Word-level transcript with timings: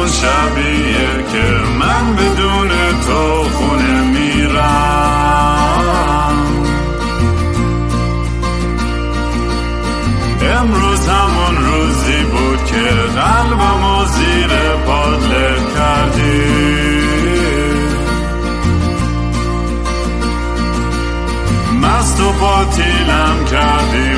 همون 0.00 0.12
شبیه 0.12 1.24
که 1.32 1.46
من 1.78 2.16
بدون 2.16 2.68
تو 3.06 3.48
خونه 3.48 4.02
میرم. 4.02 4.60
امروز 10.56 11.08
همون 11.08 11.56
روزی 11.64 12.22
بود 12.22 12.64
که 12.64 12.90
قلبمو 13.20 14.04
زیر 14.04 14.52
پادله 14.86 15.56
کردی. 15.76 16.60
مست 21.82 22.20
و 22.20 22.32
باطیلم 22.32 23.44
کردی. 23.50 24.09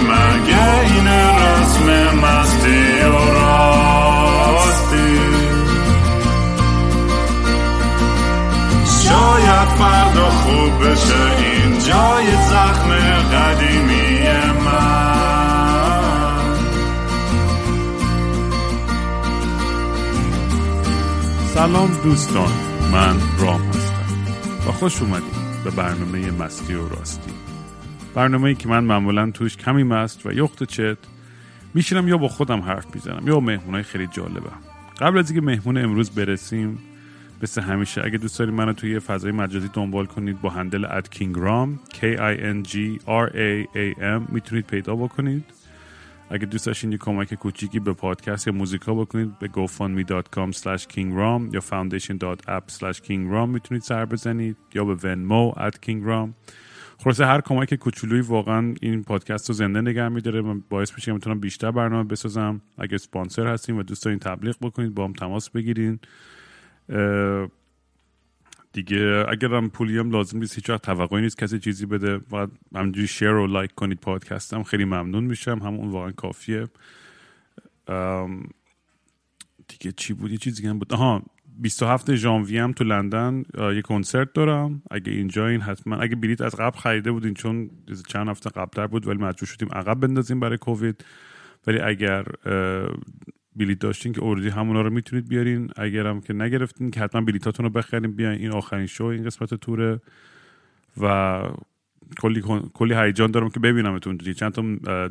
جای 11.86 12.26
زخم 12.26 12.90
قدیمی 13.32 14.18
من. 14.64 15.22
سلام 21.54 21.90
دوستان 22.04 22.52
من 22.92 23.16
رام 23.38 23.60
هستم 23.60 23.92
و 24.68 24.72
خوش 24.72 25.02
اومدید 25.02 25.34
به 25.64 25.70
برنامه 25.70 26.30
مستی 26.30 26.74
و 26.74 26.88
راستی. 26.88 27.30
برنامه 28.14 28.48
ای 28.48 28.54
که 28.54 28.68
من 28.68 28.84
معمولا 28.84 29.30
توش 29.30 29.56
کمی 29.56 29.82
مست 29.82 30.26
و 30.26 30.32
یخت 30.32 30.62
چت 30.62 30.98
میشینم 31.74 32.08
یا 32.08 32.16
با 32.16 32.28
خودم 32.28 32.60
حرف 32.60 32.94
می‌زنم 32.94 33.28
یا 33.28 33.40
مهمونای 33.40 33.82
خیلی 33.82 34.06
جالبم. 34.06 34.58
قبل 35.00 35.18
از 35.18 35.30
اینکه 35.30 35.46
مهمون 35.46 35.78
امروز 35.78 36.10
برسیم 36.10 36.78
مثل 37.42 37.60
همیشه. 37.60 38.04
اگه 38.04 38.18
دوست 38.18 38.38
دارید 38.38 38.54
منو 38.54 38.72
توی 38.72 38.98
فضای 38.98 39.32
مجازی 39.32 39.70
دنبال 39.72 40.06
کنید 40.06 40.40
با 40.40 40.50
هندل 40.50 40.84
اد 40.84 41.08
کینگرام 41.08 41.80
K 41.92 41.98
I 42.16 42.38
N 42.38 42.68
G 42.68 42.76
R 43.06 43.32
A 43.32 43.66
A 43.74 44.00
M 44.00 44.32
می‌تونید 44.32 44.66
پیدا 44.66 44.96
بکنید. 44.96 45.44
اگه 46.30 46.46
دوست 46.46 46.66
داشتین 46.66 46.92
یه 46.92 46.98
کمک 46.98 47.34
کوچیکی 47.34 47.80
به 47.80 47.92
پادکست 47.92 48.46
یا 48.46 48.52
موزیکا 48.52 48.94
بکنید 48.94 49.38
به 49.38 49.48
gofundme.com 49.48 50.56
slash 50.56 50.82
kingram 50.82 51.54
یا 51.54 51.60
foundation.app 51.60 52.72
slash 52.78 52.98
kingram 52.98 53.48
می‌تونید 53.48 53.82
سر 53.82 54.04
بزنید 54.04 54.56
یا 54.74 54.84
به 54.84 54.96
venmo 54.96 55.58
at 55.58 55.74
kingram 55.86 56.28
خلاصه 57.04 57.26
هر 57.26 57.40
کمک 57.40 57.74
کوچولویی 57.74 58.20
واقعا 58.20 58.74
این 58.80 59.02
پادکست 59.02 59.48
رو 59.48 59.54
زنده 59.54 59.80
نگه 59.80 60.08
میداره. 60.08 60.40
و 60.40 60.60
باعث 60.70 60.94
میشه 60.94 61.04
که 61.04 61.12
می‌تونم 61.12 61.40
بیشتر 61.40 61.70
برنامه 61.70 62.04
بسازم. 62.04 62.60
اگه 62.78 62.98
سپانسر 62.98 63.46
هستین 63.46 63.78
و 63.78 63.82
دوست 63.82 64.04
دارین 64.04 64.18
تبلیغ 64.18 64.56
بکنید 64.60 64.94
با 64.94 65.04
هم 65.04 65.12
تماس 65.12 65.50
بگیرین. 65.50 65.98
دیگه 68.72 69.24
اگر 69.28 69.54
هم 69.54 69.70
پولی 69.70 69.98
هم 69.98 70.10
لازم 70.10 70.38
نیست 70.38 70.54
هیچ 70.54 70.70
وقت 70.70 70.82
توقعی 70.82 71.20
نیست 71.20 71.38
کسی 71.38 71.58
چیزی 71.58 71.86
بده. 71.86 72.20
و 72.32 72.46
همینجوری 72.74 73.06
شیر 73.06 73.32
و 73.32 73.46
لایک 73.46 73.74
کنید 73.74 74.00
پادکستم 74.00 74.62
خیلی 74.62 74.84
ممنون 74.84 75.24
میشم. 75.24 75.58
همون 75.58 75.90
واقعا 75.90 76.12
کافیه. 76.12 76.68
دیگه 79.68 79.92
چی 79.96 80.12
بود؟ 80.12 80.30
یه 80.30 80.36
چیزی 80.36 80.66
هم 80.66 80.78
بود. 80.78 80.92
آها 80.92 81.22
27 81.58 82.14
ژانویه 82.14 82.62
هم 82.62 82.72
تو 82.72 82.84
لندن 82.84 83.42
یه 83.58 83.82
کنسرت 83.82 84.32
دارم. 84.32 84.82
اگه 84.90 85.12
اینجا 85.12 85.48
این 85.48 85.60
حتما 85.60 85.96
اگه 85.96 86.16
بلیت 86.16 86.40
از 86.40 86.54
قبل 86.54 86.78
خریده 86.78 87.12
بودین 87.12 87.34
چون 87.34 87.70
چند 88.08 88.28
هفته 88.28 88.50
قبلتر 88.50 88.86
بود 88.86 89.06
ولی 89.06 89.18
مجبور 89.18 89.48
شدیم 89.48 89.68
عقب 89.72 90.00
بندازیم 90.00 90.40
برای 90.40 90.58
کووید. 90.58 91.04
ولی 91.66 91.78
اگر 91.78 92.24
بلیت 93.56 93.78
داشتین 93.78 94.12
که 94.12 94.20
اوردی 94.20 94.48
همونا 94.48 94.82
رو 94.82 94.90
می‌تونید 94.90 95.28
بیارین. 95.28 95.70
اگر 95.76 96.06
هم 96.06 96.20
که 96.20 96.32
نگرفتین 96.32 96.90
که 96.90 97.00
حتما 97.00 97.20
بلیتاتون 97.20 97.64
رو 97.64 97.70
بخرین 97.70 98.12
بیاین. 98.12 98.40
این 98.40 98.50
آخرین 98.50 98.86
شو 98.86 99.04
این 99.04 99.24
قسمت 99.24 99.54
توره. 99.54 100.00
و 101.00 101.42
کلی 102.20 102.42
کلی 102.74 102.94
هیجان 102.94 103.30
دارم 103.30 103.48
که 103.50 103.60
ببینمتون. 103.60 104.18
چند 104.18 104.52
تا 104.52 104.62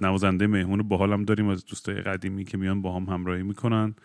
نوازنده 0.01 0.47
مهمون 0.47 0.81
باحالم 0.81 1.23
داریم 1.23 1.47
از 1.47 1.65
دوستای 1.65 1.95
قدیمی 1.95 2.45
که 2.45 2.57
میان 2.57 2.81
با 2.81 2.95
هم 2.95 3.03
همراهی 3.03 3.43
می‌کنن. 3.43 3.95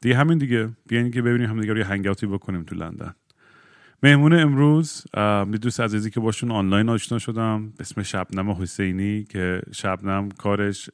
دیگه 0.00 0.16
همین 0.16 0.38
دیگه. 0.38 0.68
بیاین 0.88 1.10
که 1.10 1.22
ببینیم 1.22 1.50
هم 1.50 1.60
دیگه 1.60 1.72
رو 1.72 1.78
یه 1.78 1.84
hangout 1.84 2.21
ی 2.21 2.26
بکنیم 2.26 2.62
تو 2.62 2.74
لندن. 2.74 3.14
مهمون 4.02 4.32
امروز 4.32 5.06
یه 5.16 5.44
دوست 5.44 5.80
عزیزی 5.80 6.10
که 6.10 6.20
باشون 6.20 6.50
آنلاین 6.50 6.88
آشنا 6.88 7.18
شدم 7.18 7.72
اسم 7.80 8.02
شبنم 8.02 8.50
حسینی 8.50 9.24
که 9.24 9.60
شبنم 9.72 10.28
کارش 10.28 10.90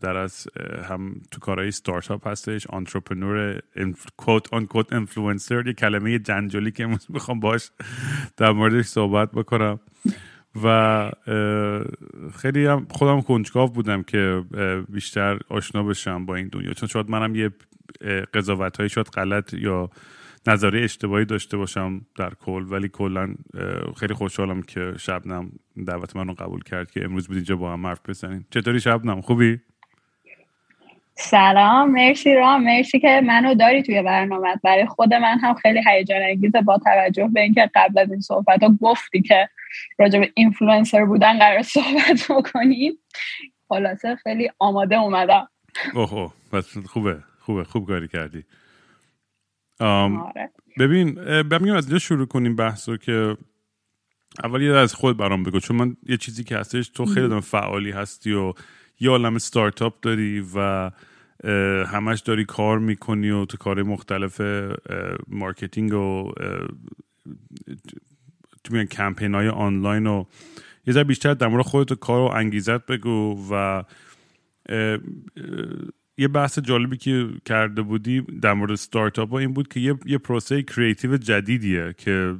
در 0.00 0.16
از 0.16 0.48
هم 0.88 1.20
تو 1.30 1.40
کارهای 1.40 1.70
ستارتاپ 1.70 2.26
هستش 2.28 2.66
entrepreneur 2.66 3.60
quote 4.16 4.52
unquote 4.52 4.92
influencer 4.92 5.66
یه 5.66 5.72
کلمه 5.72 6.18
جنجالی 6.18 6.70
که 6.70 6.84
امروز 6.84 7.06
می‌خوام 7.08 7.40
باش 7.40 7.70
در 8.36 8.52
موردش 8.52 8.84
صحبت 8.84 9.30
بکنم. 9.30 9.80
و 10.64 11.10
خیلی 12.36 12.66
هم 12.66 12.86
خودم 12.90 13.22
کنجکاو 13.22 13.70
بودم 13.70 14.02
که 14.02 14.44
بیشتر 14.88 15.38
آشنا 15.48 15.82
بشم 15.82 16.26
با 16.26 16.34
این 16.34 16.48
دنیا. 16.48 16.72
چون 16.72 16.88
شاید 16.88 17.10
منم 17.10 17.34
یه 17.34 17.50
قضاوت 18.34 18.76
های 18.76 18.88
شاید 18.88 19.06
غلط 19.06 19.54
یا 19.54 19.90
نظریه 20.48 20.84
اشتباهی 20.84 21.24
داشته 21.24 21.56
باشم 21.56 22.06
در 22.18 22.30
کل 22.34 22.66
ولی 22.70 22.88
کلا 22.88 23.34
خیلی 23.96 24.14
خوشحالم 24.14 24.62
که 24.62 24.92
شبنم 24.98 25.52
دعوت 25.86 26.16
من 26.16 26.28
رو 26.28 26.34
قبول 26.34 26.62
کرد 26.62 26.90
که 26.90 27.04
امروز 27.04 27.26
بود 27.28 27.36
اینجا 27.36 27.56
با 27.56 27.72
هم 27.72 27.86
حرف 27.86 28.00
بزنیم. 28.08 28.46
چطوری 28.50 28.80
شبنم؟ 28.80 29.20
خوبی؟ 29.20 29.60
سلام 31.18 31.90
مرسی 31.90 32.34
رام 32.34 32.64
مرسی 32.64 33.00
که 33.00 33.20
منو 33.24 33.54
داری 33.54 33.82
توی 33.82 34.02
برنامه. 34.02 34.56
برای 34.64 34.86
خود 34.86 35.14
من 35.14 35.38
هم 35.38 35.54
خیلی 35.54 35.80
هیجان 35.86 36.22
انگیزه 36.22 36.60
با 36.60 36.78
توجه 36.78 37.28
به 37.32 37.40
اینکه 37.40 37.70
قبل 37.74 37.98
از 37.98 38.10
این 38.10 38.20
صحبت 38.20 38.62
ها 38.62 38.76
گفتی 38.80 39.22
که 39.22 39.48
راجع 39.98 40.18
به 40.18 40.32
اینفلوئنسر 40.34 41.04
بودن 41.04 41.38
قرار 41.38 41.62
صحبت 41.62 42.26
بکنیم 42.30 42.92
خلاصه 43.68 44.16
خیلی 44.16 44.50
آماده 44.58 44.96
اومدم. 44.96 45.48
اوه 45.94 46.32
بس 46.52 46.78
خوبه 46.78 47.18
خوبه 47.38 47.64
خوب 47.64 47.86
کاری 47.86 48.08
کردی. 48.08 48.44
آره. 49.80 50.50
ببین 50.78 51.14
ببینیم 51.42 51.74
از 51.74 51.84
اینجا 51.84 51.98
شروع 51.98 52.26
کنیم 52.26 52.56
بحث 52.56 52.88
که 52.90 53.36
اول 54.44 54.62
یه 54.62 54.72
از 54.72 54.94
خود 54.94 55.16
برام 55.16 55.42
بگو 55.42 55.60
چون 55.60 55.76
من 55.76 55.96
یه 56.06 56.16
چیزی 56.16 56.44
که 56.44 56.56
هستش 56.56 56.88
تو 56.88 57.04
خیلی 57.04 57.28
دارم 57.28 57.40
فعالی 57.40 57.90
هستی 57.90 58.32
و 58.32 58.52
یه 59.00 59.10
عالم 59.10 59.34
استارتاپ 59.34 60.00
داری 60.00 60.44
و 60.54 60.90
همش 61.86 62.20
داری 62.20 62.44
کار 62.44 62.78
می‌کنی 62.78 63.30
و 63.30 63.44
تو 63.44 63.56
کار 63.56 63.82
مختلف 63.82 64.40
marketing 65.28 65.92
و 65.92 66.32
تو 68.64 68.74
میگن 68.74 68.84
کمپین 68.84 69.34
های 69.34 69.48
آنلاین 69.48 70.06
و 70.06 70.24
یه 70.86 70.94
ذره 70.94 71.04
بیشتر 71.04 71.34
در 71.34 71.46
مورد 71.46 71.64
خودت 71.64 71.92
کار 71.92 72.20
و 72.20 72.34
انگیزت 72.34 72.86
بگو 72.86 73.46
و 73.50 73.82
یه 76.18 76.28
بحث 76.28 76.58
جالبی 76.58 76.96
که 76.96 77.28
کرده 77.44 77.82
بودی 77.82 78.20
در 78.20 78.52
مورد 78.52 78.74
ستارتاپ 78.74 79.30
ها 79.30 79.38
این 79.38 79.52
بود 79.52 79.68
که 79.68 79.80
یه, 79.80 79.94
یه 80.06 80.18
پروسه 80.18 80.62
creative 80.62 81.16
جدیدیه 81.16 81.94
که 81.98 82.34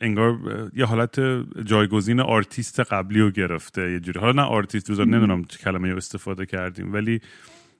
انگار 0.00 0.38
یه 0.76 0.84
حالت 0.84 1.20
جایگزین 1.64 2.20
آرتیست 2.20 2.80
قبلی 2.80 3.20
رو 3.20 3.30
گرفته 3.30 3.92
یه 3.92 4.00
جوری. 4.00 4.20
حالا 4.20 4.32
نه 4.32 4.48
آرتیست 4.48 4.88
روزا 4.88 5.04
نمی‌دونم 5.04 5.44
چه 5.44 5.58
کلمه 5.58 5.88
استفاده 5.96 6.46
کردیم 6.46 6.92
ولی 6.92 7.20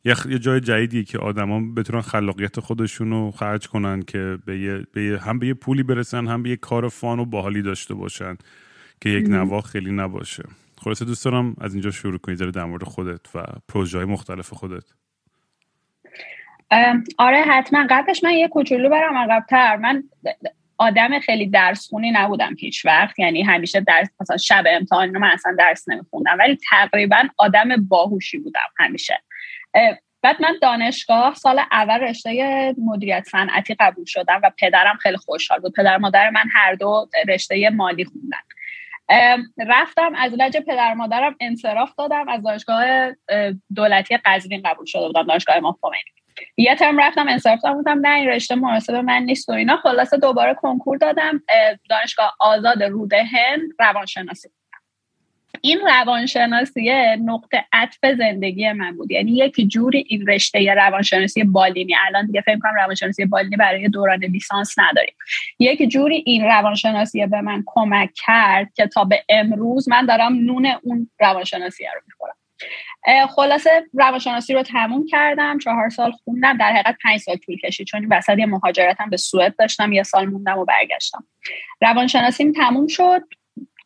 یه 0.05 0.39
جای 0.39 0.61
جدیدیه 0.61 1.05
که 1.05 1.19
آدما 1.19 1.61
بتونن 1.77 2.01
خلاقیت 2.01 2.61
خودشون 2.61 3.11
رو 3.11 3.31
خرج 3.31 3.69
کنن 3.69 4.03
که 4.03 4.39
به, 4.45 4.59
یه، 4.61 4.87
به 4.93 5.21
هم 5.23 5.39
به 5.39 5.47
یه 5.47 5.55
پولی 5.55 5.83
برسن 5.83 6.27
هم 6.27 6.43
به 6.43 6.51
یه 6.51 6.57
کار 6.57 6.89
فان 6.89 7.19
و 7.19 7.25
باحالی 7.25 7.63
داشته 7.63 7.95
باشن 7.95 8.37
که 9.01 9.09
یک 9.09 9.29
نوا 9.29 9.61
خیلی 9.61 9.93
نباشه. 9.93 10.45
خلاصه 10.85 11.05
دوست 11.05 11.25
دارم 11.25 11.57
از 11.61 11.75
اینجا 11.75 11.91
شروع 11.91 12.19
کنید 12.19 12.51
در 12.51 12.65
مورد 12.65 12.85
خودت 12.85 13.37
و 13.37 13.43
پروژه 13.69 13.99
های 13.99 14.07
مختلف 14.07 14.51
خودت. 14.51 14.85
آره 17.19 17.43
حتما. 17.43 17.87
قبلش 17.91 18.25
من 18.25 18.33
یه 18.33 18.49
کوچولو 18.49 18.89
برم 18.89 19.17
عقبتر. 19.17 19.77
من 19.77 20.05
آدم 20.79 21.19
خیلی 21.19 21.47
درس 21.47 21.89
خونی 21.89 22.11
نبودم 22.11 22.55
هیچ 22.59 22.87
وقت. 22.87 23.19
یعنی 23.19 23.43
همیشه 23.43 23.81
درس 23.81 24.09
مثلا 24.21 24.37
شب 24.37 24.65
امتحان 24.67 25.19
من 25.19 25.31
اصلا 25.31 25.55
درس 25.59 25.89
نمیخوندم. 25.89 26.37
ولی 26.39 26.59
تقریبا 26.71 27.23
آدم 27.37 27.69
باهوشی 27.89 28.39
بودم 28.39 28.69
همیشه. 28.79 29.23
بعد 30.23 30.43
من 30.43 30.57
دانشگاه 30.63 31.35
سال 31.35 31.61
اول 31.73 32.01
رشته 32.01 32.75
مدیریت 32.79 33.25
صنعتی 33.29 33.75
قبول 33.81 34.05
شدم 34.05 34.41
و 34.45 34.51
پدرم 34.59 34.97
خیلی 34.97 35.17
خوشحال 35.17 35.61
بود. 35.61 35.73
پدر 35.77 35.99
مادر 35.99 36.31
من 36.31 36.45
هر 36.53 36.75
دو 36.75 37.09
رشته 37.29 37.71
مالی 37.71 38.05
خوندن. 38.05 38.39
رفتم 39.59 40.15
از 40.15 40.33
لج 40.33 40.57
پدر 40.57 40.95
مادرم 40.95 41.37
انصراف 41.41 41.95
دادم 41.99 42.29
از 42.29 42.43
دانشگاه 42.43 42.85
دولتی 43.77 44.17
قزوین 44.25 44.63
قبول 44.65 44.87
شده 44.87 45.07
بودم 45.07 45.23
دانشگاه 45.23 45.57
امام 45.57 45.77
خمینی 45.83 46.03
یه 46.57 46.75
ترم 46.75 47.01
رفتم 47.01 47.29
انصراف 47.29 47.63
دادم 47.63 47.77
بودم 47.77 48.07
نه 48.07 48.15
این 48.15 48.29
رشته 48.29 48.55
مناسب 48.55 48.95
من 48.95 49.23
نیست 49.23 49.49
و 49.49 49.53
اینا. 49.53 49.77
خلاصه 49.77 50.17
دوباره 50.17 50.55
کنکور 50.55 50.99
دادم 50.99 51.43
دانشگاه 51.91 52.37
آزاد 52.41 52.83
روده 52.83 53.25
هند 53.25 53.61
روانشناسی. 53.79 54.49
این 55.63 55.81
روانشناسی 55.81 56.91
نقطه 57.25 57.65
عطف 57.73 57.99
زندگی 58.19 58.73
من 58.73 58.97
بود. 58.97 59.11
یعنی 59.11 59.33
یک 59.33 59.69
جوری 59.69 60.05
این 60.09 60.27
رشته 60.27 60.75
روانشناسی 60.75 61.45
بالینی. 61.45 61.95
الان 62.07 62.27
دیگه 62.27 62.41
فکر 62.41 62.59
کنم 62.59 62.75
روانشناسی 62.75 63.25
بالینی 63.25 63.57
برای 63.57 63.89
دوران 63.89 64.25
لیسانس 64.25 64.79
نداریم. 64.79 65.15
یک 65.59 65.89
جوری 65.89 66.23
این 66.27 66.45
روانشناسی 66.45 67.27
به 67.27 67.41
من 67.41 67.63
کمک 67.67 68.11
کرد 68.15 68.73
که 68.75 68.87
تا 68.87 69.05
به 69.05 69.25
امروز 69.29 69.89
من 69.89 70.07
دارم 70.07 70.35
نون 70.35 70.67
اون 70.83 71.11
روانشناسی 71.21 71.85
رو 71.85 72.01
می‌خورم. 72.07 72.35
خلاصه 73.27 73.85
روانشناسی 73.95 74.55
رو 74.55 74.63
تموم 74.63 75.07
کردم 75.07 75.59
چهار 75.59 75.89
سال 75.89 76.13
خوندم. 76.13 76.57
در 76.57 76.73
حقیقت 76.73 76.97
پنج 77.03 77.21
سال 77.21 77.37
طول 77.37 77.57
کشید 77.57 77.87
چون 77.87 78.01
این 78.01 78.13
وسط 78.13 78.39
یه 78.39 78.47
مهاجرتم 78.47 79.11
به 79.11 79.17
سوئد 79.17 79.57
داشتم 79.59 79.93
یه 79.93 80.03
سال 80.03 80.27
موندم 80.27 80.59
و 80.59 80.65
برگشتم. 80.65 81.25
روانشناسیم 81.81 82.53
تموم 82.53 82.87
شد. 82.87 83.23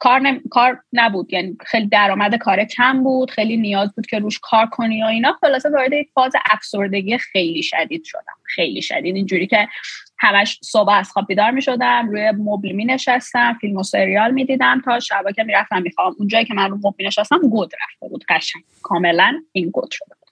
کار, 0.05 0.41
کار 0.51 0.83
نبود. 0.93 1.33
یعنی 1.33 1.57
خیلی 1.67 1.87
درآمد 1.87 2.35
کار 2.35 2.65
کم 2.65 3.03
بود 3.03 3.31
خیلی 3.31 3.57
نیاز 3.57 3.95
بود 3.95 4.07
که 4.07 4.19
روش 4.19 4.39
کار 4.43 4.67
کنی 4.67 5.03
و 5.03 5.07
اینا. 5.07 5.33
خلاصه 5.41 5.71
وارد 5.71 5.93
یک 5.93 6.09
فاز 6.15 6.33
افسردگی 6.51 7.19
خیلی 7.19 7.63
شدید 7.63 8.05
شدم. 8.05 8.35
خیلی 8.43 8.83
شدید. 8.83 9.17
اینجوری 9.17 9.47
که 9.47 9.69
همش 10.19 10.59
صبح 10.63 10.93
از 10.93 11.11
خواب 11.11 11.27
بیدار 11.27 11.51
می 11.51 11.63
شدم 11.63 12.09
روی 12.09 12.31
مبل 12.31 12.73
می 12.73 12.85
نشستم 12.85 13.59
فیلم 13.61 13.77
و 13.77 13.83
سریال 13.83 14.31
می 14.31 14.45
دیدم 14.45 14.81
تا 14.85 15.01
شبا 15.01 15.33
که 15.33 15.43
می 15.43 15.53
رفتم 15.53 15.83
می 15.83 15.91
اونجایی 16.19 16.45
که 16.45 16.55
من 16.55 16.71
رو 16.71 16.77
مبل 16.77 16.95
می 16.99 17.05
نشستم 17.07 17.39
گود 17.39 17.73
رفته 17.83 18.09
بود. 18.09 18.25
قشنگ. 18.29 18.63
کاملا 18.83 19.43
این 19.53 19.71
گود 19.71 19.91
شده 19.91 20.24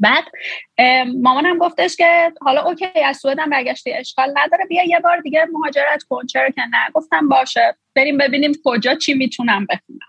بعد 0.00 0.24
مامانم 1.22 1.58
گفتش 1.58 1.96
که 1.96 2.32
حالا 2.40 2.62
اوکی 2.62 3.00
از 3.04 3.16
سوئدم 3.16 3.50
برگشتی 3.50 3.92
اشکال 3.92 4.34
نداره 4.36 4.64
بیا 4.64 4.84
یه 4.84 5.00
بار 5.00 5.20
دیگه 5.20 5.46
مهاجرت 5.52 6.02
کن 6.02 6.26
چرا 6.26 6.50
که 6.50 6.62
نه؟ 6.70 6.90
گفتم 6.94 7.28
باشه 7.28 7.76
بریم 7.94 8.18
ببینیم 8.18 8.52
کجا 8.64 8.94
چی 8.94 9.14
می‌تونم 9.14 9.66
بخونم. 9.66 10.08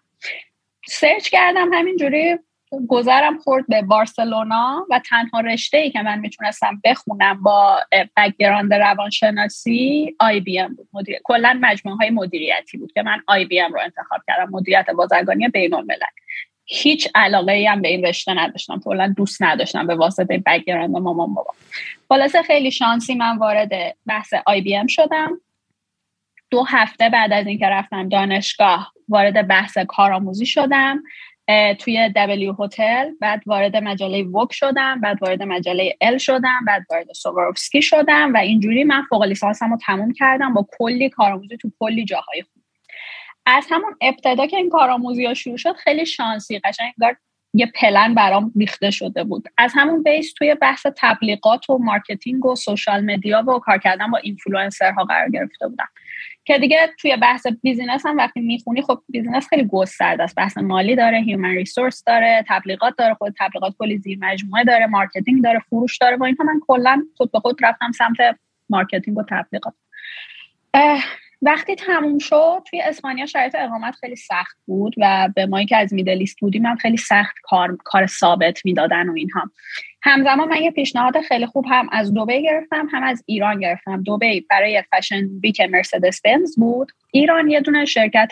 search 0.87 1.29
کردم 1.29 1.73
همینجوری 1.73 2.37
گذرم 2.87 3.37
خورد 3.37 3.67
به 3.67 3.81
بارسلونا 3.81 4.87
و 4.89 5.01
تنها 5.09 5.39
رشته 5.39 5.77
ای 5.77 5.91
که 5.91 6.01
من 6.01 6.19
می‌تونستم 6.19 6.81
بخونم 6.83 7.43
با 7.43 7.79
background 8.17 8.73
روانشناسی 8.73 10.15
IBM 10.19 10.75
بود. 10.75 10.87
مدیر... 10.93 11.19
کلا 11.23 11.59
مجموعه 11.61 11.97
های 11.97 12.09
مدیریتی 12.09 12.77
بود 12.77 12.91
که 12.93 13.03
من 13.03 13.21
IBM 13.27 13.73
رو 13.73 13.79
انتخاب 13.79 14.21
کردم 14.27 14.49
مدیریت 14.51 14.89
بازرگانی 14.89 15.47
بین 15.47 15.73
الملل 15.73 15.99
هیچ 16.65 17.07
علاقه 17.15 17.51
ای 17.51 17.65
هم 17.65 17.81
به 17.81 17.87
این 17.87 18.05
رشته 18.05 18.33
نداشتم. 18.33 18.79
کلا 18.79 19.13
دوست 19.17 19.43
نداشتم 19.43 19.87
به 19.87 19.95
واسطه 19.95 20.43
background 20.45 20.97
مامان 20.97 21.33
بابا. 21.33 21.53
خلاصه 22.09 22.41
خیلی 22.41 22.71
شانسی 22.71 23.15
من 23.15 23.37
وارد 23.37 23.71
بحث 24.05 24.33
IBM 24.45 24.87
شدم. 24.87 25.41
دو 26.49 26.63
هفته 26.63 27.09
بعد 27.09 27.33
از 27.33 27.47
اینکه 27.47 27.65
رفتم 27.65 28.09
دانشگاه 28.09 28.91
وارد 29.09 29.47
بحث 29.47 29.77
کارآموزی 29.77 30.45
شدم. 30.45 31.03
توی 31.79 32.09
W 32.15 32.55
Hotel 32.59 33.11
بعد 33.21 33.43
وارد 33.45 33.75
مجله 33.75 34.23
Vogue 34.23 34.53
شدم 34.53 35.01
بعد 35.01 35.17
وارد 35.21 35.43
مجله 35.43 35.97
Elle 36.01 36.17
شدم 36.17 36.59
بعد 36.67 36.85
وارد 36.91 37.13
Swarovski 37.13 37.81
شدم 37.81 38.33
و 38.33 38.37
اینجوری 38.37 38.83
من 38.83 39.03
فوق 39.09 39.23
لیسانسم 39.23 39.71
رو 39.71 39.77
تموم 39.77 40.13
کردم 40.13 40.53
با 40.53 40.67
کلی 40.79 41.09
کارآموزی 41.09 41.57
تو 41.57 41.71
کلی 41.79 42.05
جاهای 42.05 42.43
از 43.45 43.67
همون 43.69 43.95
ابتدا 44.01 44.47
که 44.47 44.57
این 44.57 44.69
کارآموزی 44.69 45.25
ها 45.25 45.33
شروع 45.33 45.57
شد 45.57 45.75
خیلی 45.75 46.05
شانسی 46.05 46.59
قشنگ 46.59 46.93
انگار 47.01 47.17
یه 47.53 47.71
پلن 47.75 48.13
برام 48.13 48.51
ریخته 48.59 48.91
شده 48.91 49.23
بود. 49.23 49.47
از 49.57 49.71
همون 49.75 50.03
base 50.03 50.33
توی 50.33 50.55
بحث 50.55 50.85
تبلیغات 50.97 51.69
و 51.69 51.77
marketing 51.77 52.45
و 52.45 52.55
social 52.55 53.05
media 53.05 53.43
و 53.49 53.59
کار 53.59 53.77
کردن 53.77 54.11
با 54.11 54.17
اینفلوئنسرها 54.17 55.03
قرار 55.03 55.29
گرفته 55.29 55.67
بودم. 55.67 55.87
که 56.45 56.57
دیگه 56.59 56.89
توی 56.99 57.15
بحث 57.15 57.47
business 57.61 58.05
هم 58.05 58.17
وقتی 58.17 58.39
می‌خونی 58.39 58.81
خب 58.81 59.01
business 59.09 59.47
خیلی 59.47 59.67
گسترده 59.71 60.23
است. 60.23 60.35
بحث 60.35 60.57
مالی 60.57 60.95
داره 60.95 61.17
human 61.17 61.49
resource 61.49 62.03
داره 62.03 62.45
تبلیغات 62.47 62.95
داره 62.97 63.13
خود 63.13 63.35
تبلیغات 63.39 63.75
کلی 63.79 63.97
زیر 63.97 64.17
مجموعه 64.21 64.63
داره 64.63 64.87
marketing 64.87 65.43
داره 65.43 65.59
فروش 65.59 65.97
داره. 65.97 66.17
و 66.17 66.23
اینها 66.23 66.43
من 66.43 66.59
کلا 66.67 67.03
خود 67.17 67.31
به 67.31 67.39
خود 67.39 67.65
رفتم 67.65 67.91
سمت 67.91 68.17
marketing 68.69 69.17
و 69.17 69.23
تبلیغات. 69.29 69.73
وقتی 71.41 71.75
تموم 71.75 72.17
شد 72.17 72.61
توی 72.69 72.81
اسپانیا 72.81 73.25
شرایط 73.25 73.55
اقامت 73.55 73.95
خیلی 73.95 74.15
سخت 74.15 74.57
بود 74.65 74.95
و 74.97 75.29
به 75.35 75.45
مایی 75.45 75.65
که 75.65 75.77
از 75.77 75.93
Middle 75.93 76.21
East 76.21 76.39
بودیم 76.39 76.65
هم 76.65 76.75
خیلی 76.75 76.97
سخت 76.97 77.35
کار 77.43 77.77
کار 77.83 78.05
ثابت 78.07 78.65
می‌دادن 78.65 79.09
و 79.09 79.13
اینها. 79.13 79.51
همزمان 80.01 80.47
من 80.47 80.61
یه 80.61 80.71
پیشنهاد 80.71 81.21
خیلی 81.21 81.45
خوب 81.45 81.65
هم 81.69 81.89
از 81.91 82.13
دوبی 82.13 82.43
گرفتم 82.43 82.87
هم 82.91 83.03
از 83.03 83.23
ایران 83.25 83.59
گرفتم. 83.59 84.03
دوبی 84.03 84.45
برای 84.49 84.83
fashion 84.91 85.27
week 85.43 85.61
مرسدس 85.61 86.21
بنز 86.21 86.59
بود. 86.59 86.91
ایران 87.11 87.49
یه 87.49 87.61
دونه 87.61 87.85
شرکت 87.85 88.31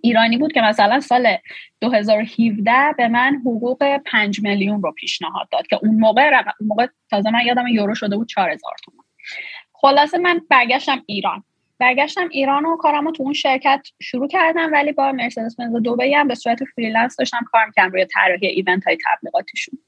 ایرانی 0.00 0.36
بود 0.38 0.52
که 0.52 0.60
مثلا 0.60 1.00
سال 1.00 1.36
2017 1.80 2.72
به 2.96 3.08
من 3.08 3.34
حقوق 3.40 3.98
5 4.06 4.40
میلیون 4.42 4.82
رو 4.82 4.92
پیشنهاد 4.92 5.48
داد 5.48 5.66
که 5.66 5.78
اون 5.82 5.94
موقع 5.94 6.30
رقم 6.30 6.52
موقع 6.60 6.86
تازه 7.10 7.30
من 7.30 7.40
یادم 7.46 7.66
یورو 7.66 7.94
شده 7.94 8.16
بود 8.16 8.28
4000 8.28 8.72
تومان. 8.84 9.04
خلاصه 9.72 10.18
من 10.18 10.40
برگشتم 10.50 11.02
ایران. 11.06 11.44
برگشتم 11.82 12.28
ایران 12.30 12.64
و 12.64 12.76
کارم 12.76 13.04
رو 13.04 13.12
تو 13.12 13.22
اون 13.22 13.32
شرکت 13.32 13.86
شروع 14.02 14.28
کردم 14.28 14.72
ولی 14.72 14.92
با 14.92 15.12
مرسدس 15.12 15.56
بنز 15.56 15.76
دوبی 15.82 16.14
هم 16.14 16.28
به 16.28 16.34
صورت 16.34 16.64
freelance 16.64 17.16
داشتم 17.16 17.38
کار 17.52 17.66
می‌کردم 17.66 17.92
روی 17.92 18.06
طراحی 18.06 18.46
event 18.46 18.84
های 18.84 18.98
تبلیغاتیشون. 19.06 19.78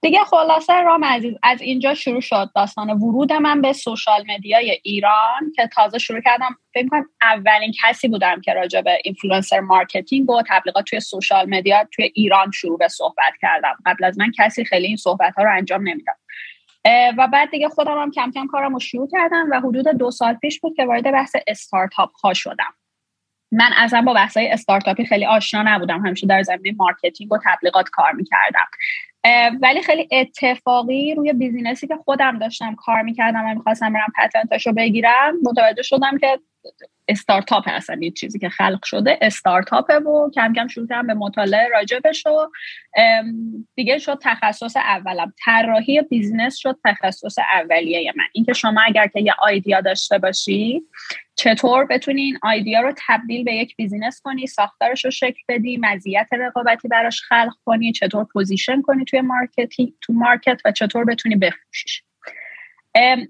دیگه 0.00 0.18
خلاصه 0.24 0.72
رام 0.72 1.04
عزیز 1.04 1.34
از 1.42 1.62
اینجا 1.62 1.94
شروع 1.94 2.20
شد 2.20 2.50
داستان 2.54 2.90
ورود 2.90 3.32
من 3.32 3.60
به 3.60 3.72
social 3.72 4.24
media 4.28 4.71
ی 4.71 4.80
ایران 4.82 5.52
که 5.56 5.66
تازه 5.66 5.98
شروع 5.98 6.20
کردم. 6.20 6.56
فکر 6.74 6.88
کنم 6.88 7.08
اولین 7.22 7.72
کسی 7.82 8.08
بودم 8.08 8.40
که 8.40 8.52
راجع 8.52 8.80
به 8.80 8.98
influencer 9.04 9.60
marketing 9.60 10.30
و 10.30 10.42
تبلیغات 10.48 10.84
توی 10.84 11.00
social 11.00 11.48
media 11.48 11.88
توی 11.92 12.10
ایران 12.14 12.50
شروع 12.50 12.78
به 12.78 12.88
صحبت 12.88 13.32
کردم. 13.40 13.76
قبل 13.86 14.04
از 14.04 14.18
من 14.18 14.32
کسی 14.38 14.64
خیلی 14.64 14.86
این 14.86 14.96
صحبت 14.96 15.34
ها 15.34 15.42
رو 15.42 15.56
انجام 15.56 15.88
نمی‌داد. 15.88 16.16
و 17.18 17.28
بعد 17.32 17.50
دیگه 17.50 17.68
خودم 17.68 18.02
هم 18.02 18.10
کم 18.10 18.30
کم 18.30 18.46
کارم 18.46 18.72
رو 18.72 18.80
شروع 18.80 19.08
کردم 19.12 19.48
و 19.50 19.60
حدود 19.60 19.88
دو 19.88 20.10
سال 20.10 20.34
پیش 20.34 20.60
بود 20.60 20.76
که 20.76 20.84
وارد 20.84 21.12
بحث 21.12 21.36
استارتاپ 21.46 22.10
ها 22.22 22.34
شدم. 22.34 22.74
من 23.52 23.70
اصلا 23.76 24.02
با 24.02 24.14
بحث 24.14 24.36
های 24.36 24.48
استارتاپی 24.48 25.04
خیلی 25.04 25.26
آشنا 25.26 25.62
نبودم. 25.62 26.06
همیشه 26.06 26.26
در 26.26 26.42
زمینه 26.42 26.76
marketing 26.76 27.32
و 27.32 27.38
تبلیغات 27.44 27.88
کار 27.88 28.12
می‌کردم. 28.12 28.66
ولی 29.60 29.82
خیلی 29.82 30.08
اتفاقی 30.12 31.14
روی 31.14 31.32
business 31.32 31.80
ی 31.80 31.86
که 31.86 31.96
خودم 31.96 32.38
داشتم 32.38 32.74
کار 32.74 33.02
می‌کردم 33.02 33.44
و 33.44 33.54
می‌خواستم 33.54 33.92
برم 33.92 34.12
patent 34.16 34.55
ش 34.55 34.68
بگیرم 34.68 35.34
متوجه 35.42 35.82
شدم 35.82 36.18
که 36.18 36.38
استارتاپ 37.08 37.64
اصلا 37.66 37.98
یه 38.00 38.10
چیزی 38.10 38.38
که 38.38 38.48
خلق 38.48 38.84
شده 38.84 39.18
استارتاپه 39.22 39.94
و 39.94 40.30
کم 40.30 40.52
کم 40.52 40.68
شروع 40.68 40.86
کردم 40.86 41.06
به 41.06 41.14
مطالعه 41.14 41.68
راجبش 41.68 42.26
و 42.26 42.48
دیگه 43.74 43.98
شد 43.98 44.18
تخصص 44.22 44.76
اولم. 44.76 45.32
طراحی 45.44 46.02
business 46.02 46.56
شد 46.56 46.78
تخصص 46.84 47.38
اولیه 47.54 48.12
من. 48.16 48.24
اینکه 48.32 48.52
شما 48.52 48.80
اگر 48.86 49.06
که 49.06 49.20
یه 49.20 49.32
idea 49.42 49.80
داشته 49.80 50.18
باشی 50.18 50.82
چطور 51.34 51.84
بتونی 51.84 52.22
این 52.22 52.38
idea 52.42 52.80
رو 52.80 52.92
تبدیل 53.06 53.44
به 53.44 53.54
یک 53.54 53.76
business 53.76 54.20
کنی 54.24 54.46
ساختارش 54.46 55.04
رو 55.04 55.10
شکل 55.10 55.40
بدی 55.48 55.76
مزیت 55.76 56.28
رقابتی 56.32 56.88
براش 56.88 57.22
خلق 57.22 57.54
کنی 57.64 57.92
چطور 57.92 58.24
position 58.24 58.82
کنی 58.82 59.04
توی 59.04 59.20
market 59.20 59.83
ی 59.83 59.94
تو 60.00 60.12
market 60.12 60.60
و 60.64 60.72
چطور 60.72 61.04
بتونی 61.04 61.36
بفروشیش. 61.36 62.02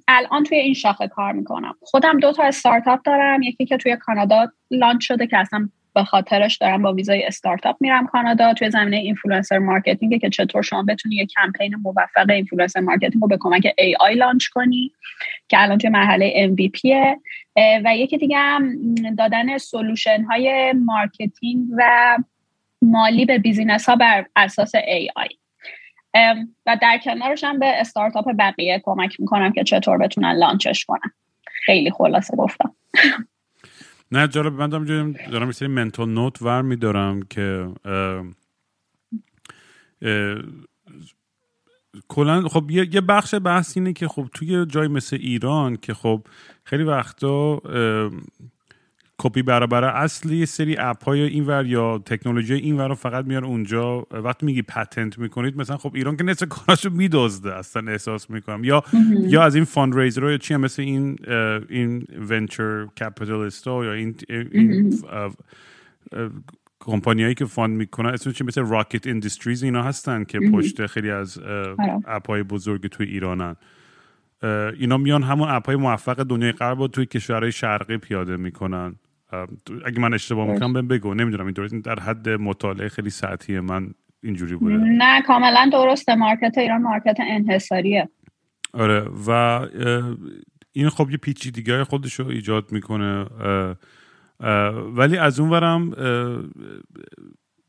الان 0.09 0.45
توی 0.45 0.59
این 0.59 0.75
شاخه 0.75 1.09
کار 1.09 1.33
می‌کنم. 1.33 1.75
خودم 1.81 2.19
دو 2.19 2.33
تا 2.33 2.42
استارتاپ 2.42 3.00
دارم. 3.04 3.42
یکی 3.42 3.66
که 3.66 3.76
توی 3.76 3.97
کانادا 3.97 4.52
launch 4.71 5.07
شده 5.07 5.26
که 5.26 5.38
اصلا 5.38 5.69
به 5.95 6.04
خاطرش 6.04 6.57
دارم 6.57 6.83
با 6.83 6.92
ویزای 6.92 7.26
استارتاپ 7.26 7.76
میرم 7.81 8.07
کانادا. 8.07 8.54
توی 8.54 8.71
زمینه 8.71 8.97
influencer 8.97 9.59
marketing 9.59 10.21
که 10.21 10.31
چطور 10.31 10.62
شما 10.62 10.83
بتونی 10.83 11.16
یه 11.16 11.26
کمپین 11.26 11.75
موفق 11.76 12.31
influencer 12.31 12.81
marketing 12.81 13.23
رو 13.23 13.28
به 13.28 13.37
کمک 13.40 13.75
AI 13.79 13.97
launch 14.01 14.47
کنی 14.49 14.92
که 15.49 15.62
الان 15.62 15.78
توی 15.78 15.90
مرحله 15.90 16.49
MVP 16.49 16.81
و 17.85 17.97
یکی 17.97 18.19
دیگه 18.19 18.38
هم 18.38 18.76
دادن 19.19 19.59
solution 19.59 20.25
های 20.25 20.73
marketing 20.73 21.67
و 21.76 22.19
مالی 22.83 23.25
به 23.25 23.38
business 23.39 23.89
ها 23.88 23.97
بر 23.97 24.26
اساس 24.37 24.75
AI 24.75 25.29
و 26.66 26.76
در 26.83 27.00
کنارش 27.04 27.45
هم 27.45 27.59
به 27.59 27.66
استارتاپ 27.66 28.25
بقیه 28.38 28.83
کمک 28.85 29.21
می‌کنم 29.21 29.52
که 29.52 29.64
چطور 29.64 29.99
بتونن 29.99 30.33
launch 30.33 30.72
ش 30.72 30.85
کنن. 30.85 31.11
خیلی 31.66 31.90
خلاصه 31.90 32.37
گفتم. 32.37 32.75
نه 34.12 34.28
جالب 34.28 34.52
من 34.52 34.69
دارم 34.69 35.12
دارم 35.12 35.47
یه 35.47 35.52
سری 35.52 35.69
منتال 35.69 36.09
نوت 36.09 36.42
ور 36.42 36.62
میدارم 36.62 37.23
که 37.23 37.69
کلا 42.09 42.49
خب 42.49 42.71
یه 42.71 43.00
بخش 43.00 43.35
بحث 43.45 43.76
اینه 43.76 43.92
که 43.92 44.09
خب 44.09 44.26
توی 44.35 44.66
جای 44.66 44.88
مثل 44.88 45.16
ایران 45.21 45.76
که 45.76 45.95
خب 45.95 46.23
خیلی 46.64 46.83
وقتا 46.83 47.62
کپی 49.19 49.42
برابر 49.42 49.85
اصلی 49.85 50.37
یه 50.37 50.47
سری 50.47 50.76
اپ 50.76 51.04
های 51.04 51.21
اینور 51.21 51.66
یا 51.66 51.99
تکنولوژی 51.99 52.54
اینور 52.54 52.88
رو 52.88 52.95
فقط 52.95 53.25
میار 53.25 53.45
اونجا. 53.45 54.07
وقتی 54.11 54.47
میگی 54.47 54.62
پتنت 54.62 55.19
می‌کنید 55.19 55.57
مثلا 55.57 55.76
خب 55.76 55.95
ایران 55.95 56.16
که 56.16 56.25
نصف 56.25 56.49
کاراشو 56.49 56.90
میدزده 56.90 57.54
اصلا 57.54 57.92
احساس 57.92 58.31
می‌کنم. 58.31 58.64
یا 58.64 58.85
یا 59.26 59.42
از 59.42 59.54
این 59.54 59.64
fundraiser 59.65 60.31
یا 60.31 60.38
چی 60.38 60.57
مثل 60.57 60.83
این 60.83 61.16
این 61.69 62.07
venture 62.29 62.87
capitalist 62.87 63.67
یا 63.66 63.92
این, 63.92 64.14
این 64.28 65.00
کمپانیایی 66.81 67.35
که 67.35 67.45
fund 67.45 67.77
می‌کنن 67.76 68.11
اسمش 68.11 68.35
چی؟ 68.35 68.45
مثل 68.45 68.61
Rocket 68.61 69.07
Industries 69.07 69.62
اینا 69.62 69.83
هستن 69.83 70.25
که 70.25 70.40
پشت 70.52 70.87
خیلی 70.87 71.11
از 71.11 71.38
app 72.07 72.27
های 72.31 72.42
بزرگ 72.42 72.87
توی 72.87 73.07
ایرانن. 73.07 73.57
اینا 74.79 74.97
میان 74.97 75.23
همون 75.23 75.49
app 75.49 75.67
های 75.67 75.77
موفق 75.77 76.23
دنیای 76.23 76.53
غرب 76.53 76.81
رو 76.81 76.89
توی 76.89 77.07
کشورهای 77.07 77.53
شرقی 77.53 77.97
پیاده 77.97 78.37
می‌کنن. 78.37 78.95
اگه 79.87 80.01
من 80.01 80.15
اشتباه 80.15 80.53
می‌کنم 80.53 80.73
بهم 80.73 80.89
بگو. 80.89 81.15
نمی‌دونم 81.15 81.45
این 81.45 81.55
درست 81.55 81.75
در 81.75 82.01
حد 82.01 82.29
مطالعه 82.29 82.89
خیلی 82.89 83.11
سطحی 83.11 83.61
من 83.61 83.95
اینجوری 84.23 84.57
بوده. 84.57 84.77
نه 84.77 85.23
کاملا 85.23 85.71
درسته. 85.73 86.15
مارکت 86.15 86.59
ایران 86.59 86.83
مارکت 86.83 87.17
انحصاریه. 87.21 88.09
آره 88.73 89.09
و 89.27 89.31
این 90.73 90.89
خب 90.89 91.11
یه 91.11 91.17
پیچیدگی 91.17 91.83
خودش 91.83 92.15
رو 92.15 92.29
ایجاد 92.29 92.73
می‌کنه. 92.73 93.27
ولی 94.97 95.19
از 95.19 95.41
اون 95.41 95.51
ورم 95.51 95.91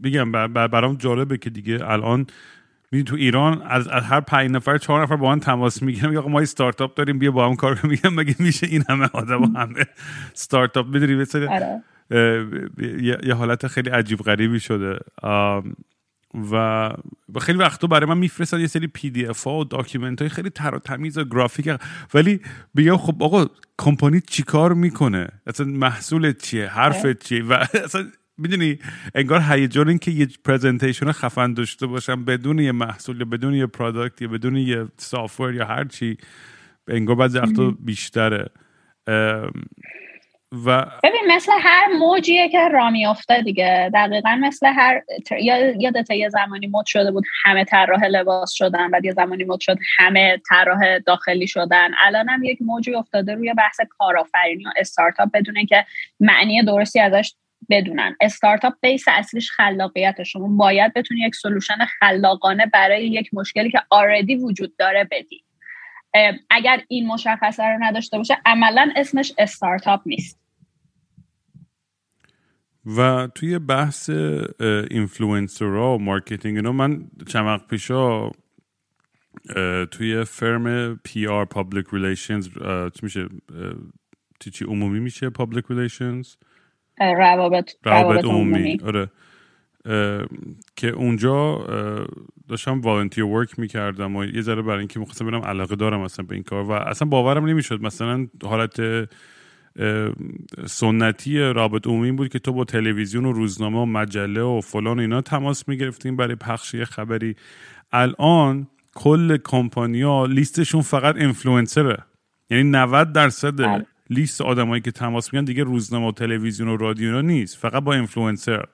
بگم 0.04 0.32
برام 0.54 0.96
جالبه 0.96 1.38
که 1.38 1.50
دیگه 1.50 1.80
الان 1.82 2.26
می‌دونی 2.94 3.04
تو 3.04 3.16
ایران 3.16 3.62
از, 3.62 3.88
از 3.88 4.04
هر 4.04 4.22
پنج 4.22 4.52
نفر 4.52 4.78
چهار 4.78 5.04
نفر 5.04 5.16
با 5.16 5.30
من 5.30 5.40
تماس 5.40 5.82
می‌گیرن 5.82 6.10
میگه 6.10 6.22
ما 6.22 6.40
استارتاپ 6.40 6.96
داریم 6.96 7.20
بیا 7.20 7.32
با 7.32 7.50
هم 7.50 7.56
کار 7.56 7.80
میگم 7.84 8.14
مگه 8.14 8.36
میشه 8.40 8.68
این 8.68 8.84
همه 8.90 9.10
آدم 9.14 9.44
همه 9.44 9.86
استارتاپ 10.34 10.88
می‌دونی 10.88 11.26
آره. 11.50 11.84
یه 13.24 13.34
حالت 13.34 13.68
خیلی 13.68 13.90
عجیب 13.90 14.20
غریبی 14.20 14.60
شده. 14.60 15.00
و 16.52 16.90
خیلی 17.42 17.58
وقتا 17.58 17.88
برای 17.88 18.10
من 18.10 18.18
میفرستن 18.18 18.60
یه 18.60 18.68
سری 18.68 18.88
PDF 18.88 19.44
ها 19.44 19.60
و 19.60 19.64
document 19.64 20.22
های 20.22 20.30
خیلی 20.30 20.50
تر 20.50 20.76
و 20.76 20.80
تمیز 20.80 21.18
و 21.18 21.24
گرافیک. 21.24 21.70
ولی 22.14 22.40
بگم 22.76 22.98
خب 22.98 23.24
آقا 23.24 23.46
کمپانی 23.78 24.22
چیکار 24.22 24.74
می‌کنه؟ 24.74 25.28
اصلا 25.48 25.66
محصول 25.66 26.34
چیه؟ 26.34 26.68
حرف 26.68 27.06
چیه؟ 27.06 27.44
و 27.44 27.66
اصلا 27.84 28.06
می‌دونی 28.38 28.80
انگار 29.16 29.42
هیجان 29.50 29.90
این 29.90 30.00
که 30.00 30.12
یه 30.12 30.28
presentation 30.46 31.12
خفن 31.12 31.54
داشته 31.54 31.88
باشم 31.88 32.26
بدون 32.26 32.60
یه 32.60 32.72
محصول 32.72 33.20
یا 33.20 33.26
بدون 33.26 33.54
یه 33.54 33.66
product 33.66 34.22
یا 34.22 34.28
بدون 34.28 34.58
یه 34.58 34.88
software 34.98 35.54
یا 35.54 35.66
هر 35.66 35.84
چی 35.84 36.18
انگار 36.88 37.16
بعضی 37.16 37.40
وقتا 37.40 37.74
بیشتره. 37.80 38.50
و 40.66 40.86
ببین 41.04 41.22
مثل 41.28 41.52
هر 41.60 41.88
موجیه 42.00 42.50
که 42.50 42.68
را 42.68 42.90
میافته 42.90 43.42
دیگه. 43.42 43.92
دقیقا 43.94 44.36
مثل 44.42 44.68
هر 44.68 45.02
یا 45.42 45.82
یادت 45.82 46.12
یه 46.12 46.30
زمانی 46.30 46.68
مد 46.68 46.86
شده 46.86 47.12
بود 47.12 47.24
همه 47.44 47.64
طراح 47.64 48.06
لباس 48.06 48.52
شدن 48.52 48.92
بعد 48.92 49.06
یه 49.06 49.12
زمانی 49.12 49.44
مد 49.44 49.60
شد 49.60 49.78
همه 50.00 50.42
طراح 50.50 51.00
داخلی 51.00 51.48
شدن. 51.48 51.92
الان 52.06 52.30
هم 52.30 52.44
یک 52.44 52.58
موجی 52.62 52.96
افتاده 52.96 53.36
روی 53.36 53.54
بحث 53.54 53.80
کارآفرینی 53.90 54.66
و 54.66 54.70
استارتاپ 54.78 55.32
بدونه 55.34 55.66
که 55.66 55.86
معنی 56.20 56.64
درستی 56.64 57.00
ازش 57.00 57.34
بدونن. 57.70 58.16
استارتاپ 58.22 58.74
بیس 58.82 59.04
اصلیش 59.08 59.52
خلاقیت 59.52 60.24
شما 60.24 60.48
باید 60.48 60.94
بتونی 60.94 61.22
یک 61.22 61.36
سلوشن 61.36 61.78
خلاقانه 62.00 62.66
برای 62.66 63.08
یک 63.08 63.34
مشکلی 63.34 63.72
که 63.72 63.82
آردی 63.90 64.36
وجود 64.36 64.78
داره 64.78 65.08
بدی. 65.12 65.44
اگر 66.50 66.82
این 66.88 67.08
مشخصه 67.08 67.64
رو 67.64 67.78
نداشته 67.82 68.18
باشه 68.18 68.38
عملا 68.46 68.94
اسمش 68.96 69.34
استارتاپ 69.38 70.02
نیست. 70.06 70.40
و 72.98 73.28
توی 73.36 73.60
بحث 73.60 74.10
influencerها 74.90 75.96
و 75.96 76.02
marketing 76.02 76.56
اینا 76.56 76.72
من 76.72 77.10
وقت 77.36 77.68
پیشا 77.68 78.32
توی 79.92 80.24
firm 80.24 80.96
PR 80.96 81.46
public 81.46 81.86
relations 81.92 82.50
چی 82.94 83.00
میشه؟ 83.04 83.28
چی 84.54 84.66
عمومی 84.66 85.00
میشه 85.00 85.30
public 85.30 85.66
relations 85.70 86.36
روابط 87.00 87.72
روابط 87.84 88.26
عمومی 88.26 88.78
آره. 88.86 89.10
که 90.76 90.88
اونجا 90.88 91.66
داشتم 92.48 92.82
volunteer 92.82 93.24
work 93.24 93.60
می‌کردم 93.60 94.16
و 94.16 94.26
یه 94.26 94.42
ذره 94.42 94.62
برای 94.62 94.80
اینکه 94.80 95.00
می‌خواستم 95.00 95.26
برم 95.26 95.42
علاقه 95.42 95.76
دارم 95.76 96.02
اصلا 96.02 96.26
به 96.26 96.36
این 96.36 96.44
کار 96.44 96.64
و 96.64 96.72
اصلا 96.72 97.08
باورم 97.08 97.46
نمی‌شد. 97.46 97.82
مثلا 97.82 98.28
حالت 98.44 99.10
سنتی 100.66 101.40
روابط 101.40 101.88
عمومی 101.88 102.12
بود 102.12 102.30
که 102.30 102.40
تو 102.40 102.54
با 102.54 102.64
تلویزیون 102.66 103.26
و 103.26 103.32
روزنامه 103.32 103.80
و 103.80 103.86
مجله 103.86 104.42
و 104.42 104.62
فلان 104.62 104.98
و 104.98 105.02
اینا 105.02 105.22
تماس 105.22 105.68
می‌گرفتیم 105.68 106.16
برای 106.16 106.36
پخش 106.36 106.74
یه 106.74 106.86
خبری. 106.86 107.36
الان 107.92 108.68
کل 108.96 109.38
کمپانیا 109.38 110.26
لیستشون 110.26 110.82
فقط 110.82 111.16
influencerه 111.16 111.98
یعنی 112.50 112.64
90 112.64 113.12
درصد 113.14 113.62
بله. 113.62 113.86
لیست 114.14 114.42
آدمایی 114.42 114.82
که 114.82 114.92
تماس 114.92 115.34
میگن 115.34 115.46
دیگه 115.46 115.64
روزنامه 115.64 116.08
و 116.08 116.12
تلویزیون 116.12 116.70
و 116.70 116.78
رادیو 116.78 117.22
نیست 117.22 117.58
فقط 117.58 117.84
با 117.84 117.94
اینفلوئنسر 117.94 118.66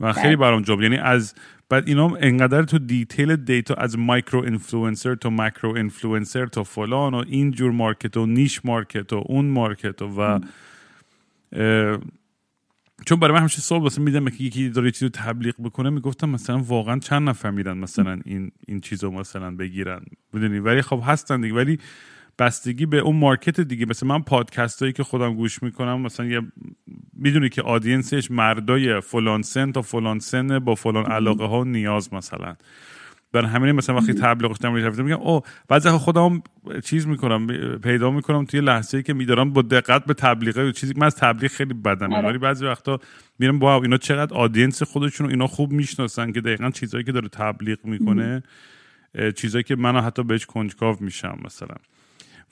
و 0.00 0.12
خیلی 0.12 0.26
بله. 0.26 0.36
برام 0.36 0.62
جاب 0.62 0.82
یعنی 0.82 0.96
از 0.96 1.34
بعد 1.68 1.88
اینا 1.88 2.16
انقدر 2.20 2.62
تو 2.62 2.78
دیتیل 2.78 3.36
دیتا 3.36 3.74
از 3.74 3.98
مایکرو 3.98 4.44
اینفلوئنسر 4.44 5.14
تا 5.14 5.30
ماکرو 5.30 5.76
اینفلوئنسر 5.76 6.46
تا 6.46 6.64
فلان 6.64 7.14
و 7.14 7.24
این 7.26 7.50
جور 7.50 7.72
مارکت 7.72 8.16
و 8.16 8.26
نیش 8.26 8.64
مارکت 8.64 9.12
و 9.12 9.22
اون 9.26 9.44
مارکت 9.44 10.02
و, 10.02 10.40
چون 13.06 13.20
برای 13.20 13.34
من 13.34 13.40
همیشه 13.40 13.60
صبح 13.60 13.82
واسه 13.82 14.02
میدم 14.02 14.28
که 14.28 14.44
یکی 14.44 14.68
داره 14.68 14.90
چیزی 14.90 15.04
رو 15.04 15.10
تبلیغ 15.14 15.54
بکنه 15.64 15.90
می‌گفتم 15.90 16.28
مثلا 16.28 16.58
واقعا 16.58 16.98
چند 16.98 17.28
نفر 17.28 17.50
میرن 17.50 17.78
مثلا 17.78 18.20
این 18.24 18.50
این 18.68 18.80
چیزو 18.80 19.10
مثلا 19.10 19.56
بگیرن؟ 19.56 20.00
می‌دونی؟ 20.32 20.58
ولی 20.58 20.82
خب 20.82 21.02
هستن 21.06 21.40
دیگه. 21.40 21.54
ولی 21.54 21.78
بستگی 22.40 22.86
به 22.86 22.98
اون 22.98 23.16
مارکت 23.16 23.60
دیگه. 23.60 23.86
مثل 23.86 24.06
من 24.06 24.22
پادکست 24.22 24.82
هایی 24.82 24.92
که 24.92 25.02
خودم 25.04 25.34
گوش 25.34 25.62
می‌کنم 25.62 26.00
مثلا 26.00 26.26
یه 26.26 26.40
می‌دونی 27.12 27.48
که 27.48 27.62
آدینسش 27.62 28.30
مردای 28.30 29.00
فلان 29.00 29.42
سن 29.42 29.72
تا 29.72 29.82
فلان 29.82 30.18
سن 30.18 30.58
با 30.58 30.74
فلان 30.74 31.06
علاقه 31.06 31.44
ها 31.44 31.64
نیاز 31.64 32.14
مثلا. 32.14 32.56
برای 33.32 33.46
همین 33.46 33.72
مثلا 33.72 33.96
وقتی 33.96 34.14
تبلیغ 34.14 34.58
دارم 34.58 34.74
رفتم 34.74 35.04
میگم 35.04 35.20
او 35.20 35.40
بعضی 35.68 35.88
خودم 35.90 36.42
چیز 36.84 37.06
می‌کنم 37.06 37.46
پیدا 37.78 38.10
می‌کنم 38.10 38.44
توی 38.44 38.60
لحظه 38.60 39.02
که 39.02 39.14
میدارم 39.14 39.52
با 39.52 39.62
دقت 39.62 40.04
به 40.04 40.14
تبلیغ 40.14 40.58
و 40.58 40.70
چیزی. 40.70 40.94
من 40.96 41.06
از 41.06 41.16
تبلیغ 41.16 41.50
خیلی 41.50 41.74
بدم 41.74 42.12
آره. 42.12 42.28
ولی 42.28 42.38
بعضی 42.38 42.66
وقتا 42.66 42.98
میرم 43.38 43.58
با 43.58 43.82
اینا 43.82 43.96
چقدر 43.96 44.34
آدینس 44.34 44.82
خودشون 44.82 45.30
اینا 45.30 45.46
خوب 45.46 45.72
می‌شناسن 45.72 46.32
که 46.32 46.40
دقیقا 46.40 46.70
چیزایی 46.70 47.04
که 47.04 47.12
داره 47.12 47.28
تبلیغ 47.28 47.78
می‌کنه 47.84 48.42
چیزایی 49.36 49.64
که 49.64 49.76
من 49.76 50.00
حتی 50.00 50.22
بهش 50.22 50.46
کنجکاو 50.46 50.96
میشم 51.00 51.38
مثلا. 51.44 51.74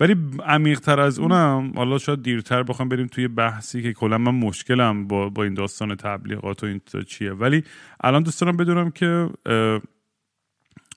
ولی 0.01 0.17
عمیقتر 0.45 1.01
از 1.01 1.19
اونم 1.19 1.73
حالا 1.77 1.99
شاید 1.99 2.23
دیرتر 2.23 2.63
بخوام 2.63 2.89
بریم 2.89 3.07
توی 3.07 3.29
بحثی 3.29 3.83
که 3.83 3.93
کلا 3.93 4.19
من 4.19 4.35
مشکلم 4.35 5.09
با, 5.09 5.29
با 5.29 5.45
این 5.45 5.55
داستان 5.55 5.95
تبلیغات 5.95 6.63
و 6.65 6.67
این 6.67 6.81
چیه. 7.07 7.33
ولی 7.33 7.65
الان 8.01 8.23
دوست 8.23 8.41
دارم 8.41 8.57
بدونم 8.57 8.91
که 8.91 9.29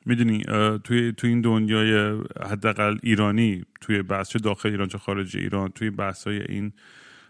می‌دونی 0.05 0.43
توی 0.83 1.13
توی 1.13 1.29
این 1.29 1.41
دنیای 1.41 2.21
حداقل 2.49 2.97
ایرانی 3.03 3.63
توی 3.81 4.01
بحث 4.01 4.35
داخل 4.35 4.69
ایران 4.69 4.87
چه 4.87 4.97
خارج 4.97 5.37
ایران 5.37 5.69
توی 5.69 5.89
بحث 5.89 6.27
های 6.27 6.41
این 6.41 6.73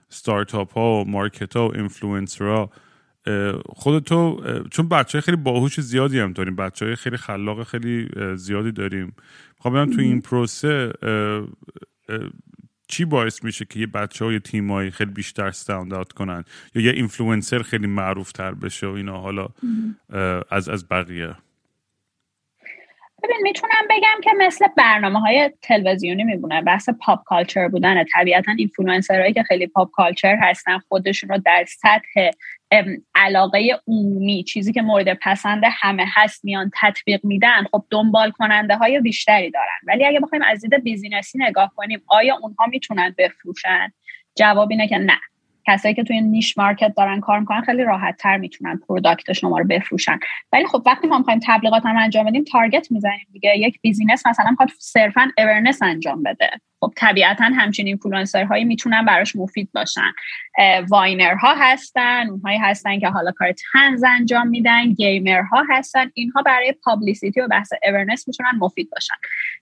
استارتاپ 0.10 0.74
ها 0.74 1.02
و 1.02 1.10
market 1.10 1.56
ها 1.56 1.68
و 1.68 1.76
اینفلوئنسر 1.76 2.46
ها 2.46 2.70
خودتو 3.66 4.44
چون 4.72 4.90
بچه 4.90 5.22
خیلی 5.22 5.38
باهوش 5.38 5.80
زیادی 5.80 6.20
هم 6.20 6.34
داریم. 6.34 6.56
بچه 6.56 6.86
های 6.86 6.96
خیلی 6.96 7.18
خلاق 7.18 7.64
خیلی 7.64 8.10
زیادی 8.36 8.72
داریم. 8.72 9.16
خب 9.60 9.86
تو 9.86 10.02
این 10.02 10.22
پروسه 10.22 10.94
چی 12.88 13.06
باعث 13.06 13.44
میشه 13.44 13.66
که 13.66 13.80
یه 13.80 13.88
بچه 13.88 14.26
های 14.26 14.40
تیمایی 14.40 14.92
خیلی 14.92 15.12
بیشتر 15.12 15.48
stand 15.48 15.94
out 15.94 16.12
کنن؟ 16.12 16.44
یا 16.76 16.82
یه 16.82 16.92
اینفلوئنسر 16.92 17.62
خیلی 17.62 17.88
معروف 17.88 18.32
تر 18.32 18.54
بشه 18.54 18.88
و 18.88 18.92
اینا؟ 18.92 19.18
حالا 19.18 19.48
از 20.50 20.70
از 20.70 20.88
بقیه. 20.88 21.36
ببین 23.24 23.38
می‌تونم 23.42 23.88
بگم 23.90 24.22
که 24.24 24.32
مثل 24.38 24.66
برنامه 24.78 25.20
های 25.20 25.52
تلویزیونی 25.62 26.24
می‌مونه 26.24 26.62
بحث 26.62 26.90
pop 26.90 27.24
culture 27.24 27.68
بودن 27.68 28.04
طبیعتا 28.04 28.52
influencerهایی 28.58 29.34
که 29.34 29.44
خیلی 29.44 29.68
pop 29.68 29.92
culture 29.92 30.36
هستن 30.42 30.78
خودشون 30.78 31.30
رو 31.30 31.38
در 31.38 31.66
سطح 31.68 32.30
علاقه 33.16 33.80
عمومی 33.88 34.44
چیزی 34.44 34.74
که 34.74 34.82
مورد 34.82 35.14
پسند 35.14 35.64
همه 35.66 36.06
هست 36.08 36.46
میان 36.46 36.72
تطبیق 36.82 37.20
میدن 37.24 37.64
خب 37.72 37.84
دنبال 37.90 38.32
کننده 38.32 38.76
های 38.76 39.00
بیشتری 39.00 39.52
دارن. 39.52 39.80
ولی 39.88 40.06
اگه 40.06 40.20
بخوایم 40.20 40.44
از 40.44 40.62
دید 40.62 40.84
businessی 40.84 41.38
نگاه 41.38 41.72
کنیم 41.76 42.02
آیا 42.08 42.40
اونها 42.42 42.66
می‌تونن 42.66 43.16
بفروشن؟ 43.18 43.94
جواب 44.36 44.72
اینه 44.72 44.88
که 44.88 44.98
نه. 44.98 45.20
کسایی 45.68 45.96
که 45.96 46.04
توی 46.04 46.22
niche 46.22 46.58
market 46.58 46.94
دارن 46.98 47.20
کار 47.20 47.40
می‌کنن 47.40 47.62
خیلی 47.62 47.84
راحت 47.84 48.18
تر 48.18 48.38
می‌تونن 48.38 48.80
product 48.88 49.34
شما 49.34 49.58
رو 49.60 49.66
بفروشن. 49.66 50.20
ولی 50.54 50.66
خب 50.66 50.84
وقتی 50.86 51.08
ما 51.08 51.18
می‌خوایم 51.18 51.40
تبلیغات 51.44 51.86
هم 51.86 51.98
انجام 51.98 52.26
بدیم 52.26 52.44
target 52.44 52.92
می‌زنیم 52.92 53.28
دیگه. 53.32 53.58
یک 53.58 53.82
business 53.82 54.28
مثلا 54.28 54.50
می‌خواد 54.50 54.70
صرفا 54.80 55.32
awareness 55.38 55.82
انجام 55.82 56.24
بده. 56.24 56.50
خب 56.80 56.94
طبیعتا 56.98 57.44
همچین 57.44 57.88
اینفلوئنسر 57.88 58.44
هایی 58.44 58.64
می‌تونن 58.64 59.06
براش 59.06 59.36
مفید 59.36 59.70
باشن. 59.74 60.12
Viner 60.90 61.34
ها 61.36 61.56
هستن 61.58 62.30
اونهایی 62.30 62.58
هستن 62.58 63.00
که 63.00 63.08
حالا 63.08 63.32
کار 63.32 63.54
طنز 63.74 64.04
انجام 64.04 64.48
میدن 64.48 64.94
gamer 64.94 65.42
ها 65.42 65.64
هستن. 65.70 66.12
اینها 66.14 66.42
برای 66.42 66.76
publicity 66.84 67.42
و 67.42 67.48
بحث 67.48 67.74
awareness 67.88 68.28
می‌تونن 68.28 68.52
مفید 68.60 68.90
باشن. 68.90 69.16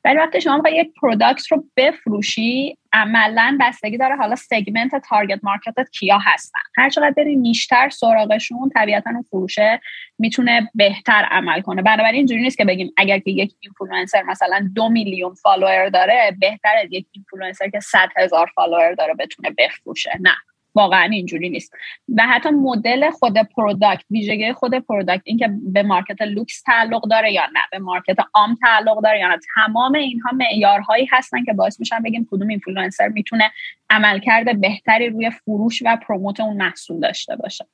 ولی 0.03 0.17
وقتی 0.17 0.41
شما 0.41 0.63
یک 0.69 0.91
product 1.01 1.51
رو 1.51 1.65
بفروشی 1.77 2.77
عملا 2.93 3.57
بستگی 3.61 3.97
داره 3.97 4.15
حالا 4.15 4.35
segment 4.35 4.95
target 4.95 5.39
marketت 5.43 5.89
کیا 5.89 6.17
هستن. 6.17 6.59
هر 6.77 6.89
چقدر 6.89 7.11
بری 7.11 7.35
nicheتر 7.35 7.89
سراغشون 7.89 8.69
طبیعتا 8.75 9.09
اون 9.09 9.21
فروشه 9.21 9.81
می‌تونه 10.19 10.69
بهتر 10.75 11.27
عمل 11.31 11.61
کنه. 11.61 11.81
بنابراین 11.81 12.15
اینجوری 12.15 12.41
نیست 12.41 12.57
که 12.57 12.65
بگیم 12.65 12.93
اگر 12.97 13.19
که 13.19 13.31
یک 13.31 13.55
اینفلوئنسر 13.59 14.23
مثلا 14.23 14.69
دو 14.75 14.89
میلیون 14.89 15.33
follower 15.33 15.89
داره 15.89 16.37
بهتر 16.39 16.73
از 16.83 16.87
یک 16.91 17.07
اینفلوئنسر 17.11 17.69
که 17.69 17.79
صد 17.79 18.09
هزار 18.17 18.51
follower 18.55 18.93
داره 18.93 19.13
بتونه 19.13 19.55
بفروشه. 19.57 20.11
نه. 20.19 20.35
واقعا 20.75 21.03
اینجوری 21.03 21.49
نیست. 21.49 21.73
و 22.17 22.27
حتی 22.27 22.49
مدل 22.49 23.09
خود 23.09 23.37
product 23.37 24.05
ویژگی 24.11 24.53
خود 24.53 24.73
product 24.73 25.21
اینکه 25.25 25.49
به 25.63 25.83
market 25.83 26.21
لوکس 26.21 26.61
تعلق 26.61 27.09
داره 27.09 27.33
یا 27.33 27.45
نه 27.53 27.61
به 27.71 27.79
market 27.79 28.17
عام 28.33 28.55
تعلق 28.55 29.03
داره 29.03 29.19
یا 29.19 29.27
نه 29.27 29.37
تمام 29.55 29.95
اینها 29.95 30.31
معیارهایی 30.31 31.07
هستن 31.11 31.43
که 31.43 31.53
باعث 31.53 31.79
میشن 31.79 31.99
بگیم 31.99 32.27
کدوم 32.31 32.47
اینفلوئنسر 32.47 33.07
می‌تونه 33.07 33.51
عملکرد 33.89 34.61
بهتری 34.61 35.09
روی 35.09 35.29
فروش 35.29 35.81
و 35.85 35.97
پروموت 36.07 36.39
اون 36.39 36.57
محصول 36.57 36.99
داشته 36.99 37.35
باشه. 37.35 37.65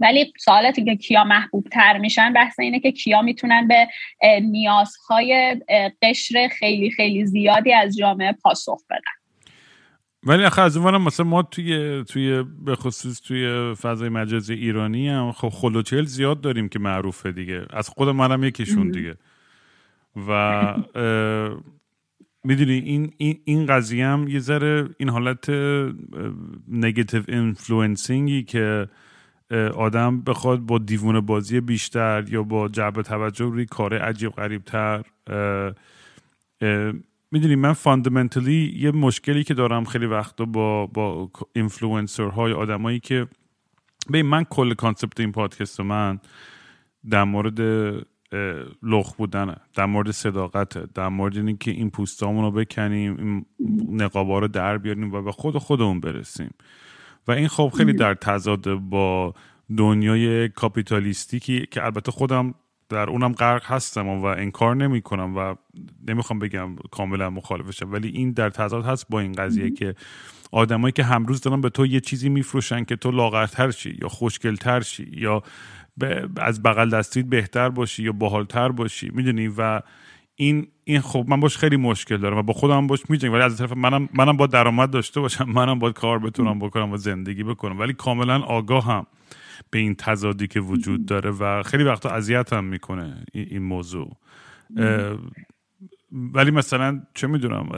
ولی 0.00 0.32
سوالتی 0.38 0.84
که 0.84 0.96
کیا 0.96 1.24
محبوب 1.24 1.68
تر 1.68 1.98
میشن 1.98 2.32
بحث 2.32 2.60
اینه 2.60 2.80
که 2.80 2.92
کیا 2.92 3.22
می‌تونن 3.22 3.68
به 3.68 3.88
نیازهای 4.40 5.60
قشر 6.02 6.48
خیلی 6.48 6.90
خیلی 6.90 7.26
زیادی 7.26 7.72
از 7.72 7.96
جامعه 7.96 8.32
پاسخ 8.32 8.82
بدن. 8.90 9.15
ولی 10.26 10.44
آخه 10.44 10.62
از 10.62 10.76
اونورم 10.76 11.02
مثلا 11.02 11.26
ما 11.26 11.42
توی 11.42 12.04
توی 12.04 12.42
به 12.64 12.76
خصوص 12.76 13.20
توی 13.20 13.74
فضای 13.74 14.08
مجازی 14.08 14.54
ایرانی 14.54 15.08
هم 15.08 15.32
خب 15.32 15.48
خلوچل 15.48 16.04
زیاد 16.04 16.40
داریم 16.40 16.68
که 16.68 16.78
معروفه 16.78 17.32
دیگه. 17.32 17.66
از 17.70 17.88
خود 17.88 18.08
منم 18.08 18.44
یکیشون 18.44 18.90
دیگه. 18.90 19.16
و 20.28 20.74
می‌دونی 22.44 22.72
این, 22.72 23.12
این, 23.16 23.40
این 23.44 23.66
قضیه 23.66 24.06
هم 24.06 24.28
یه 24.28 24.40
ذره 24.40 24.88
این 24.98 25.08
حالت 25.08 25.50
negative 26.68 27.22
influencingی 27.28 28.42
که 28.42 28.88
آدم 29.74 30.20
بخواد 30.20 30.60
با 30.60 30.78
دیوونه 30.78 31.20
بازی 31.20 31.60
بیشتر 31.60 32.24
یا 32.28 32.42
با 32.42 32.68
جلب 32.68 33.02
توجه 33.02 33.44
روی 33.44 33.66
کار 33.66 33.98
عجیب 33.98 34.30
غریب 34.30 34.62
تر 34.64 35.04
می‌دونی 37.30 37.56
من 37.56 37.72
fundamentally 37.72 38.74
یه 38.76 38.90
مشکلی 38.90 39.44
که 39.44 39.54
دارم 39.54 39.84
خیلی 39.84 40.06
وقتا 40.06 40.44
با 40.44 40.86
با 40.86 41.30
اینفلوئنسر 41.52 42.26
های 42.26 42.52
آدمایی 42.52 43.00
که 43.00 43.26
به 44.10 44.22
من 44.22 44.44
کل 44.44 44.74
concept 44.74 45.20
این 45.20 45.32
پادکست 45.32 45.80
من 45.80 46.20
در 47.10 47.24
مورد 47.24 47.60
لخ 48.82 49.14
بودنه 49.16 49.56
در 49.74 49.86
مورد 49.86 50.10
صداقته 50.10 50.86
در 50.94 51.08
مورد 51.08 51.36
اینکه 51.36 51.56
که 51.64 51.70
این 51.70 51.90
پوستامون 51.90 52.44
رو 52.44 52.50
بکنیم 52.50 53.16
این 53.18 53.46
نقابا 54.02 54.38
رو 54.38 54.48
در 54.48 54.78
بیاریم 54.78 55.12
و 55.12 55.22
به 55.22 55.32
خود 55.32 55.58
خودمون 55.58 56.00
برسیم. 56.00 56.50
و 57.28 57.32
این 57.32 57.48
خب 57.48 57.72
خیلی 57.76 57.92
در 57.92 58.14
تضاد 58.14 58.74
با 58.74 59.34
دنیای 59.76 60.48
کاپیتالیستیکی 60.48 61.66
که 61.70 61.84
البته 61.84 62.12
خودم 62.12 62.54
در 62.88 63.10
اونم 63.10 63.32
غرق 63.32 63.64
هستم 63.66 64.08
و 64.08 64.24
انکار 64.24 64.76
نمی 64.76 65.02
کنم 65.02 65.36
و 65.36 65.54
نمی‌خوام 66.08 66.38
بگم 66.38 66.76
کاملا 66.90 67.30
مخالفشم. 67.30 67.92
ولی 67.92 68.08
این 68.08 68.32
در 68.32 68.50
تضاد 68.50 68.84
هست 68.84 69.06
با 69.10 69.20
این 69.20 69.32
قضیه 69.32 69.70
که 69.70 69.94
آدمایی 70.52 70.92
که 70.92 71.04
همروز 71.04 71.40
دارن 71.40 71.60
به 71.60 71.70
تو 71.70 71.86
یه 71.86 72.00
چیزی 72.00 72.28
میفروشن 72.28 72.84
که 72.84 72.96
تو 72.96 73.10
لاغرتر 73.10 73.70
شی 73.70 73.98
یا 74.02 74.08
خوشگلتر 74.08 74.80
شی 74.80 75.10
یا 75.12 75.42
از 76.36 76.62
بغل 76.62 76.90
دستید 76.90 77.30
بهتر 77.30 77.68
باشی 77.68 78.02
یا 78.02 78.12
باحالتر 78.12 78.68
باشی 78.68 79.10
می‌دونی؟ 79.14 79.48
و 79.58 79.80
این 80.36 80.68
این 80.84 81.00
خب 81.00 81.24
من 81.28 81.40
باش 81.40 81.56
خیلی 81.56 81.76
مشکل 81.76 82.16
دارم 82.16 82.36
و 82.36 82.42
با 82.42 82.52
خودم 82.52 82.86
باش 82.86 83.10
میجنگم. 83.10 83.34
ولی 83.34 83.42
از 83.42 83.58
طرف 83.58 83.72
منم 83.72 84.08
منم 84.14 84.36
با 84.36 84.46
درآمد 84.46 84.90
داشته 84.90 85.20
باشم. 85.20 85.44
منم 85.44 85.78
با 85.78 85.92
کار 85.92 86.18
بتونم 86.18 86.58
بکنم 86.58 86.92
و 86.92 86.96
زندگی 86.96 87.44
بکنم. 87.44 87.78
ولی 87.78 87.92
کاملا 87.92 88.40
آگاه 88.40 88.86
هم 88.86 89.06
به 89.70 89.78
این 89.78 89.94
تضادی 89.94 90.46
که 90.46 90.60
وجود 90.60 91.06
داره 91.06 91.30
و 91.30 91.62
خیلی 91.62 91.84
وقتا 91.84 92.10
اذیت 92.10 92.52
هم 92.52 92.64
می‌کنه 92.64 93.24
این 93.32 93.62
موضوع. 93.62 94.16
ولی 96.12 96.50
مثلا 96.50 97.02
چه 97.14 97.26
می‌دونم 97.26 97.68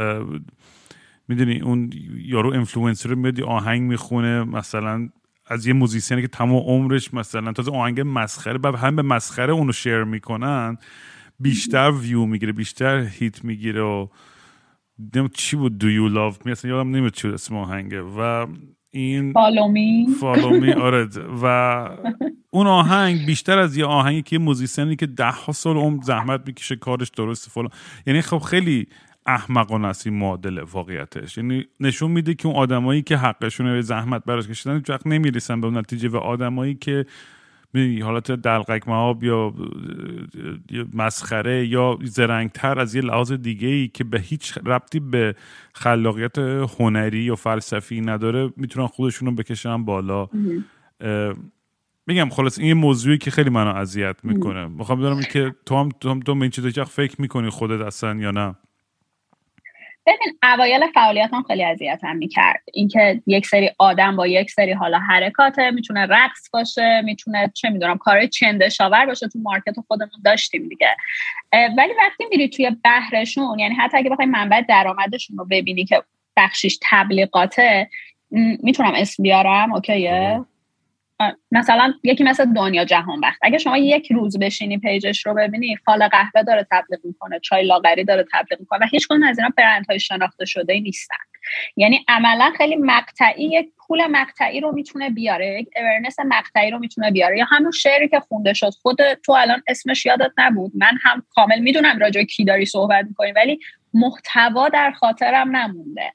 می‌دونی 1.29 1.61
اون 1.61 1.91
یارو 2.15 2.53
انفلوئنسر 2.53 3.15
میاد 3.15 3.41
آهنگ 3.41 3.83
می‌خونه 3.83 4.45
مثلا 4.45 5.09
از 5.47 5.67
یه 5.67 5.73
musicianی 5.73 6.23
که 6.23 6.29
تمام 6.29 6.57
عمرش 6.57 7.15
مثلا 7.15 7.53
تازه 7.53 7.73
آهنگ 7.73 8.01
مسخره 8.05 8.59
بعد 8.59 8.75
هم 8.75 8.97
به 8.97 9.03
مسخره 9.03 9.53
اونو 9.53 9.73
share 9.73 10.05
می‌کنن 10.05 10.77
بیشتر 11.41 11.91
ویو 11.91 12.27
می‌گیره 12.27 12.53
بیشتر 12.53 12.99
hit 12.99 13.45
می‌گیره 13.45 13.83
و 13.83 14.09
چی 15.35 15.57
بود 15.57 15.85
Do 15.85 15.87
You 15.87 16.15
Love 16.15 16.45
Me 16.45 16.51
اصلا 16.51 16.71
یادم 16.71 16.91
نمیاد 16.91 17.13
چی 17.13 17.29
اسم 17.29 17.57
آهنگه 17.57 18.03
و 18.03 18.47
این 18.91 19.33
Follow 19.33 19.82
me. 19.82 20.07
Follow 20.21 20.60
me 20.60 20.73
آره 20.89 21.09
و 21.43 21.45
اون 22.51 22.67
آهنگ 22.67 23.27
بیشتر 23.27 23.59
از 23.59 23.77
یه 23.77 23.85
آهنگی 23.85 24.23
که 24.23 24.39
musicianی 24.39 24.97
که 24.97 25.07
ده 25.07 25.31
ها 25.31 25.53
سال 25.53 25.77
عمر 25.77 26.03
زحمت 26.03 26.41
می‌کشه 26.47 26.77
کارش 26.77 27.09
درست 27.09 27.51
فلان. 27.51 27.71
یعنی 28.07 28.23
خب 28.23 28.39
خیلی 28.39 28.87
احمقانه 29.27 29.89
است 29.89 30.07
این 30.07 30.19
معادله 30.19 30.63
واقعیتش. 30.63 31.39
یعنی 31.39 31.65
نشون 31.81 32.11
میده 32.11 32.35
که 32.35 32.49
اون 32.49 32.57
آدمایی 32.57 33.03
که 33.03 33.17
حقشون 33.17 33.81
زحمت 33.81 34.25
براش 34.25 34.49
کشیدن 34.49 34.77
هیچ 34.77 34.91
وقت 34.91 35.07
نمی‌رسن 35.07 35.61
به 35.61 35.67
اون 35.67 35.79
نتیجه 35.79 36.09
و 36.09 36.17
آدمایی 36.17 36.75
که 36.75 37.07
حالت 38.03 38.31
دلقک 38.31 38.89
معاب 38.89 39.25
یا 39.25 39.55
مسخره 40.95 41.67
یا 41.67 41.99
زرنگتر 42.03 42.79
از 42.79 42.95
یه 42.95 43.03
لحاظ 43.03 43.33
دیگه 43.33 43.69
ای 43.69 43.89
که 43.89 44.05
به 44.05 44.21
هیچ 44.21 44.59
ربطی 44.67 45.01
به 45.01 45.35
خلاقیت 45.73 46.39
هنری 46.79 47.19
یا 47.19 47.35
فلسفی 47.35 48.01
نداره 48.01 48.53
می‌تونن 48.57 48.87
خودشون 48.87 49.29
رو 49.29 49.35
بکشن 49.35 49.85
بالا. 49.85 50.29
میگم 52.07 52.29
خلاص 52.29 52.59
این 52.59 52.69
یه 52.69 52.75
موضوعی 52.75 53.19
که 53.19 53.31
خیلی 53.31 53.51
منو 53.51 53.75
اذیت 53.75 54.17
می‌کنه. 54.23 54.67
می‌خوام 54.67 54.99
بدونم 55.01 55.23
که 55.23 55.55
تو 55.67 55.77
هم 55.77 55.89
تو 56.01 56.11
هم 56.11 56.21
تو 56.21 56.33
این 56.33 56.51
چیزا 56.51 56.85
فکر 56.85 57.21
می‌کنی 57.21 57.51
خودت 57.51 57.81
اصلا 57.81 58.15
یا 58.15 58.31
نه. 58.31 58.55
ببین 60.09 60.39
اوایل 60.43 60.87
فعالیتم 60.95 61.43
خیلی 61.43 61.65
اذیتم 61.65 62.17
می‌کرد. 62.17 62.63
اینکه 62.75 63.23
یک 63.27 63.47
سری 63.47 63.71
آدم 63.79 64.17
با 64.17 64.27
یک 64.27 64.51
سری 64.51 64.73
حالا 64.73 64.99
حرکاته 64.99 65.71
می‌تونه 65.71 66.07
رقص 66.07 66.51
باشه 66.53 67.01
می‌تونه 67.05 67.53
چه 67.55 67.71
می‌دونم 67.71 67.99
کار 67.99 68.27
چنده 68.27 68.69
شاور 68.69 69.07
باشه. 69.07 69.29
تو 69.29 69.39
مارکت 69.39 69.75
خودمون 69.87 70.21
داشتیم 70.25 70.69
دیگه. 70.69 70.97
ولی 71.53 71.93
وقتی 71.99 72.25
میری 72.31 72.49
توی 72.49 72.71
بحرشون 72.85 73.59
یعنی 73.59 73.75
حتی 73.75 73.97
اگه 73.97 74.11
بخوای 74.11 74.29
منبع 74.29 74.61
درآمدشون 74.61 75.39
رو 75.39 75.45
ببینی 75.45 75.85
که 75.85 76.03
بخشش 76.37 76.79
تبلیغاته 76.91 77.91
می‌تونم 78.63 78.93
اسم 78.97 79.23
بیارم 79.23 79.75
okay 79.75 80.21
ه؟ 80.21 80.45
مثلا 81.53 81.95
یکی 82.03 82.25
مثل 82.25 82.53
دنیا 82.53 82.85
جهانبخت. 82.85 83.39
اگه 83.43 83.59
شما 83.59 83.79
یک 83.79 84.13
روز 84.13 84.39
بشینی 84.39 84.79
پیجش 84.79 85.27
رو 85.27 85.35
ببینی 85.35 85.77
فال 85.77 86.09
قهوه 86.09 86.43
داره 86.43 86.67
تبلیغ 86.71 87.01
می‌کنه 87.05 87.41
چای 87.41 87.67
لاغری 87.67 88.05
داره 88.05 88.25
تبلیغ 88.33 88.61
می‌کنه 88.61 88.79
و 88.79 88.89
هیچ 88.91 89.09
از 89.29 89.39
اینا 89.39 89.51
برندهای 89.57 90.01
شناخته 90.01 90.45
شده 90.45 90.81
نیستن. 90.81 91.17
یعنی 91.77 92.05
عملا 92.09 92.53
خیلی 92.57 92.77
مقطعی 92.77 93.45
یک 93.45 93.69
پول 93.77 94.07
مقطعی 94.07 94.61
رو 94.61 94.73
می‌تونه 94.73 95.11
بیاره 95.11 95.61
یک 95.61 95.69
awareness 95.77 96.17
مقطعی 96.21 96.71
رو 96.71 96.79
می‌تونه 96.79 97.11
بیاره. 97.11 97.39
یا 97.39 97.45
همون 97.45 97.71
شعری 97.71 98.09
که 98.09 98.21
خونده 98.21 98.53
شد. 98.53 98.71
خود 98.83 99.15
تو 99.15 99.33
الان 99.33 99.63
اسمش 99.69 100.07
یادت 100.07 100.33
نبود. 100.39 100.73
من 100.75 100.99
هم 101.03 101.23
کامل 101.31 101.59
می‌دونم 101.59 101.99
راجع 101.99 102.23
کی 102.23 102.45
داری 102.45 102.67
صحبت 102.67 103.05
می‌کنی 103.05 103.33
ولی 103.33 103.59
محتوا 103.95 104.69
در 104.69 104.91
خاطرم 104.91 105.57
نمونده. 105.57 106.13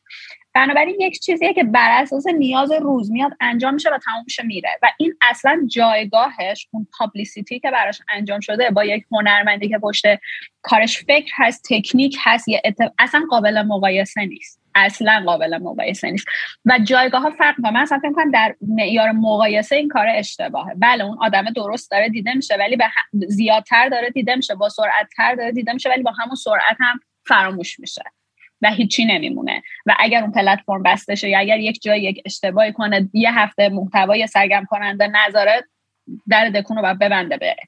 بنابراین 0.54 0.96
یک 1.00 1.20
چیزیه 1.20 1.54
که 1.54 1.64
بر 1.64 2.02
اساس 2.02 2.28
نیاز 2.28 2.72
روز 2.72 3.12
میاد 3.12 3.32
انجام 3.42 3.74
میشه 3.74 3.90
و 3.90 3.98
تموم 3.98 4.24
میشه 4.26 4.44
میره. 4.44 4.70
و 4.82 4.92
این 4.98 5.14
اصلا 5.22 5.68
جایگاهش 5.68 6.68
اون 6.72 6.88
پابلیسیتی 6.98 7.60
که 7.60 7.72
براش 7.72 8.02
انجام 8.10 8.40
شده 8.40 8.70
با 8.70 8.84
یک 8.86 9.06
هنرمندی 9.12 9.70
که 9.70 9.78
پشت 9.78 10.04
کارش 10.62 10.98
فکر 10.98 11.34
هست 11.36 11.66
تکنیک 11.70 12.18
هست 12.24 12.48
یه 12.48 12.62
اصلا 13.00 13.22
قابل 13.30 13.62
مقایسه 13.62 14.26
نیست. 14.26 14.64
اصلا 14.76 15.24
قابل 15.26 15.58
مقایسه 15.58 16.12
نیست. 16.12 16.28
و 16.66 16.80
جایگاه 16.84 17.22
ها 17.22 17.30
فرق 17.30 17.56
و 17.64 17.72
من 17.72 17.82
اصلا 17.82 18.00
فکر 18.00 18.12
کنم 18.12 18.32
در 18.32 18.56
معیار 18.62 19.12
مقایسه 19.12 19.76
این 19.76 19.90
کار 19.90 20.08
اشتباهه. 20.16 20.74
بله 20.78 21.04
اون 21.04 21.18
آدم 21.22 21.46
درست 21.56 21.92
داره 21.92 22.10
دیده 22.10 22.34
میشه 22.34 22.56
ولی 22.56 22.76
به 22.76 22.86
زیادتر 23.28 23.90
داره 23.90 24.10
دیده 24.10 24.36
میشه 24.36 24.56
با 24.56 24.70
سرعتتر 24.70 25.36
داره 25.36 25.52
دیده 25.52 25.74
میشه 25.74 25.90
ولی 25.90 26.04
با 26.04 26.12
همون 26.12 26.36
سرعت 26.36 26.78
هم 26.80 27.00
فراموش 27.26 27.80
میشه. 27.80 28.04
و 28.64 28.72
هیچی 28.72 29.06
نمیمونه. 29.06 29.64
و 29.86 29.96
اگر 30.00 30.22
اون 30.22 30.32
پلتفرم 30.32 30.84
بسته 30.84 31.16
شه 31.16 31.30
یا 31.30 31.40
اگر 31.40 31.60
یک 31.60 31.82
جای 31.82 32.02
یک 32.02 32.22
اشتباهی 32.26 32.74
کنه 32.74 33.10
یه 33.14 33.40
هفته 33.40 33.70
محتوای 33.70 34.28
سرگرم 34.28 34.66
کننده 34.66 35.08
نذاره 35.08 35.64
در 36.28 36.50
دکون 36.50 36.78
رو 36.78 36.94
ببنده 36.94 37.38
بره. 37.38 37.64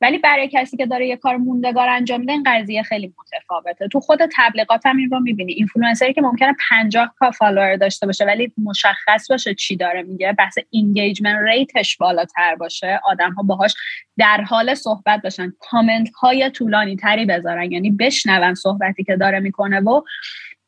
ولی 0.00 0.18
برای 0.18 0.48
کسی 0.52 0.76
که 0.76 0.86
داره 0.86 1.06
یه 1.06 1.16
کار 1.16 1.36
موندگار 1.36 1.88
انجام 1.88 2.20
میده 2.20 2.32
این 2.32 2.42
قضیه 2.46 2.82
خیلی 2.82 3.14
متفاوته. 3.18 3.88
تو 3.88 4.00
خود 4.00 4.18
تبلیغات 4.36 4.86
هم 4.86 4.96
این 4.96 5.10
رو 5.10 5.20
می‌بینی. 5.20 5.52
اینفلوئنسری 5.52 6.12
که 6.12 6.22
ممکنه 6.22 6.56
50 6.70 7.14
کا 7.18 7.30
فالوور 7.30 7.76
داشته 7.76 8.06
باشه 8.06 8.24
ولی 8.24 8.52
مشخص 8.58 9.30
باشه 9.30 9.54
چی 9.54 9.76
داره 9.76 10.02
میگه. 10.02 10.32
بحث 10.32 10.58
engagement 10.70 11.38
rate 11.42 11.78
ش 11.78 11.96
بالاتر 11.96 12.54
باشه. 12.54 13.00
آدم 13.04 13.32
ها 13.32 13.42
باهاش 13.42 13.74
در 14.18 14.40
حال 14.40 14.74
صحبت 14.74 15.22
باشن. 15.22 15.52
کامنت 15.60 16.10
های 16.10 16.50
طولانی 16.50 16.96
تری 16.96 17.26
بذارن. 17.26 17.72
یعنی 17.72 17.90
بشنون 17.90 18.54
صحبتی 18.54 19.04
که 19.04 19.16
داره 19.16 19.40
می‌کنه 19.40 19.80
و 19.80 20.02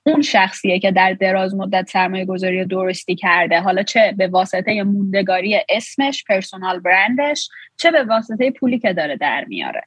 اون 0.06 0.22
شخصیه 0.22 0.78
که 0.78 0.92
در 0.92 1.12
دراز 1.12 1.54
مدت 1.54 1.90
سرمایه 1.90 2.24
گذاری 2.24 2.64
درستی 2.64 3.14
کرده. 3.14 3.60
حالا 3.60 3.82
چه 3.82 4.14
به 4.18 4.28
واسطه 4.28 4.82
موندگاری 4.82 5.60
اسمش 5.68 6.24
personal 6.28 6.80
brand 6.80 7.29
ش 7.29 7.48
چه 7.76 7.90
به 7.90 8.04
واسطه 8.04 8.50
پولی 8.50 8.78
که 8.78 8.92
داره 8.92 9.16
در 9.16 9.44
میاره. 9.48 9.82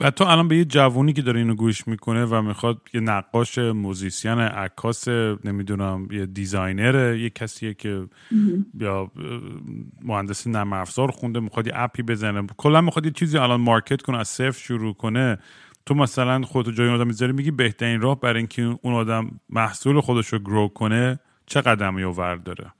و 0.00 0.10
تو 0.10 0.24
الان 0.24 0.48
به 0.48 0.56
یه 0.56 0.64
جوونی 0.64 1.12
که 1.12 1.22
داره 1.22 1.40
اینو 1.40 1.54
گوش 1.54 1.88
می‌کنه 1.88 2.24
و 2.24 2.42
می‌خواد 2.42 2.80
یه 2.94 3.00
نقاش 3.00 3.58
musician 3.58 4.38
عکاس 4.38 5.08
نمی‌دونم 5.44 6.08
یه 6.10 6.26
designer 6.26 7.10
ه 7.10 7.20
یه 7.20 7.30
کسیه 7.30 7.74
که 7.74 8.06
یا 8.80 9.10
مهندسی 10.02 10.50
نرم 10.50 10.72
افزار 10.72 11.10
خونده 11.10 11.40
می‌خواد 11.40 11.66
یه 11.66 11.72
اپی 11.76 12.02
بزنه. 12.02 12.46
کلا 12.56 12.80
می‌خواد 12.80 13.06
یه 13.06 13.12
چیزی 13.12 13.38
الان 13.38 13.60
market 13.60 14.02
کنه 14.02 14.18
از 14.18 14.28
صفر 14.28 14.58
شروع 14.60 14.94
کنه. 14.94 15.38
تو 15.86 15.94
مثلا 15.94 16.42
خودتو 16.42 16.72
جای 16.72 16.88
آدم 16.88 17.06
می‌ذاری 17.06 17.32
میگی 17.32 17.50
بهترین 17.50 18.00
راه 18.00 18.20
برای 18.20 18.38
اینکه 18.38 18.78
اون 18.82 18.94
آدم 18.94 19.40
محصول 19.48 20.00
خودش 20.00 20.26
رو 20.26 20.38
grow 20.38 20.68
کنه 20.68 21.18
چه 21.46 21.60
قدمی 21.60 22.02
ور 22.02 22.36
داره 22.36 22.72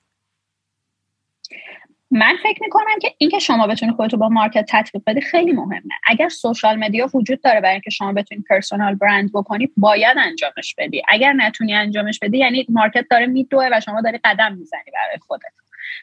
من 2.11 2.37
فکر 2.43 2.63
می‌کنم 2.63 2.99
که 3.03 3.15
اینکه 3.19 3.39
شما 3.39 3.67
بتونی 3.67 3.93
خودتو 3.93 4.17
با 4.17 4.29
market 4.29 4.67
تطبیق 4.69 5.03
بدی 5.07 5.21
خیلی 5.21 5.53
مهمه. 5.53 5.95
اگر 6.07 6.29
social 6.29 6.77
media 6.77 7.11
وجود 7.15 7.41
داره 7.41 7.61
برای 7.61 7.73
اینکه 7.73 7.91
شما 7.91 8.13
بتونی 8.13 8.45
personal 8.51 8.95
brand 8.95 9.33
بکنی 9.33 9.69
باید 9.77 10.17
انجامش 10.19 10.75
بدی. 10.79 11.03
اگر 11.09 11.33
نتونی 11.33 11.75
انجامش 11.75 12.19
بدی 12.19 12.39
یعنی 12.39 12.67
market 12.69 13.07
داره 13.11 13.27
میدوه 13.27 13.69
و 13.73 13.81
شما 13.81 14.01
داری 14.01 14.19
قدم 14.25 14.55
می‌زنی 14.55 14.91
برای 14.95 15.19
خودت. 15.27 15.53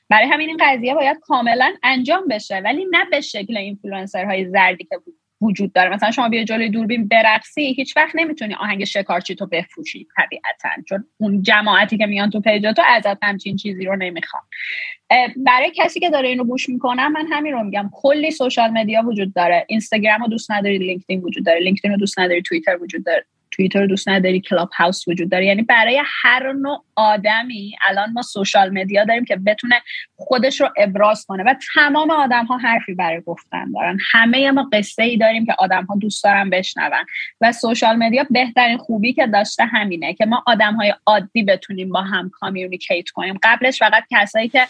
برای 0.09 0.27
همین 0.27 0.49
این 0.49 0.57
قضیه 0.61 0.93
باید 0.93 1.19
کاملا 1.19 1.73
انجام 1.83 2.27
بشه 2.27 2.57
ولی 2.57 2.85
نه 2.91 3.05
به 3.11 3.21
شکل 3.21 3.57
اینفلوئنسر 3.57 4.25
های 4.25 4.49
زردی 4.49 4.83
که 4.83 4.99
وجود 5.43 5.73
داره. 5.73 5.89
مثلا 5.89 6.11
شما 6.11 6.29
بیا 6.29 6.43
جلوی 6.43 6.69
دوربین 6.69 7.07
برقصی 7.07 7.73
هیچ 7.77 7.97
وقت 7.97 8.15
نمی‌تونی 8.15 8.53
آهنگ 8.55 8.83
شکارچی 8.83 9.35
تو 9.35 9.45
بفروشی 9.45 10.07
طبیعتا 10.17 10.69
چون 10.89 11.05
اون 11.17 11.41
جماعتی 11.41 11.97
که 11.97 12.05
میان 12.05 12.29
تو 12.29 12.41
پیج 12.41 12.67
تو 12.75 12.81
ازت 12.87 13.23
همچین 13.23 13.55
چیزی 13.55 13.85
رو 13.85 13.95
نمی‌خوان 13.95 14.43
برای 15.37 15.71
کسی 15.75 15.99
که 15.99 16.09
داره 16.09 16.29
اینو 16.29 16.43
گوش 16.43 16.69
می‌کنه 16.69 17.11
من 17.11 17.27
همین 17.31 17.53
رو 17.53 17.63
میگم. 17.63 17.89
کلی 17.93 18.31
social 18.31 18.69
media 18.69 19.03
وجود 19.05 19.33
داره. 19.33 19.65
اینستاگرام 19.69 20.21
رو 20.21 20.27
دوست 20.27 20.51
نداری 20.51 20.77
لینکدین 20.77 21.21
وجود 21.21 21.45
داره. 21.45 21.59
لینکدین 21.59 21.91
رو 21.91 21.97
دوست 21.97 22.19
نداری 22.19 22.41
توییتر 22.41 22.77
وجود 22.81 23.05
داره. 23.05 23.25
توییتر 23.55 23.79
رو 23.79 23.87
دوست 23.87 24.09
نداری 24.09 24.41
کلاب 24.41 24.69
هاوس 24.77 25.07
وجود 25.07 25.29
داره. 25.29 25.45
یعنی 25.45 25.61
برای 25.61 26.01
هر 26.21 26.51
نوع 26.51 26.85
آدمی 26.95 27.75
الان 27.87 28.11
ما 28.13 28.21
social 28.21 28.69
media 28.69 29.03
داریم 29.05 29.25
که 29.25 29.35
بتونه 29.35 29.81
خودش 30.15 30.61
رو 30.61 30.69
ابراز 30.77 31.25
کنه. 31.25 31.43
و 31.43 31.55
تمام 31.75 32.11
آدم 32.11 32.45
ها 32.45 32.57
حرفی 32.57 32.93
برای 32.93 33.21
گفتن 33.21 33.71
دارن. 33.71 33.97
همه 34.11 34.51
ما 34.51 34.69
قصه 34.73 35.03
ای 35.03 35.17
داریم 35.17 35.45
که 35.45 35.55
آدم 35.59 35.85
ها 35.85 35.95
دوست 35.95 36.23
دارن 36.23 36.49
بشنون. 36.49 36.89
و 37.41 37.51
social 37.51 37.95
media 37.95 38.25
بهترین 38.29 38.77
خوبی 38.77 39.13
که 39.13 39.27
داشته 39.27 39.65
همینه 39.65 40.13
که 40.13 40.25
ما 40.25 40.43
آدم 40.47 40.73
های 40.73 40.93
عادی 41.05 41.43
بتونیم 41.43 41.89
با 41.89 42.01
هم 42.01 42.31
communicate 42.33 43.09
کنیم. 43.09 43.39
قبلش 43.43 43.79
فقط 43.79 44.03
کسایی 44.11 44.49
که 44.49 44.67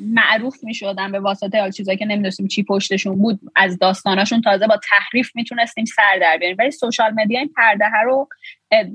معروف 0.00 0.64
می 0.64 0.74
شدن 0.74 1.12
به 1.12 1.20
واسطه 1.20 1.60
حالا 1.60 1.70
چیزایی 1.70 1.98
که 1.98 2.04
نمی‌دونستیم 2.04 2.46
چی 2.46 2.62
پشتشون 2.62 3.16
بود 3.16 3.40
از 3.56 3.78
داستاناشون 3.78 4.40
تازه 4.40 4.66
با 4.66 4.80
تحریف 4.90 5.30
می‌تونستیم 5.34 5.84
سر 5.84 6.18
در 6.20 6.36
بیاریم. 6.38 6.56
ولی 6.58 6.70
social 6.70 7.12
media 7.12 7.38
این 7.38 7.52
پرده 7.56 7.84
رو 8.04 8.28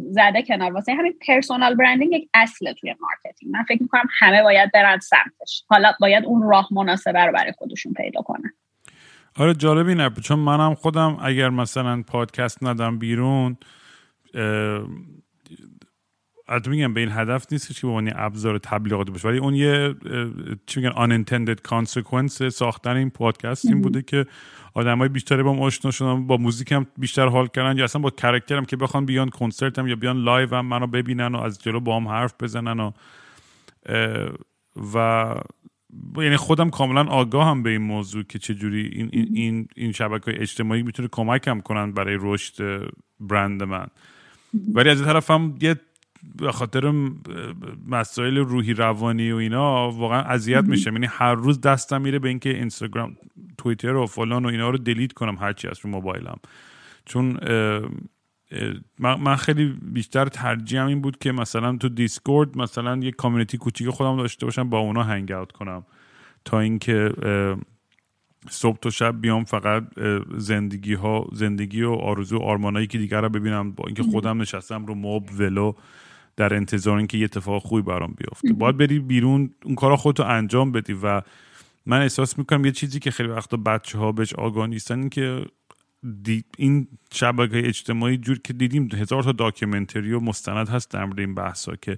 زده 0.09 0.41
کنار. 0.47 0.73
واسه 0.73 0.93
همین 0.93 1.13
personal 1.27 1.75
branding 1.75 2.13
یک 2.13 2.29
اصل 2.33 2.73
توی 2.73 2.95
marketing 2.99 3.43
ه. 3.43 3.53
من 3.53 3.63
فکر 3.63 3.81
می‌کنم 3.81 4.05
همه 4.19 4.43
باید 4.43 4.71
برن 4.71 4.99
سمتش. 4.99 5.63
حالا 5.67 5.93
باید 5.99 6.25
اون 6.25 6.49
راه 6.49 6.67
مناسبه 6.71 7.25
رو 7.25 7.33
برای 7.33 7.51
خودشون 7.51 7.93
پیدا 7.93 8.21
کنن. 8.21 8.53
آره 9.35 9.53
جالب 9.53 9.87
اینه 9.87 10.09
چون 10.23 10.39
منم 10.39 10.75
خودم 10.75 11.17
اگر 11.21 11.49
مثلا 11.49 12.03
پادکست 12.07 12.63
ندم 12.63 12.99
بیرون 12.99 13.57
البته 16.51 16.69
میگم 16.69 16.93
به 16.93 16.99
این 16.99 17.09
هدف 17.11 17.45
نیست 17.51 17.75
که 17.75 17.87
به 17.87 17.87
عنوان 17.87 18.13
ابزار 18.15 18.57
تبلیغات 18.57 19.09
باشه 19.09 19.27
ولی 19.27 19.37
اون 19.37 19.55
یه 19.55 19.95
چی 20.65 20.79
میگن 20.79 20.91
unintended 20.91 21.57
consequence 21.69 22.49
ساختن 22.49 22.95
این 22.95 23.09
پادکست 23.09 23.65
این 23.65 23.81
بوده 23.81 24.01
که 24.01 24.25
آدمای 24.73 25.09
بیشتری 25.09 25.43
با 25.43 25.57
آشنا 25.57 25.91
شدن 25.91 26.27
با 26.27 26.37
موزیک 26.37 26.71
هم 26.71 26.87
بیشتر 26.97 27.27
حال 27.27 27.47
کردن 27.47 27.77
یا 27.77 27.83
اصلا 27.83 28.01
با 28.01 28.09
character 28.09 28.60
م 28.60 28.65
که 28.65 28.77
بخوان 28.77 29.05
بیان 29.05 29.29
کنسرت 29.29 29.79
هم 29.79 29.87
یا 29.87 29.95
بیان 29.95 30.17
لایو 30.17 30.55
هم 30.55 30.65
منو 30.65 30.87
ببینن 30.87 31.35
و 31.35 31.39
از 31.39 31.63
جلو 31.63 31.79
با 31.79 31.95
هم 31.95 32.07
حرف 32.07 32.33
بزنن 32.39 32.79
و 32.79 32.91
و 34.93 35.35
یعنی 36.17 36.37
خودم 36.37 36.69
کاملا 36.69 37.03
آگاه 37.03 37.47
هم 37.47 37.63
به 37.63 37.69
این 37.69 37.81
موضوع 37.81 38.23
که 38.23 38.39
چجوری 38.39 38.89
این 38.93 39.09
این 39.13 39.29
این, 39.33 39.67
این 39.75 39.91
شبکه 39.91 40.31
های 40.31 40.39
اجتماعی 40.39 40.83
می‌تونه 40.83 41.09
کمکم 41.11 41.59
کنن 41.59 41.91
برای 41.91 42.17
رشد 42.21 42.83
برند 43.19 43.63
من. 43.63 43.87
ولی 44.73 44.89
از 44.89 44.97
این 44.97 45.09
طرف 45.09 45.31
هم 45.31 45.55
یه 45.61 45.75
به 46.37 46.51
خاطر 46.51 46.93
مسائل 47.87 48.37
روحی 48.37 48.73
روانی 48.73 49.31
و 49.31 49.35
اینا 49.35 49.91
واقعا 49.91 50.21
اذیت 50.21 50.63
میشه 50.63 50.91
یعنی 50.91 51.07
هر 51.09 51.33
روز 51.33 51.61
دستم 51.61 52.01
میره 52.01 52.19
به 52.19 52.29
اینکه 52.29 52.49
اینستاگرام 52.49 53.17
توییتر 53.57 53.95
و 53.95 54.05
فلان 54.05 54.45
و 54.45 54.47
اینا 54.47 54.69
رو 54.69 54.77
دلیت 54.77 55.13
کنم 55.13 55.35
هرچی 55.35 55.67
از 55.67 55.79
رو 55.81 55.89
موبایلم. 55.89 56.37
چون 57.05 57.37
من 58.99 59.35
خیلی 59.35 59.79
بیشتر 59.81 60.25
ترجیحم 60.25 60.87
این 60.87 61.01
بود 61.01 61.17
که 61.17 61.31
مثلا 61.31 61.77
تو 61.77 61.89
دیسکورد 61.89 62.57
مثلا 62.57 62.97
یه 62.97 63.11
کامیونیتی 63.11 63.57
کوچیک 63.57 63.89
خودم 63.89 64.17
داشته 64.17 64.45
باشم 64.45 64.69
با 64.69 64.79
اونا 64.79 65.03
هنگ 65.03 65.31
اوت 65.31 65.51
کنم. 65.51 65.85
تا 66.45 66.59
اینکه 66.59 67.11
صبح 68.49 68.77
تا 68.77 68.89
شب 68.89 69.21
بیام 69.21 69.43
فقط 69.43 69.83
زندگی 70.37 70.93
ها 70.93 71.27
زندگی 71.33 71.81
و 71.81 71.91
آرزو 71.91 72.37
و 72.37 72.41
آرمانایی 72.41 72.87
که 72.87 72.97
دیگر 72.97 73.21
رو 73.21 73.29
ببینم 73.29 73.71
با 73.71 73.83
اینکه 73.87 74.03
خودم 74.03 74.41
نشستم 74.41 74.85
رو 74.85 74.95
موب 74.95 75.29
ولو 75.39 75.73
در 76.41 76.53
انتظار 76.53 76.97
اینکه 76.97 77.17
یه 77.17 77.23
اتفاق 77.23 77.61
خوبی 77.63 77.81
برام 77.81 78.15
بیفته. 78.17 78.53
باید 78.53 78.77
بری 78.77 78.99
بیرون 78.99 79.49
اون 79.65 79.75
کارا 79.75 79.95
خودتو 79.95 80.23
انجام 80.23 80.71
بدی 80.71 80.93
و 80.93 81.21
من 81.85 82.01
احساس 82.01 82.37
می‌کنم 82.37 82.65
یه 82.65 82.71
چیزی 82.71 82.99
که 82.99 83.11
خیلی 83.11 83.29
وقتا 83.29 83.57
بچه 83.57 83.97
ها 83.97 84.11
بهش 84.11 84.33
آگاه 84.33 84.67
نیستن 84.67 84.99
این 84.99 85.09
که 85.09 85.45
این 86.57 86.87
شبکه 87.13 87.67
اجتماعی 87.67 88.17
جور 88.17 88.39
که 88.39 88.53
دیدیم 88.53 88.89
هزار 88.93 89.23
تا 89.23 89.31
داکیومنتری 89.31 90.13
و 90.13 90.19
مستند 90.19 90.69
هست 90.69 90.91
در 90.91 91.05
مورد 91.05 91.19
این 91.19 91.35
بحثا 91.35 91.75
که 91.75 91.97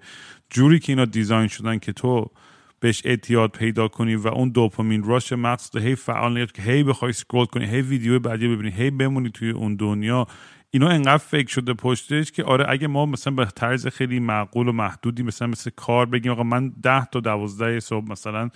جوری 0.50 0.80
که 0.80 0.92
اینا 0.92 1.06
دیزاین 1.06 1.48
شدن 1.48 1.80
که 1.80 1.94
تو 1.94 2.32
بهش 2.80 3.02
اعتیاد 3.06 3.52
پیدا 3.52 3.88
کنی 3.88 4.16
و 4.16 4.28
اون 4.28 4.50
دوپامین 4.50 5.04
راش 5.04 5.34
مغز 5.34 5.78
هی 5.78 5.96
فعال 5.96 6.46
که 6.46 6.62
هی 6.62 6.84
بخوای 6.84 7.14
سکرول 7.14 7.46
کنی 7.46 7.66
هی 7.66 7.82
ویدیو 7.82 8.20
بعدی 8.20 8.48
ببینی 8.48 8.72
هی 8.72 8.92
بمونی 8.92 9.30
توی 9.30 9.50
اون 9.50 9.76
دنیا. 9.76 10.28
اینا 10.76 10.90
انقدر 10.90 11.18
فکر 11.18 11.48
شده 11.48 11.74
پشتش 11.74 12.32
که 12.32 12.44
آره 12.44 12.66
اگه 12.70 12.88
ما 12.88 13.06
مثلا 13.06 13.34
به 13.34 13.46
طرز 13.46 13.88
خیلی 13.88 14.20
معقول 14.20 14.68
و 14.68 14.72
محدودی 14.72 15.24
مثلا 15.24 15.48
مثل 15.48 15.72
کار 15.76 16.06
بگیم 16.06 16.32
آقا 16.32 16.44
من 16.44 16.70
ده 16.84 17.06
تا 17.06 17.20
دوازده 17.20 17.80
صبح 17.80 18.12
مثلا 18.12 18.50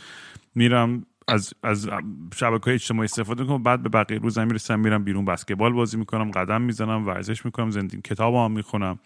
میرم 0.55 1.05
از 1.27 1.53
از 1.63 1.89
شبکه 2.35 2.65
های 2.65 2.73
اجتماعی 2.73 3.05
استفاده 3.05 3.43
می‌کنم 3.43 3.63
بعد 3.63 3.83
به 3.83 3.89
بقیه 3.89 4.17
روزم 4.17 4.47
می‌رسم 4.47 4.79
میرم 4.79 5.03
بیرون 5.03 5.25
بسکتبال 5.25 5.73
بازی 5.73 5.97
می‌کنم 5.97 6.31
قدم 6.31 6.61
می‌زنم 6.61 7.07
ورزش 7.07 7.45
می‌کنم 7.45 7.71
زندگی 7.71 8.01
کتاب 8.01 8.35
هم 8.35 8.51
می‌خونم. 8.51 8.99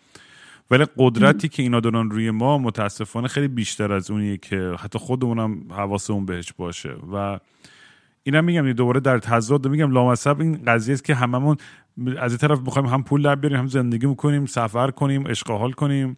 ولی 0.71 0.85
قدرتی 0.97 1.49
که 1.49 1.63
اینا 1.63 1.79
دارن 1.79 2.09
روی 2.09 2.31
ما 2.31 2.57
متاسفانه 2.57 3.27
خیلی 3.27 3.47
بیشتر 3.47 3.93
از 3.93 4.11
اونیه 4.11 4.37
که 4.37 4.75
حتی 4.79 4.99
خودمونم 4.99 5.63
حواسمون 5.69 6.25
بهش 6.25 6.53
باشه. 6.53 6.95
و 7.13 7.39
اینم 8.23 8.43
میگم 8.43 8.71
دوباره 8.71 8.99
در 8.99 9.19
تضاد 9.19 9.67
میگم 9.67 9.91
لامصب 9.91 10.41
این 10.41 10.61
قضیه 10.67 10.93
است 10.93 11.03
که 11.03 11.15
هممون 11.15 11.57
از 12.19 12.37
طرف 12.37 12.59
می‌خوایم 12.59 12.87
هم 12.87 13.03
پول 13.03 13.21
در 13.21 13.35
بیاریم 13.35 13.59
هم 13.59 13.67
زندگی 13.67 14.07
می‌کنیم 14.07 14.45
سفر 14.45 14.91
کنیم 14.91 15.25
اشغال 15.25 15.71
کنیم. 15.71 16.17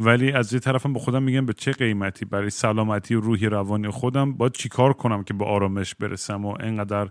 ولی 0.00 0.32
از 0.32 0.52
این 0.52 0.60
طرف 0.60 0.86
هم 0.86 0.92
به 0.92 0.98
خودم 0.98 1.22
میگم 1.22 1.46
به 1.46 1.52
چه 1.52 1.72
قیمتی؟ 1.72 2.24
برای 2.24 2.50
سلامتی 2.50 3.14
و 3.14 3.20
روحی 3.20 3.46
روانی 3.46 3.88
خودم 3.88 4.32
باید 4.32 4.52
چیکار 4.52 4.92
کنم 4.92 5.24
که 5.24 5.34
به 5.34 5.44
آرامش 5.44 5.94
برسم 5.94 6.44
و 6.44 6.62
اینقدر 6.62 7.08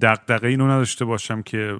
دقدقه 0.00 0.48
اینو 0.48 0.66
نداشته 0.66 1.04
باشم 1.04 1.42
که 1.42 1.76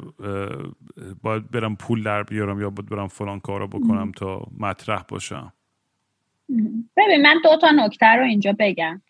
باید 1.23 1.51
برم 1.51 1.77
پول 1.77 2.03
در 2.03 2.23
بیارم 2.23 2.61
یا 2.61 2.71
باید 2.71 2.89
برم 2.89 3.09
فلان 3.09 3.41
کارو 3.41 3.69
بکنم 3.69 4.13
تا 4.13 4.43
مطرح 4.59 5.03
باشم. 5.09 5.53
ببین 6.97 7.23
من 7.23 7.37
دو 7.45 7.57
تا 7.61 7.71
نکته 7.71 8.07
رو 8.07 8.25
اینجا 8.25 8.57
بگم. 8.59 9.03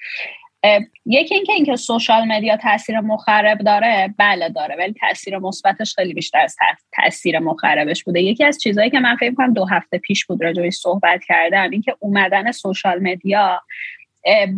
یکی 1.06 1.34
اینکه 1.34 1.52
اینکه 1.52 1.76
social 1.76 2.24
media 2.24 2.56
تاثیر 2.56 3.00
مخرب 3.00 3.58
داره 3.58 4.14
بله 4.18 4.48
داره 4.48 4.76
ولی 4.76 4.94
تاثیر 5.00 5.38
مثبتش 5.38 5.94
خیلی 5.94 6.14
بیشتر 6.14 6.38
از 6.38 6.56
تاثیر 6.92 7.38
مخربش 7.38 8.04
بوده. 8.04 8.22
یکی 8.22 8.44
از 8.44 8.58
چیزهایی 8.58 8.90
که 8.90 9.00
من 9.00 9.16
فکر 9.16 9.34
کنم 9.34 9.52
دو 9.52 9.64
هفته 9.64 9.98
پیش 9.98 10.26
بود 10.26 10.44
راجعش 10.44 10.74
صحبت 10.74 11.24
کردم 11.24 11.70
اینکه 11.70 11.96
اومدن 11.98 12.52
social 12.52 12.98
media 13.02 13.60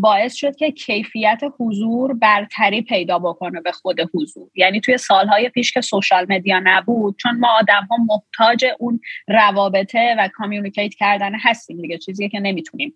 باعث 0.01 0.35
شد 0.35 0.57
که 0.57 0.71
کیفیت 0.71 1.41
حضور 1.59 2.15
برتری 2.15 2.83
پیدا 2.83 3.19
بکنه 3.19 3.61
به 3.61 3.73
خود 3.73 4.01
حضور. 4.15 4.51
یعنی 4.55 4.81
توی 4.81 4.99
سالهای 4.99 5.49
پیش 5.49 5.73
که 5.73 5.81
social 5.81 6.27
media 6.29 6.61
نبود 6.65 7.17
چون 7.19 7.39
ما 7.39 7.49
آدم 7.59 7.89
ها 7.91 7.97
محتاج 7.97 8.65
اون 8.79 9.01
روابطه 9.29 10.15
و 10.19 10.29
communicate 10.35 10.95
کردن 10.95 11.33
هستیم 11.35 11.83
دیگه 11.83 11.99
چیزی 11.99 12.29
که 12.29 12.41
نمی‌تونیم 12.41 12.95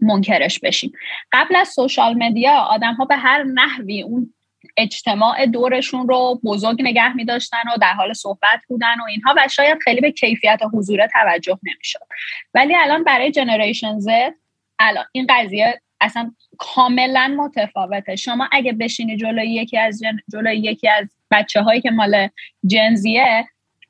منکرش 0.00 0.58
بشیم. 0.60 0.92
قبل 1.32 1.56
از 1.56 1.68
social 1.68 2.14
media 2.14 2.52
آدم 2.52 2.94
ها 2.94 3.04
به 3.04 3.16
هر 3.16 3.42
نحوی 3.42 4.02
اون 4.02 4.34
اجتماع 4.76 5.46
دورشون 5.46 6.08
رو 6.08 6.40
بزرگ 6.44 6.82
نگه 6.82 7.16
می 7.16 7.24
داشتن 7.24 7.62
و 7.74 7.78
در 7.80 7.92
حال 7.92 8.12
صحبت 8.12 8.60
بودن 8.68 9.00
و 9.00 9.04
اینها 9.08 9.34
و 9.36 9.48
شاید 9.48 9.78
خیلی 9.84 10.00
به 10.00 10.12
کیفیت 10.12 10.60
حضور 10.72 11.06
توجه 11.06 11.58
نمی‌شد. 11.62 12.06
ولی 12.54 12.76
الان 12.76 13.04
برای 13.04 13.30
generation 13.30 13.98
Z 13.98 14.34
الان 14.78 15.04
این 15.12 15.26
قضیه 15.30 15.80
اصلا 16.00 16.34
کاملا 16.58 17.34
متفاوته. 17.38 18.16
شما 18.16 18.48
اگه 18.52 18.72
بشینی 18.72 19.16
جلوی 19.16 19.54
یکی 19.54 19.78
از 19.78 20.00
gen... 20.02 20.16
جلوی 20.32 20.56
یکی 20.56 20.88
از 20.88 21.10
بچه 21.30 21.62
هایی 21.62 21.80
که 21.80 21.90
مال 21.90 22.28
جنزیه 22.66 23.48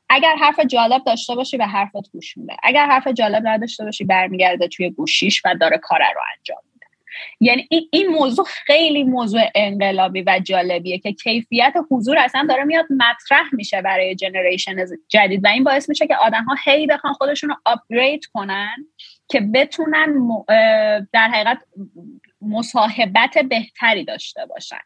اگر 0.09 0.37
حرف 0.37 0.61
جالب 0.61 1.05
داشته 1.05 1.35
باشی 1.35 1.57
به 1.57 1.67
حرفت 1.67 2.13
گوش 2.13 2.37
میده. 2.37 2.57
اگر 2.63 2.87
حرف 2.87 3.09
جالب 3.09 3.47
نداشته 3.47 3.85
باشی 3.85 4.05
برمیگرده 4.05 4.69
توی 4.69 4.91
گوشیش 4.91 5.43
و 5.45 5.55
داره 5.55 5.79
کار 5.79 5.99
رو 5.99 6.21
انجام 6.37 6.59
میده. 6.73 6.87
یعنی 7.41 7.69
این 7.93 8.07
موضوع 8.07 8.45
خیلی 8.49 9.05
موضوع 9.05 9.41
انقلابی 9.55 10.23
و 10.27 10.41
جالبیه 10.45 10.99
که 10.99 11.13
کیفیت 11.13 11.75
حضور 11.91 12.19
اصلا 12.19 12.47
داره 12.49 12.65
میاد 12.65 12.87
مطرح 12.91 13.45
میشه 13.53 13.83
برای 13.83 14.15
جنریشن 14.15 14.77
جدید 15.09 15.45
و 15.45 15.49
این 15.49 15.65
باعث 15.65 15.89
میشه 15.89 16.07
که 16.07 16.17
آدم 16.17 16.45
ها 16.45 16.57
هی 16.65 16.87
بخوان 16.87 17.13
خودشون 17.13 17.51
رو 17.51 17.57
آپگرید 17.65 18.27
کنن. 18.27 18.87
که 19.29 19.41
بتونن 19.41 20.15
در 21.13 21.29
حقیقت 21.29 21.59
مصاحبت 22.43 23.39
بهتری 23.49 24.05
داشته 24.05 24.47
باشن. 24.47 24.77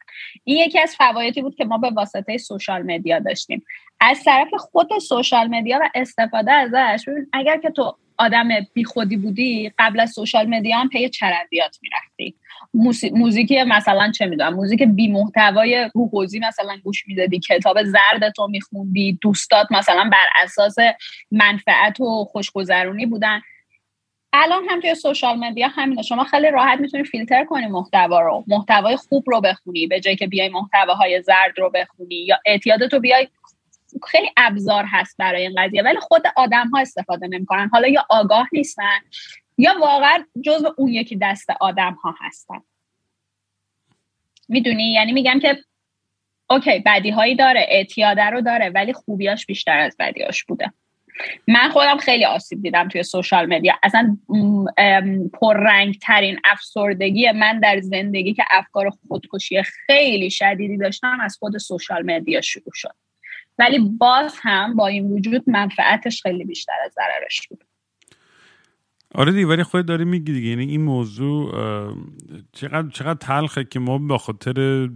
این 0.44 0.56
یکی 0.56 0.80
از 0.80 0.96
فوایدی 0.96 1.42
بود 1.42 1.54
که 1.54 1.64
ما 1.64 1.78
به 1.78 1.90
واسطه 1.90 2.38
social 2.38 2.82
media 2.82 3.18
داشتیم. 3.18 3.64
از 4.00 4.24
طرف 4.24 4.48
خود 4.54 4.98
social 4.98 5.46
media 5.46 5.78
و 5.82 5.88
استفاده 5.94 6.52
ازش 6.52 7.04
اگر 7.32 7.56
که 7.56 7.70
تو 7.70 7.96
آدم 8.18 8.48
بیخودی 8.74 9.16
بودی 9.16 9.72
قبل 9.78 10.00
از 10.00 10.10
social 10.10 10.46
media 10.46 10.78
هم 10.78 10.88
پی 10.88 11.08
چرندیات 11.08 11.78
می‌رفتی. 11.82 12.34
موزیکی 13.12 13.62
مثلا 13.62 14.10
چه 14.10 14.26
می‌دونم 14.26 14.54
موزیک 14.54 14.82
بی 14.82 15.08
محتوای 15.08 15.90
روحوزی 15.94 16.38
مثلا 16.38 16.76
گوش 16.84 17.08
می‌دادی 17.08 17.38
کتاب 17.38 17.82
زرد 17.82 18.32
تو 18.36 18.46
میخوندی 18.46 19.18
دوستات 19.20 19.66
مثلا 19.70 20.10
بر 20.12 20.26
اساس 20.42 20.76
منفعت 21.30 22.00
و 22.00 22.24
خوشگذرونی 22.24 23.06
بودن. 23.06 23.40
الان 24.32 24.64
هم 24.68 24.80
توی 24.80 24.94
social 24.94 25.38
media 25.38 25.68
همینه. 25.68 26.02
شما 26.02 26.24
خیلی 26.24 26.50
راحت 26.50 26.80
می‌تونی 26.80 27.04
فیلتر 27.04 27.44
کنی 27.44 27.66
محتوا 27.66 28.20
رو. 28.20 28.44
محتوای 28.46 28.96
خوب 28.96 29.24
رو 29.26 29.40
بخونی 29.40 29.86
به 29.86 30.00
جای 30.00 30.16
که 30.16 30.26
بیای 30.26 30.48
محتواهای 30.48 31.22
زرد 31.22 31.58
رو 31.58 31.70
بخونی 31.70 32.14
یا 32.14 32.40
اعتیادتو 32.46 33.00
بیای. 33.00 33.28
خیلی 34.08 34.30
ابزار 34.36 34.84
هست 34.88 35.16
برای 35.18 35.42
این 35.42 35.54
قضیه 35.58 35.82
ولی 35.82 35.98
خود 36.00 36.22
آدم 36.36 36.68
ها 36.68 36.80
استفاده 36.80 37.26
نمی‌کنن. 37.26 37.68
حالا 37.72 37.88
یا 37.88 38.06
آگاه 38.08 38.48
نیستن 38.52 38.98
یا 39.58 39.74
واقعا 39.80 40.24
جزو 40.42 40.74
اون 40.78 40.88
یکی 40.88 41.16
دسته 41.16 41.50
آدم 41.60 41.92
ها 41.92 42.14
هستن. 42.20 42.62
می‌دونی؟ 44.48 44.92
یعنی 44.92 45.12
میگم 45.12 45.38
که 45.38 45.64
okay 46.50 46.78
بدی 46.78 47.10
هایی 47.10 47.36
داره 47.36 47.66
اعتیاده 47.68 48.24
رو 48.24 48.40
داره 48.40 48.70
ولی 48.70 48.92
خوبیاش 48.92 49.46
بیشتر 49.46 49.78
از 49.78 49.96
بدیاش 49.98 50.44
بوده. 50.44 50.72
من 51.48 51.68
خودم 51.68 51.96
خیلی 51.96 52.24
آسیب 52.24 52.62
دیدم 52.62 52.88
توی 52.88 53.02
social 53.02 53.46
media. 53.54 53.74
اصلا 53.82 54.16
پررنگ 55.40 55.98
ترین 55.98 56.38
افسردگی 56.44 57.30
من 57.30 57.60
در 57.60 57.80
زندگی 57.80 58.34
که 58.34 58.44
افکار 58.50 58.90
خودکشی 59.08 59.62
خیلی 59.62 60.30
شدیدی 60.30 60.76
داشتم 60.76 61.20
از 61.20 61.36
خود 61.36 61.58
social 61.58 62.02
media 62.02 62.40
شروع 62.40 62.72
شد. 62.74 62.94
ولی 63.58 63.78
باز 63.78 64.38
هم 64.42 64.76
با 64.76 64.86
این 64.86 65.10
وجود 65.10 65.50
منفعتش 65.50 66.22
خیلی 66.22 66.44
بیشتر 66.44 66.72
از 66.84 66.92
ضررش 66.92 67.48
بود. 67.48 67.64
آره 69.14 69.32
دیگه 69.32 69.46
ولی 69.46 69.62
خود 69.62 69.86
داری 69.86 70.04
میگی 70.04 70.32
دیگه. 70.32 70.48
یعنی 70.48 70.64
این 70.64 70.82
موضوع 70.82 71.52
چقدر 72.52 72.88
چقدر 72.88 73.14
تلخه 73.14 73.64
که 73.64 73.78
ما 73.78 73.98
با 73.98 74.18
خاطر 74.18 74.88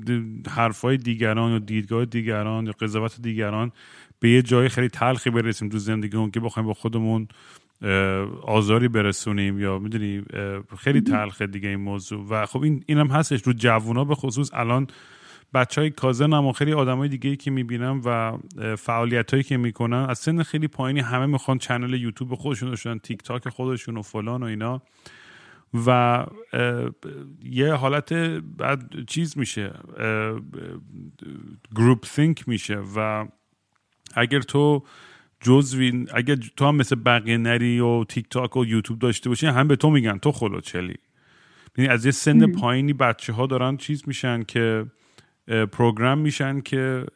حرفای 0.51 0.97
دیگران 0.97 1.53
و 1.53 1.59
دیدگاه 1.59 2.05
دیگران 2.05 2.67
یا 2.67 2.73
قضاوت 2.81 3.23
دیگران 3.23 3.73
به 4.21 4.31
یه 4.31 4.43
جای 4.43 4.69
خیلی 4.69 4.89
تلخی 4.89 5.31
برسیم 5.31 5.69
تو 5.69 5.79
زندگیمون 5.79 6.31
که 6.31 6.41
بخوایم 6.41 6.67
با 6.67 6.75
خودمون 6.75 7.29
آزاری 8.43 8.89
برسونیم 8.89 9.61
یا 9.61 9.79
می‌دونی 9.79 10.23
خیلی 10.79 11.01
تلخه 11.01 11.47
دیگه 11.47 11.69
این 11.69 11.81
موضوع. 11.81 12.27
و 12.31 12.47
خب 12.47 12.63
این 12.63 12.85
اینم 12.87 13.07
هستش 13.07 13.43
رو 13.43 13.53
جوونا 13.53 14.05
به 14.05 14.15
خصوص 14.15 14.51
الان 14.55 14.87
بچه 15.55 15.81
های 15.81 15.91
cousin 15.91 16.33
هام 16.33 16.53
خیلی 16.53 16.73
آدم 16.73 16.97
های 16.97 17.09
دیگه 17.09 17.37
که 17.37 17.51
می‌بینم 17.51 18.01
و 18.05 18.39
فعالیت 18.77 19.31
هایی 19.31 19.43
که 19.43 19.57
می‌کنن 19.57 20.07
از 20.09 20.19
سن 20.19 20.43
خیلی 20.43 20.69
پایینی 20.69 21.01
همه 21.01 21.27
می‌خوان 21.27 21.59
channel 21.59 21.95
یوتیوب 21.95 22.35
خودشون 22.35 22.69
داشتن 22.69 22.99
تیک 22.99 23.23
تاک 23.23 23.49
خودشون 23.49 23.97
و 23.97 24.03
فلان 24.03 24.43
و 24.43 24.47
اینا. 24.47 24.83
و 25.87 26.27
یه 27.43 27.73
حالت 27.73 28.13
بعد 28.59 29.05
چیز 29.07 29.39
میشه 29.39 29.73
group 31.75 32.07
think 32.07 32.49
میشه 32.49 32.83
و 32.97 33.27
اگر 34.17 34.41
تو 34.41 34.83
جزوی 35.41 36.07
اگر 36.15 36.37
تو 36.57 36.67
هم 36.67 36.77
مثل 36.77 36.97
بقیه 36.97 37.37
نری 37.37 37.81
و 37.81 38.05
تیک 38.05 38.27
تاک 38.31 38.57
و 38.57 38.65
یوتیوب 38.65 38.99
داشته 38.99 39.29
باشی 39.29 39.47
هم 39.47 39.69
به 39.69 39.77
تو 39.77 39.91
میگن 39.91 40.19
تو 40.19 40.33
خلو 40.33 40.61
چلی 40.61 40.95
یعنی 41.79 41.91
از 41.91 42.05
یه 42.05 42.11
سن 42.11 42.53
پایینی 42.53 42.93
بچه 42.93 43.33
ها 43.33 43.47
دارن 43.47 43.77
چیز 43.77 44.03
میشن 44.07 44.43
که 44.43 44.87
پروگرام 45.73 46.19
میشن 46.19 46.61
که 46.61 47.07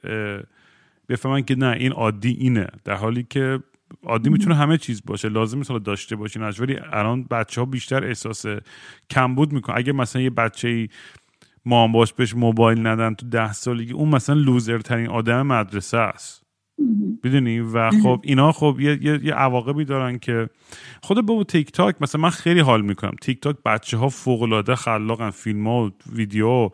بفهمن 1.08 1.42
که 1.42 1.54
نه 1.54 1.76
این 1.78 1.92
عادی 1.92 2.30
اینه. 2.30 2.66
در 2.84 2.94
حالی 2.94 3.22
که 3.30 3.60
عادی 4.02 4.30
می‌تونه 4.30 4.54
همه 4.54 4.78
چیز 4.78 5.02
باشه. 5.06 5.28
لازم 5.28 5.58
مثلا 5.58 5.78
داشته 5.78 6.16
باشین 6.16 6.42
ولی 6.42 6.76
الان 6.92 7.24
بچه 7.24 7.60
ها 7.60 7.64
بیشتر 7.64 8.04
احساس 8.04 8.46
کمبود 9.10 9.52
می‌کنن 9.52 9.78
اگه 9.78 9.92
مثلا 9.92 10.22
یه 10.22 10.30
بچه 10.30 10.68
ای 10.68 10.88
مام 11.64 11.92
باش 11.92 12.12
بهش 12.12 12.34
موبایل 12.34 12.86
ندن 12.86 13.14
تو 13.14 13.28
ده 13.28 13.52
سالگی 13.52 13.92
اون 13.92 14.08
مثلا 14.08 14.34
لوزرترین 14.34 15.08
آدم 15.08 15.46
مدرسه 15.46 15.98
است. 15.98 16.49
بدونی 17.22 17.60
و 17.60 17.90
خب 17.90 18.20
اینا 18.24 18.52
خب 18.52 18.76
یه, 18.80 18.98
یه،, 19.02 19.20
یه 19.24 19.34
عواقبی 19.34 19.84
دارن 19.84 20.18
که 20.18 20.48
خود 21.02 21.26
با 21.26 21.44
تیک 21.44 21.72
تاک 21.72 21.96
مثلا 22.00 22.20
من 22.20 22.30
خیلی 22.30 22.60
حال 22.60 22.82
می‌کنم. 22.82 23.14
تیک 23.20 23.40
تاک 23.40 23.56
بچه 23.64 23.96
ها 23.96 24.08
فوق 24.08 24.42
العاده 24.42 24.74
خلاقن 24.74 25.30
فیلم 25.30 25.66
ها 25.66 25.86
و 25.86 25.90
ویدیو 26.12 26.70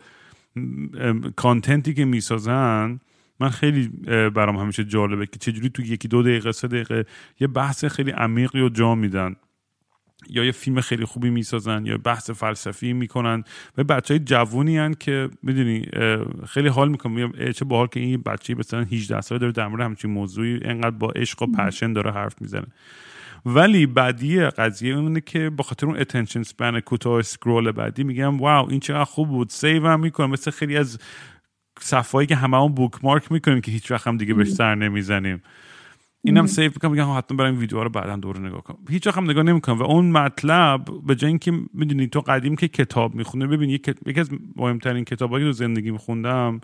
کانتنتی 1.37 1.95
که 1.95 2.05
می‌سازن 2.05 3.01
من 3.41 3.49
خیلی 3.49 3.89
برام 4.35 4.57
همیشه 4.57 4.85
جالبه 4.85 5.27
که 5.27 5.39
چجوری 5.39 5.69
تو 5.69 5.83
یکی 5.83 6.09
دو 6.09 6.23
دقیقه 6.23 6.53
سه 6.53 6.69
دقیقه 6.69 7.05
یه 7.41 7.47
بحث 7.47 7.85
خیلی 7.85 8.11
عمیقی 8.11 8.61
رو 8.61 8.69
جا 8.69 8.95
میدن. 8.95 9.37
یا 10.31 10.45
یه 10.45 10.53
فیلم 10.53 10.81
خیلی 10.81 11.05
خوبی 11.05 11.31
می‌سازن 11.31 11.87
یا 11.87 11.99
بحث 11.99 12.31
فلسفی 12.31 12.93
می‌کنن 12.93 13.45
و 13.79 13.85
بچه 13.85 14.15
های 14.15 14.19
جوونی 14.19 14.79
هن 14.79 14.95
که 14.95 15.29
می‌دونی 15.43 15.87
خیلی 16.49 16.69
حال 16.69 16.89
می‌کنم 16.89 17.33
چه 17.53 17.65
باحال 17.65 17.87
که 17.87 18.01
این 18.01 18.23
بچه 18.23 18.55
مثلا 18.55 18.83
18 18.83 19.21
ساله 19.21 19.39
داره 19.39 19.53
در 19.53 19.69
مورد 19.69 19.83
همچین 19.83 20.11
موضوعی 20.11 20.61
انقدر 20.63 20.91
با 20.91 21.11
عشق 21.11 21.43
و 21.43 21.47
پشن 21.47 21.93
داره 21.93 22.13
حرف 22.13 22.35
می‌زنه. 22.41 22.67
ولی 23.47 23.87
بعدی 23.87 24.45
قضیه 24.45 24.95
اونه 24.95 25.21
که 25.21 25.51
به 25.51 25.65
خاطر 25.65 25.87
اون 25.87 25.99
attention 25.99 26.43
span 26.43 26.81
کوتاه 26.81 27.23
scroll 27.23 27.73
بعدی 27.73 28.05
میگم 28.05 28.41
wow 28.41 28.71
این 28.71 28.81
چقدر 28.81 29.05
خوب 29.05 29.29
بود 29.29 29.51
save 29.51 29.87
هم 29.87 30.01
می‌کنم 30.01 30.31
مثل 30.31 30.51
خیلی 30.51 30.77
از 30.77 30.99
صفحه‌هایی 31.81 32.27
که 32.27 32.37
همه 32.37 32.57
اون 32.57 32.75
bookmark 32.75 33.33
می‌کنیم 33.33 33.61
که 33.61 33.73
هیچ 33.73 33.91
وقت 33.91 34.07
هم 34.07 34.17
دیگه 34.17 34.35
بهش 34.35 34.49
سر 34.49 34.75
نمی‌زنیم. 34.75 35.43
اینم 36.27 36.47
save 36.47 36.71
می‌کنم 36.71 36.91
میگم 36.91 37.19
حتما 37.19 37.45
این 37.45 37.55
ویدیوها 37.55 37.85
رو 37.85 37.91
بعدا 37.91 38.17
دوره 38.17 38.41
نگاه 38.41 38.63
کنم. 38.63 38.79
هیچ 38.91 39.07
وقت 39.07 39.17
هم 39.17 39.31
نگاه 39.31 39.43
نمی‌کنم 39.43 39.79
و 39.79 39.83
اون 39.83 40.11
مطلب 40.11 40.85
به 41.07 41.15
جای 41.15 41.29
اینکه 41.29 41.53
می‌دونی 41.75 42.07
تو 42.07 42.21
قدیم 42.21 42.57
که 42.57 42.69
کتاب 42.69 43.15
می‌خونه 43.15 43.47
ببین 43.47 43.71
یکی 43.71 43.93
از 44.17 44.31
مهمترین 44.57 45.05
کتابایی 45.05 45.45
که 45.45 45.49
تو 45.49 45.53
زندگی 45.53 45.91
میخوندم 45.91 46.61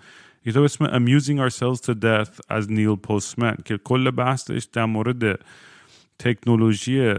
کتاب 0.47 0.65
اسم 0.65 0.87
Amusing 0.87 1.51
Ourselves 1.51 1.81
to 1.87 1.95
Death 1.95 2.41
از 2.49 2.73
نیل 2.73 2.95
پوستمن 2.95 3.57
که 3.65 3.79
کل 3.79 4.11
بحثش 4.11 4.69
در 4.73 4.85
مورد 4.85 5.45
تکنولوژی 6.19 7.15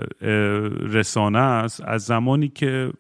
رسانه 0.82 1.40
است. 1.40 1.82
از 1.82 2.02
زمانی 2.02 2.48
که 2.48 2.92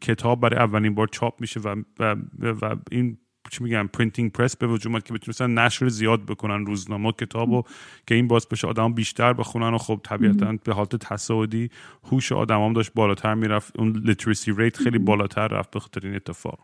کتاب 0.00 0.40
برای 0.40 0.58
اولین 0.58 0.94
بار 0.94 1.06
چاپ 1.06 1.40
میشه 1.40 1.60
و, 1.60 1.76
و, 1.98 2.16
و 2.42 2.76
این 2.90 3.18
چی 3.50 3.64
میگم 3.64 3.90
printing 3.92 4.32
press 4.32 4.56
به 4.56 4.66
وجود 4.66 5.02
که 5.02 5.14
بتونن 5.14 5.58
نشر 5.58 5.88
زیاد 5.88 6.26
بکنن 6.26 6.66
روزنامه 6.66 7.12
کتابو 7.12 7.62
که 8.06 8.14
این 8.14 8.28
باز 8.28 8.48
بشه 8.48 8.66
آدم 8.66 8.92
بیشتر 8.92 9.32
بخونن 9.32 9.74
و 9.74 9.78
خب 9.78 10.00
طبیعتا 10.04 10.58
به 10.64 10.74
حالت 10.74 10.96
تصاعدی 10.96 11.70
هوش 12.04 12.32
آدمام 12.32 12.72
داشت 12.72 12.90
بالاتر 12.94 13.34
می‌رفت. 13.34 13.78
اون 13.78 14.02
literacy 14.04 14.52
rate 14.56 14.76
خیلی 14.76 14.98
بالاتر 14.98 15.48
رفت 15.48 15.70
به 15.70 15.80
خاطر 15.80 16.06
این 16.06 16.14
اتفاق. 16.14 16.58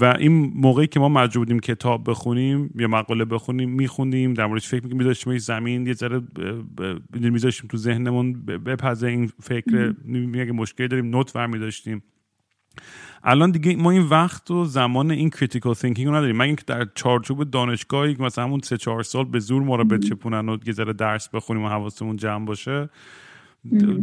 و 0.00 0.04
این 0.04 0.52
موقعی 0.54 0.86
که 0.86 1.00
ما 1.00 1.08
مجبور 1.08 1.44
بودیم 1.44 1.60
کتاب 1.60 2.10
بخونیم 2.10 2.70
یا 2.74 2.88
مقاله 2.88 3.24
بخونیم 3.24 3.70
میخوندیم 3.70 4.34
در 4.34 4.46
موردش 4.46 4.68
فکر 4.68 4.82
می‌کنیم 4.82 4.98
میذاشتیم 4.98 5.38
زمین 5.38 5.86
یه 5.86 5.92
ذره 5.92 6.22
میذاشتیم 7.20 7.68
تو 7.68 7.76
ذهنمون 7.76 8.32
بپزه 8.42 9.06
این 9.06 9.32
فکر. 9.42 9.94
اگه 10.34 10.52
مشکلی 10.52 10.88
داریم 10.88 11.06
note 11.06 11.36
ور 11.36 11.46
میداشتیم 11.46 12.02
الان 13.24 13.50
دیگه 13.50 13.76
ما 13.76 13.90
این 13.90 14.02
وقت 14.02 14.50
و 14.50 14.64
زمان 14.64 15.10
این 15.10 15.30
critical 15.30 15.74
thinking 15.74 16.08
رو 16.08 16.14
نداریم. 16.14 16.36
من 16.36 16.44
اینکه 16.44 16.62
در 16.66 16.86
چارچوب 16.94 17.50
دانشگاهی 17.50 18.16
مثلا 18.18 18.44
همون 18.44 18.60
سه 18.60 18.76
چهار 18.76 19.02
سال 19.02 19.24
به 19.24 19.38
زور 19.40 19.62
ما 19.62 19.76
رو 19.76 19.84
بچپونن 19.84 20.48
و 20.48 20.58
یه 20.66 20.72
ذره 20.72 20.92
درس 20.92 21.28
بخونیم 21.28 21.64
و 21.64 21.68
حواسمون 21.68 22.16
جمع 22.16 22.44
باشه. 22.44 22.88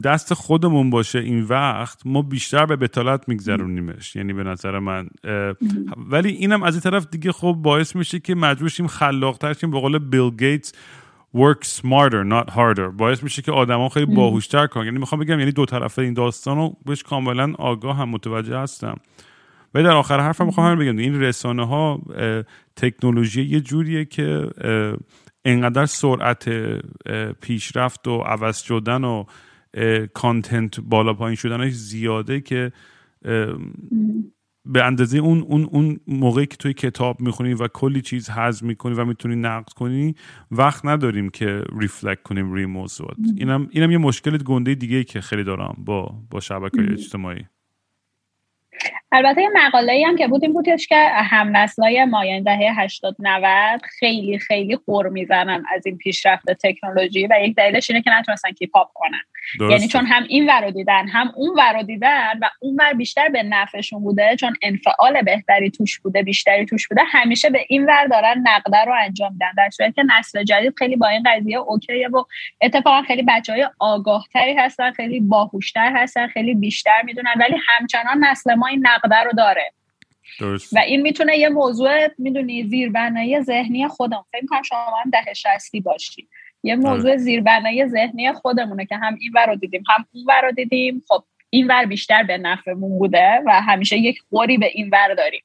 دست 0.04 0.34
خودمون 0.34 0.90
باشه 0.90 1.20
این 1.20 1.44
وقت 1.44 2.02
ما 2.06 2.22
بیشتر 2.22 2.66
به 2.66 2.76
بطالت 2.76 3.30
میگذرونیمش. 3.30 4.16
یعنی 4.16 4.34
به 4.34 4.44
نظر 4.44 4.80
من. 4.80 5.10
ولی 5.98 6.30
اینم 6.30 6.64
از 6.64 6.74
این 6.74 6.82
طرف 6.82 7.08
دیگه 7.12 7.32
خب 7.32 7.56
باعث 7.62 7.96
میشه 7.96 8.20
که 8.20 8.36
مجبور 8.36 8.70
شیم 8.70 8.88
خلاقتر 8.88 9.54
شیم. 9.54 9.72
به 9.72 9.80
قول 9.80 10.00
بیل 10.00 10.30
گیتس 10.30 10.74
work 11.36 11.64
smarter 11.64 12.24
not 12.24 12.50
harder. 12.50 12.90
باعث 12.98 13.24
میشه 13.24 13.42
که 13.42 13.52
آدما 13.52 13.90
خیلی 13.90 14.06
باهوشتر 14.06 14.68
کنن. 14.68 14.86
یعنی 14.86 15.00
می‌خوام 15.00 15.22
بگم 15.22 15.40
یعنی 15.40 15.52
دو 15.52 15.66
طرفه 15.66 16.02
این 16.02 16.14
داستان 16.14 16.58
رو 16.58 16.78
بهش 16.86 17.04
کاملا 17.04 17.54
آگاه 17.58 17.98
هم 17.98 18.10
متوجه 18.10 18.58
هستم. 18.58 18.98
و 19.74 19.84
در 19.84 19.92
آخر 19.92 20.20
حرفم 20.20 20.46
می‌خوام 20.46 20.72
همین 20.72 20.90
بگم. 20.90 20.98
این 20.98 21.22
رسانه 21.22 21.68
ها 21.68 22.02
تکنولوژی 22.76 23.44
یه 23.44 23.62
جوریه 23.62 24.06
که 24.06 24.50
انقدر 25.46 25.86
سرعت 25.86 26.50
پیشرفت 27.42 28.08
و 28.08 28.18
عوض 28.18 28.58
شدن 28.58 29.04
و 29.04 29.24
کانتنت 30.14 30.80
بالا 30.80 31.14
پایین 31.14 31.36
شدنش 31.36 31.74
زیاده 31.74 32.42
که 32.42 32.72
به 34.66 34.84
اندازه 34.86 35.18
اون 35.18 35.42
اون 35.42 35.64
اون 35.64 36.00
موقعی 36.08 36.46
که 36.46 36.58
توی 36.58 36.74
کتاب 36.74 37.22
می‌خونی 37.22 37.54
و 37.54 37.68
کلی 37.68 38.02
چیز 38.02 38.30
حذف 38.30 38.64
می‌کنی 38.64 38.94
و 38.96 39.06
می‌تونی 39.06 39.36
نقد 39.36 39.70
کنی 39.70 40.16
وقت 40.52 40.86
نداریم 40.86 41.30
که 41.30 41.64
reflect 41.80 42.24
کنیم 42.24 42.52
روی 42.52 42.66
موضوعات. 42.66 43.18
اینم 43.38 43.68
اینم 43.72 43.92
یه 43.92 43.98
مشکل 43.98 44.38
گنده 44.38 44.76
دیگه 44.76 45.04
که 45.04 45.22
خیلی 45.22 45.44
دارم 45.44 45.76
با 45.86 46.16
با 46.30 46.40
شبکه 46.40 46.82
اجتماعی. 46.92 47.46
البته 49.12 49.42
یه 49.42 49.50
مقاله 49.56 50.04
هم 50.08 50.16
که 50.16 50.28
بود 50.28 50.44
این 50.44 50.54
بودش 50.54 50.88
که 50.88 50.96
هم 51.10 51.58
نسلای 51.58 52.06
مایان 52.06 52.44
دهه 52.44 52.82
80 52.82 53.16
90 53.20 53.82
خیلی 54.00 54.40
خیلی 54.40 54.76
غر 54.76 55.10
می‌زنن 55.10 55.64
از 55.76 55.86
این 55.86 55.98
پیشرفت 55.98 56.46
تکنولوژی 56.52 57.28
و 57.28 57.34
یک 57.42 57.56
دلیلش 57.56 57.90
اینه 57.90 58.02
که 58.02 58.12
نتونستن 58.12 58.52
keep 58.52 58.76
up 58.76 58.88
کنن 58.94 59.22
درسته. 59.60 59.76
یعنی 59.76 59.88
چون 59.88 60.06
هم 60.06 60.24
این 60.28 60.50
ور 60.50 60.70
دیدن 60.70 61.08
هم 61.08 61.32
اون 61.36 61.60
ور 61.60 61.82
دیدن 61.82 62.40
و 62.42 62.50
اون 62.60 62.76
ور 62.80 62.94
بیشتر 62.94 63.30
به 63.30 63.44
نفعشون 63.44 64.04
بوده 64.04 64.36
چون 64.36 64.56
انفعال 64.62 65.22
بهتری 65.22 65.72
توش 65.72 66.00
بوده 66.00 66.24
بیشتری 66.24 66.66
توش 66.66 66.88
بوده 66.88 67.02
همیشه 67.08 67.50
به 67.50 67.66
این 67.70 67.86
ور 67.86 68.08
دارن 68.08 68.44
نقد 68.48 68.86
رو 68.86 68.94
انجام 69.02 69.32
میدن 69.34 69.52
در 69.58 69.70
صورتی 69.70 69.94
که 69.94 70.04
نسل 70.20 70.44
جدید 70.44 70.74
خیلی 70.78 70.96
با 70.96 71.08
این 71.08 71.24
قضیه 71.24 71.58
okay 71.58 71.98
ه 71.98 72.08
و 72.08 72.24
اتفاقا 72.62 73.02
خیلی 73.02 73.24
بچه 73.24 73.54
های 73.54 73.68
آگاهتری 73.80 74.54
هستن 74.54 74.92
خیلی 74.92 75.20
باهوشتر 75.20 75.92
هستن 75.96 76.28
خیلی 76.28 76.56
بیشتر 76.56 77.02
می‌دونن 77.04 77.34
ولی 77.40 77.56
همچنان 77.68 78.24
نسل 78.24 78.54
ما 78.54 78.68
این 78.68 78.88
نقده 79.06 79.24
رو 79.24 79.32
داره. 79.38 79.72
درست. 80.40 80.74
و 80.74 80.80
این 80.80 81.02
می‌تونه 81.02 81.38
یه 81.38 81.50
موضوع 81.50 82.08
می‌دونی 82.18 82.64
زیربنایی 82.64 83.42
ذهنی 83.42 83.88
خودم 83.88 84.26
فکر 84.32 84.46
کنم 84.50 84.62
شما 84.62 84.86
هم 85.06 85.10
ده 85.10 85.34
شستی 85.34 85.82
باشی. 85.82 86.28
یه 86.64 86.74
آره. 86.74 86.84
موضوع 86.84 87.18
زیربنایی 87.18 87.88
ذهنی 87.88 88.34
خودمونه 88.34 88.86
که 88.86 88.96
هم 88.96 89.18
این 89.22 89.32
ور 89.36 89.46
رو 89.46 89.56
دیدیم 89.56 89.84
هم 89.90 90.06
اون 90.12 90.26
ور 90.28 90.42
رو 90.42 90.52
دیدیم. 90.52 91.04
خب 91.08 91.24
این 91.50 91.68
ور 91.68 91.86
بیشتر 91.86 92.24
به 92.24 92.38
نفعمون 92.38 93.00
بوده 93.00 93.42
و 93.46 93.62
همیشه 93.62 93.98
یک 93.98 94.20
خوری 94.30 94.58
به 94.58 94.70
این 94.74 94.90
ور 94.90 95.14
داریم. 95.14 95.42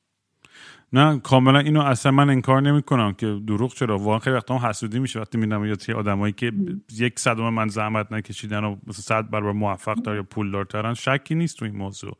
نه 0.93 1.21
کاملا 1.21 1.59
اینو 1.59 1.81
اصلا 1.81 2.13
من 2.13 2.31
انکار 2.31 2.63
نمی 2.63 2.83
کنم 2.83 3.13
که 3.13 3.39
دروغ 3.47 3.75
چرا. 3.75 3.99
واقعا 3.99 4.19
خیلی 4.19 4.37
وقتا 4.37 4.59
حسودی 4.59 4.99
میشه 4.99 5.21
وقتی 5.21 5.39
می‌بینم 5.39 5.65
یا 5.65 5.77
آدمایی 5.97 6.33
که 6.33 6.53
یک 6.99 7.19
صدم 7.19 7.49
من 7.49 7.69
زحمت 7.69 8.13
نکشیدن 8.13 8.65
و 8.65 8.77
مثلا 8.87 9.23
صد 9.23 9.31
برابر 9.31 9.53
موفق 9.53 9.95
تر 9.95 10.15
یا 10.15 10.23
پول 10.23 10.51
دارترن 10.51 10.95
شکی 10.95 11.35
نیست 11.35 11.59
تو 11.59 11.65
این 11.65 11.77
موضوع. 11.77 12.17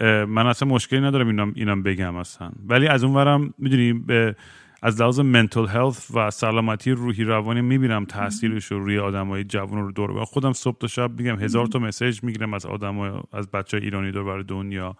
من 0.00 0.46
اصلا 0.46 0.68
مشکلی 0.68 1.00
ندارم 1.00 1.26
اینم 1.26 1.52
اینم 1.56 1.82
بگم 1.82 2.16
اصلا. 2.16 2.50
ولی 2.66 2.86
از 2.86 3.04
اونورم 3.04 3.54
می‌دونی 3.58 3.92
به 3.92 4.36
از 4.82 5.00
لحاظ 5.00 5.20
منتل 5.20 5.66
هلت 5.66 6.06
و 6.14 6.30
سلامتی 6.30 6.90
روحی 6.90 7.24
روانی 7.24 7.60
می‌بینم 7.60 8.04
تاثیرش 8.04 8.64
رو 8.64 8.84
روی 8.84 8.96
های 8.96 9.44
جوان 9.44 9.82
رو 9.82 9.92
دور. 9.92 10.24
خودم 10.24 10.52
صبح 10.52 10.78
تا 10.78 10.86
شب 10.86 11.18
میگم 11.18 11.40
هزار 11.40 11.66
تا 11.66 11.78
مسیج 11.78 12.22
می‌گیرم 12.22 12.54
از 12.54 12.66
آدم 12.66 12.98
از 13.32 13.50
بچه 13.50 13.76
ایرانی 13.76 14.12
دور 14.12 14.24
بر 14.24 14.38
دنیا. 14.38 14.96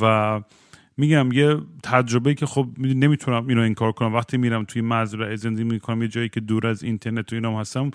و 0.00 0.40
میگم 0.96 1.32
یه 1.32 1.56
تجربه 1.82 2.34
که 2.34 2.46
خب 2.46 2.68
نمی‌تونم 2.78 3.46
اینو 3.46 3.60
انکار 3.60 3.92
کنم. 3.92 4.14
وقتی 4.14 4.36
میرم 4.36 4.64
توی 4.64 4.82
مزرعه 4.82 5.36
زندگی 5.36 5.64
می‌کنم 5.64 6.02
یه 6.02 6.08
جایی 6.08 6.28
که 6.28 6.40
دور 6.40 6.66
از 6.66 6.82
اینترنت 6.82 7.32
و 7.32 7.36
اینام 7.36 7.54
هستم 7.54 7.90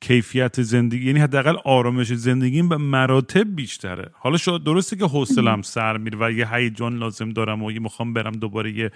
کیفیت 0.00 0.62
زندگی 0.62 1.06
یعنی 1.06 1.20
حداقل 1.20 1.56
آرامش 1.64 2.06
زندگیم 2.06 2.68
به 2.68 2.76
مراتب 2.76 3.54
بیشتره. 3.56 4.10
حالا 4.14 4.36
شاید 4.36 4.64
درسته 4.64 4.96
که 4.96 5.04
حوصلم 5.04 5.62
سر 5.62 5.96
میره 5.96 6.18
و 6.20 6.30
یه 6.30 6.54
هیجان 6.54 6.96
لازم 6.96 7.30
دارم 7.30 7.62
و 7.62 7.72
یه 7.72 7.80
می‌خوام 7.80 8.12
برم 8.12 8.32
دوباره 8.32 8.72
یه 8.72 8.90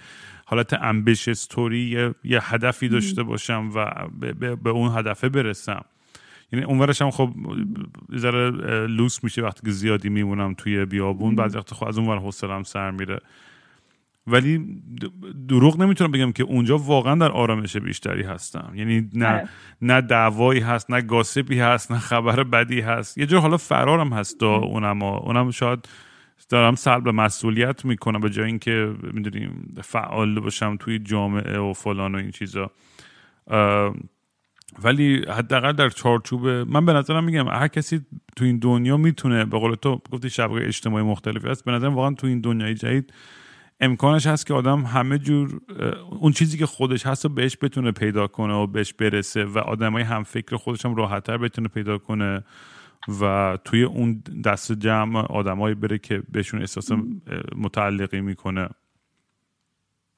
حالت 0.45 0.73
امبیش 0.73 1.27
استوری 1.27 1.79
یه،, 1.79 2.15
یه 2.23 2.53
هدفی 2.53 2.87
داشته 2.87 3.23
باشم 3.23 3.69
و 3.75 4.07
به, 4.19 4.55
به 4.55 4.69
اون 4.69 4.97
هدفه 4.97 5.29
برسم. 5.29 5.85
یعنی 6.51 6.65
اونورش 6.65 7.01
هم 7.01 7.11
خب 7.11 7.29
ذره 8.15 8.51
لوس 8.87 9.23
میشه 9.23 9.41
وقتی 9.41 9.61
که 9.65 9.71
زیادی 9.71 10.09
میمونم 10.09 10.53
توی 10.53 10.85
بیابون. 10.85 11.35
بعضی 11.35 11.57
وقت 11.57 11.73
خب 11.73 11.87
از 11.87 11.97
اونور 11.97 12.17
حوصلم 12.17 12.63
سر 12.63 12.91
میره. 12.91 13.19
ولی 14.27 14.81
دروغ 15.47 15.81
نمی‌تونم 15.81 16.11
بگم 16.11 16.31
که 16.31 16.43
اونجا 16.43 16.77
واقعا 16.77 17.15
در 17.15 17.31
آرامش 17.31 17.77
بیشتری 17.77 18.23
هستم. 18.23 18.71
یعنی 18.75 19.09
نه 19.13 19.27
آره. 19.27 19.49
نه 19.81 20.01
دعوایی 20.01 20.59
هست 20.59 20.91
نه 20.91 21.01
گاسپی 21.01 21.59
هست 21.59 21.91
نه 21.91 21.99
خبر 21.99 22.43
بدی 22.43 22.81
هست. 22.81 23.17
یه 23.17 23.25
جور 23.25 23.39
حالا 23.39 23.57
فرارم 23.57 24.13
هست 24.13 24.39
دا 24.39 24.55
اونم 24.55 25.03
اونم 25.03 25.51
شاید 25.51 25.89
دارم 26.49 26.75
سلب 26.75 27.09
مسئولیت 27.09 27.85
می‌کنم 27.85 28.19
به 28.19 28.29
جای 28.29 28.45
اینکه 28.45 28.93
می‌دونیم 29.13 29.75
فعال 29.83 30.39
باشم 30.39 30.77
توی 30.77 30.99
جامعه 30.99 31.59
و 31.59 31.73
فلان 31.73 32.15
و 32.15 32.17
این 32.17 32.31
چیزا. 32.31 32.71
ولی 34.83 35.25
حداقل 35.29 35.71
در 35.71 35.89
چارچوب 35.89 36.47
من 36.47 36.85
به 36.85 36.93
نظرم 36.93 37.23
میگم 37.23 37.47
هر 37.47 37.67
کسی 37.67 38.01
تو 38.35 38.45
این 38.45 38.59
دنیا 38.59 38.97
می‌تونه 38.97 39.45
به 39.45 39.59
قول 39.59 39.75
تو 39.75 40.01
گفتی 40.11 40.29
شبکه 40.29 40.67
اجتماعی 40.67 41.05
مختلفی 41.05 41.47
هست 41.47 41.65
به 41.65 41.71
نظرم 41.71 41.95
واقعا 41.95 42.13
تو 42.13 42.27
این 42.27 42.41
دنیای 42.41 42.73
جدید 42.73 43.13
امکانش 43.79 44.27
هست 44.27 44.45
که 44.45 44.53
آدم 44.53 44.81
همه 44.81 45.17
جور 45.17 45.61
اون 46.19 46.31
چیزی 46.31 46.57
که 46.57 46.65
خودش 46.65 47.05
هست 47.05 47.25
و 47.25 47.29
بهش 47.29 47.57
بتونه 47.61 47.91
پیدا 47.91 48.27
کنه 48.27 48.53
و 48.53 48.67
بهش 48.67 48.93
برسه 48.93 49.45
و 49.45 49.57
آدمای 49.57 50.03
هم 50.03 50.23
فکر 50.23 50.55
خودش 50.55 50.85
هم 50.85 50.95
راحتتر 50.95 51.37
بتونه 51.37 51.67
پیدا 51.67 51.97
کنه 51.97 52.43
و 53.21 53.57
توی 53.63 53.83
اون 53.83 54.23
دست 54.45 54.71
جمع 54.71 55.19
آدمایی 55.19 55.75
بره 55.75 55.97
که 55.97 56.23
بهشون 56.31 56.59
احساس 56.59 56.91
متعلقی 57.55 58.21
می‌کنه. 58.21 58.69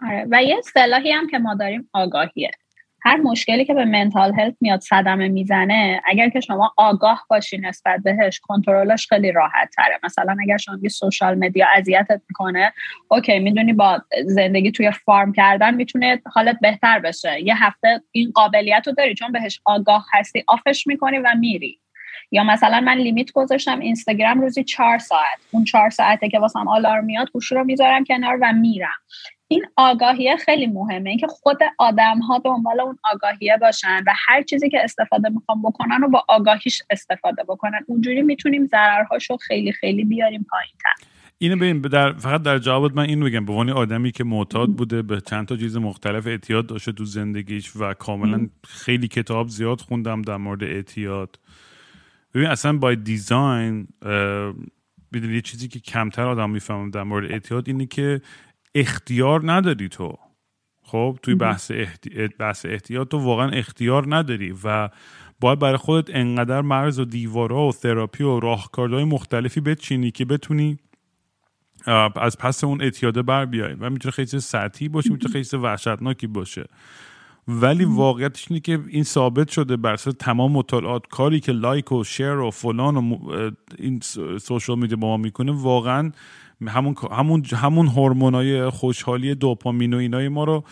آره. 0.02 0.28
و 0.32 0.43
یه 0.43 0.58
اصطلاحی 0.58 1.12
هم 1.12 1.28
که 1.28 1.38
ما 1.38 1.56
داریم 1.56 1.89
آگاهیه. 1.93 2.52
هر 3.02 3.18
مشکلی 3.18 3.66
که 3.66 3.74
به 3.74 3.86
منتال 3.86 4.34
هلت 4.40 4.56
میاد 4.62 4.80
صدمه 4.80 5.28
می‌زنه 5.28 6.02
اگر 6.06 6.30
که 6.30 6.40
شما 6.40 6.74
آگاه 6.78 7.26
باشی 7.30 7.58
نسبت 7.58 8.00
بهش 8.04 8.40
کنترلش 8.40 9.08
خیلی 9.08 9.32
راحت 9.32 9.70
تره. 9.76 10.00
مثلا 10.04 10.38
اگر 10.42 10.58
شما 10.58 10.78
یه 10.82 10.90
سوشال 10.90 11.36
مدیا 11.36 11.68
اذیتت 11.76 12.22
می‌کنه 12.30 12.74
اوکی 13.08 13.40
می‌دونی 13.40 13.74
با 13.74 14.02
زندگی 14.26 14.72
توی 14.72 14.92
فارم 14.92 15.34
کردن 15.34 15.76
می‌تونه 15.76 16.22
حالت 16.34 16.58
بهتر 16.62 17.00
بشه. 17.00 17.42
یه 17.44 17.64
هفته 17.66 18.02
این 18.12 18.32
قابلیت 18.32 18.84
رو 18.88 18.94
داری 18.94 19.14
چون 19.14 19.32
بهش 19.32 19.62
آگاه 19.66 20.06
هستی 20.14 20.44
آفش 20.48 20.88
می‌کنی 20.88 21.18
و 21.18 21.34
میری. 21.40 21.80
یا 22.32 22.44
مثلا 22.44 22.80
من 22.80 22.98
لیمیت 22.98 23.32
گذاشتم 23.32 23.80
اینستاگرام 23.80 24.42
روزی 24.42 24.64
چهار 24.64 24.98
ساعت. 24.98 25.40
اون 25.52 25.64
چهار 25.64 25.90
ساعته 25.90 26.30
که 26.30 26.40
واسم 26.40 26.68
آلارم 26.68 27.06
میاد 27.06 27.32
گوشی 27.32 27.56
رو 27.56 27.64
می‌ذارم 27.64 28.04
کنار 28.04 28.38
و 28.42 28.54
میرم. 28.54 28.98
این 29.48 29.66
آگاهیه 29.78 30.38
خیلی 30.38 30.68
مهمه. 30.68 31.10
اینکه 31.10 31.28
خود 31.28 31.58
آدم 31.78 32.20
ها 32.20 32.42
دنبال 32.46 32.80
اون 32.80 32.98
آگاهیه 33.14 33.58
باشن 33.62 34.04
و 34.08 34.14
هر 34.28 34.42
چیزی 34.42 34.70
که 34.70 34.84
استفاده 34.84 35.30
می‌خوام 35.30 35.62
بکنن 35.62 36.04
و 36.04 36.10
با 36.10 36.24
آگاهیش 36.28 36.82
استفاده 36.90 37.44
بکنن. 37.44 37.80
اونجوری 37.88 38.22
می‌تونیم 38.22 38.66
ضررهاشو 38.66 39.38
خیلی 39.38 39.72
خیلی 39.72 40.06
بیاریم 40.06 40.46
پایین 40.50 40.74
تر 40.84 41.08
اینو 41.38 41.56
ببین 41.56 41.82
در 41.82 42.14
فقط 42.14 42.42
در 42.42 42.60
جواب 42.60 42.96
من 42.96 43.04
این 43.04 43.20
بگم. 43.20 43.46
به 43.46 43.52
عنوان 43.52 43.70
آدمی 43.70 44.12
که 44.12 44.24
معتاد 44.24 44.70
بوده 44.70 45.02
به 45.02 45.22
چند 45.22 45.48
تا 45.48 45.58
چیز 45.58 45.78
مختلف 45.78 46.28
اعتیاد 46.28 46.68
داشته 46.68 46.92
تو 46.92 47.06
زندگیش 47.06 47.76
و 47.76 47.94
کاملا 47.94 48.48
خیلی 48.68 49.08
کتاب 49.08 49.48
زیاد 49.48 49.82
خوندم 49.82 50.22
در 50.22 50.38
مورد 50.38 50.64
اعتیاد. 50.64 51.40
ببین 52.34 52.48
اصلا 52.48 52.78
با 52.78 52.94
دیزاین 52.94 53.88
می‌دونی 55.12 55.34
یه 55.34 55.42
چیزی 55.42 55.68
که 55.68 55.80
کمتر 55.80 56.28
آدم 56.28 56.50
می‌فهمم 56.50 56.92
در 56.92 57.04
مورد 57.04 57.32
اعتیاد 57.32 57.68
اینه 57.68 57.86
که 57.86 58.22
اختیار 58.80 59.52
نداری 59.52 59.90
تو. 59.90 60.18
خب 60.84 61.20
توی 61.24 61.36
بحث, 61.36 61.72
احتی... 61.72 62.28
بحث 62.40 62.66
احتیاط 62.66 63.08
تو 63.08 63.18
واقعا 63.18 63.50
اختیار 63.50 64.15
نداری 64.15 64.56
و 64.63 64.90
باید 65.40 65.60
برای 65.60 65.78
خودت 65.78 66.15
انقدر 66.15 66.62
مرز 66.62 67.00
و 67.00 67.06
دیوارا 67.06 67.67
و 67.67 67.71
تراپی 67.71 68.23
و 68.23 68.40
راهکارهای 68.40 69.04
مختلفی 69.04 69.62
بچینی 69.62 70.12
که 70.12 70.25
بتونی 70.25 70.78
از 72.15 72.38
پس 72.38 72.63
اون 72.63 72.82
اعتیاده 72.82 73.21
بر 73.21 73.46
بیای 73.46 73.73
و 73.73 73.90
می‌تونه 73.90 74.12
خیلی 74.12 74.28
سطحی 74.28 74.90
باشه 74.90 75.10
می‌تونه 75.10 75.44
خیلی 75.44 75.63
وحشتناکی 75.63 76.28
باشه. 76.28 76.65
ولی 77.48 77.86
واقعیتش 77.86 78.46
اینه 78.50 78.60
که 78.60 78.80
این 78.88 79.04
ثابت 79.04 79.50
شده 79.50 79.78
بر 79.78 79.96
تمام 79.96 80.52
مطالعات 80.52 81.08
کاری 81.08 81.40
که 81.40 81.52
لایک 81.52 81.92
و 81.92 82.04
شیر 82.04 82.38
و 82.38 82.52
فلان 82.52 82.98
و 82.98 83.17
این 83.78 84.00
سوشال 84.42 84.80
میدیا 84.80 84.98
با 84.98 85.08
ما 85.08 85.17
می‌کنه 85.17 85.52
واقعا 85.52 86.12
همون 86.68 86.96
همون 87.12 87.44
همون 87.54 87.88
هورمونای 87.88 88.70
خوشحالی 88.70 89.36
دوپامین 89.36 89.94
و 89.94 89.98
اینای 89.98 90.28
ما 90.30 90.44
رو 90.44 90.64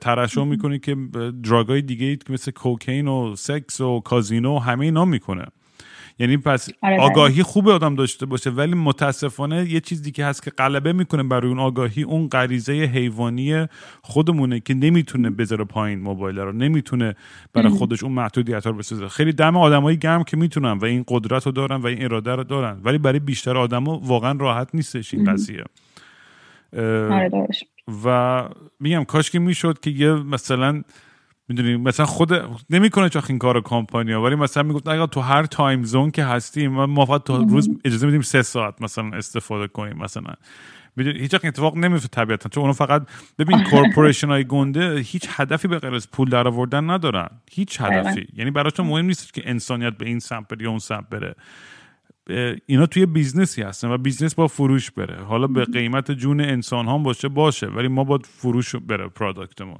ترشح 0.00 0.44
می‌کنه 0.44 0.78
که 0.78 0.96
دراگای 1.44 1.82
دیگه 1.82 2.18
مثل 2.28 2.50
کوکین 2.50 3.08
و 3.08 3.36
سکس 3.36 3.80
و 3.80 4.00
کازینو 4.00 4.56
و 4.56 4.58
همه 4.58 4.84
اینا 4.84 5.04
می‌کنه. 5.04 5.44
یعنی 6.18 6.36
پس 6.36 6.68
آره 6.82 7.00
آگاهی 7.00 7.42
خوبه 7.42 7.72
آدم 7.72 7.94
داشته 7.94 8.26
باشه 8.26 8.50
ولی 8.50 8.74
متاسفانه 8.74 9.70
یه 9.70 9.80
چیزی 9.80 10.12
که 10.12 10.24
هست 10.24 10.42
که 10.42 10.50
غلبه 10.50 10.92
می‌کنه 10.92 11.22
برای 11.22 11.48
اون 11.48 11.58
آگاهی 11.58 12.02
اون 12.02 12.28
غریزه 12.28 12.72
حیوانی 12.72 13.66
خودمونه 14.02 14.60
که 14.60 14.74
نمی‌تونه 14.74 15.30
بذاره 15.30 15.64
پایین 15.64 16.00
موبایل 16.00 16.38
رو 16.38 16.52
نمی‌تونه 16.52 17.16
برای 17.52 17.68
خودش 17.68 18.02
اون 18.02 18.12
محدودیت 18.12 18.66
رو 18.66 18.72
بسازه. 18.72 19.08
خیلی 19.08 19.32
دم 19.32 19.56
آدمایی 19.56 19.96
گرم 19.96 20.24
که 20.24 20.36
می‌تونن 20.36 20.72
و 20.72 20.84
این 20.84 21.04
قدرت 21.08 21.46
رو 21.46 21.52
دارن 21.52 21.76
و 21.76 21.86
این 21.86 22.04
اراده 22.04 22.34
رو 22.34 22.44
دارن 22.44 22.80
ولی 22.84 22.98
برای 22.98 23.18
بیشتر 23.18 23.56
آدما 23.56 23.98
واقعا 23.98 24.38
راحت 24.40 24.68
نیستش 24.74 25.14
این 25.14 25.32
قضیه. 25.32 25.64
آره 26.76 27.30
و 28.04 28.44
میگم 28.80 29.04
کاش 29.04 29.30
که 29.30 29.38
می‌شد 29.38 29.80
که 29.80 29.90
یه 29.90 30.12
مثلا 30.12 30.82
می‌دونی 31.48 31.76
مثلا 31.76 32.06
خود 32.06 32.32
نمی‌کنه 32.70 33.08
چون 33.08 33.22
این 33.28 33.38
کار 33.38 33.60
کمپانیا 33.60 34.22
ولی 34.22 34.34
مثلا 34.34 34.62
می‌گفت 34.62 34.88
اگر 34.88 35.06
تو 35.06 35.20
هر 35.20 35.46
time 35.46 35.82
zone 35.82 36.10
که 36.10 36.24
هستیم 36.24 36.70
ما 36.84 37.06
فقط 37.06 37.22
تا 37.22 37.36
روز 37.36 37.70
اجازه 37.84 38.06
میدیم 38.06 38.20
سه 38.20 38.42
ساعت 38.42 38.82
مثلا 38.82 39.10
استفاده 39.16 39.66
کنیم 39.68 39.96
مثلا. 39.98 40.34
هیچ 40.96 41.34
اتفاق 41.34 41.76
نمیفته 41.76 42.08
طبیعتا 42.08 42.48
چون 42.48 42.60
اونو 42.60 42.72
فقط 42.72 43.08
ببین 43.38 43.64
corporation 43.64 44.28
های 44.28 44.44
گنده 44.44 44.98
هیچ 44.98 45.26
هدفی 45.28 45.68
به 45.68 45.78
غیر 45.78 45.94
از 45.94 46.10
پول 46.10 46.28
در 46.28 46.48
آوردن 46.48 46.90
ندارن. 46.90 47.28
هیچ 47.50 47.80
هدفی. 47.80 48.26
یعنی 48.36 48.50
براشون 48.50 48.86
مهم 48.86 49.06
نیست 49.06 49.34
که 49.34 49.42
انسانیت 49.44 49.92
به 49.92 50.06
این 50.06 50.18
سمت 50.18 50.48
بره 50.48 50.62
یا 50.62 50.70
اون 50.70 50.78
سمت 50.78 51.08
بره. 51.08 51.34
اینا 52.66 52.86
توی 52.86 53.06
business 53.06 53.56
ی 53.56 53.62
هستن 53.62 53.90
و 53.90 53.98
business 53.98 54.34
با 54.34 54.46
فروش 54.46 54.90
بره. 54.90 55.24
حالا 55.24 55.46
به 55.46 55.64
قیمت 55.64 56.10
جون 56.10 56.40
انسان 56.40 56.86
ها 56.86 56.98
باشه 56.98 57.28
باشه 57.28 57.66
ولی 57.66 57.88
ما 57.88 58.04
باید 58.04 58.26
فروش 58.26 58.76
بره 58.76 59.08
product 59.08 59.57
مون 59.57 59.78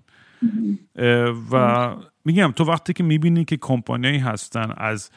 و 1.50 1.94
میگم 2.24 2.52
تو 2.56 2.64
وقتی 2.64 2.92
که 2.92 3.04
می‌بینی 3.04 3.44
که 3.44 3.56
کمپانیایی 3.56 4.18
هستن 4.18 4.72
از 4.76 5.10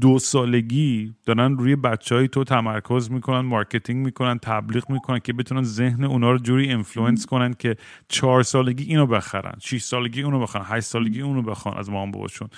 دو 0.00 0.18
سالگی 0.18 1.14
دارن 1.26 1.58
روی 1.58 1.76
بچه 1.76 2.14
های 2.14 2.28
تو 2.28 2.44
تمرکز 2.44 3.10
می‌کنن 3.10 3.40
marketing 3.40 4.04
می‌کنن 4.04 4.38
تبلیغ 4.38 4.90
می‌کنن 4.90 5.18
که 5.18 5.32
بتونن 5.32 5.62
ذهن 5.62 6.04
اونا 6.04 6.30
رو 6.30 6.38
جوری 6.38 6.68
influence 6.68 7.26
کنن 7.26 7.54
که 7.54 7.76
چهار 8.08 8.42
سالگی 8.42 8.84
اینو 8.84 9.06
بخرن 9.06 9.54
6 9.60 9.82
سالگی 9.82 10.22
اونو 10.22 10.40
بخرن 10.40 10.64
8 10.66 10.86
سالگی 10.86 11.20
اونو 11.20 11.42
بخوان 11.42 11.78
از 11.78 11.90
مام 11.90 12.10
باباشون 12.10 12.48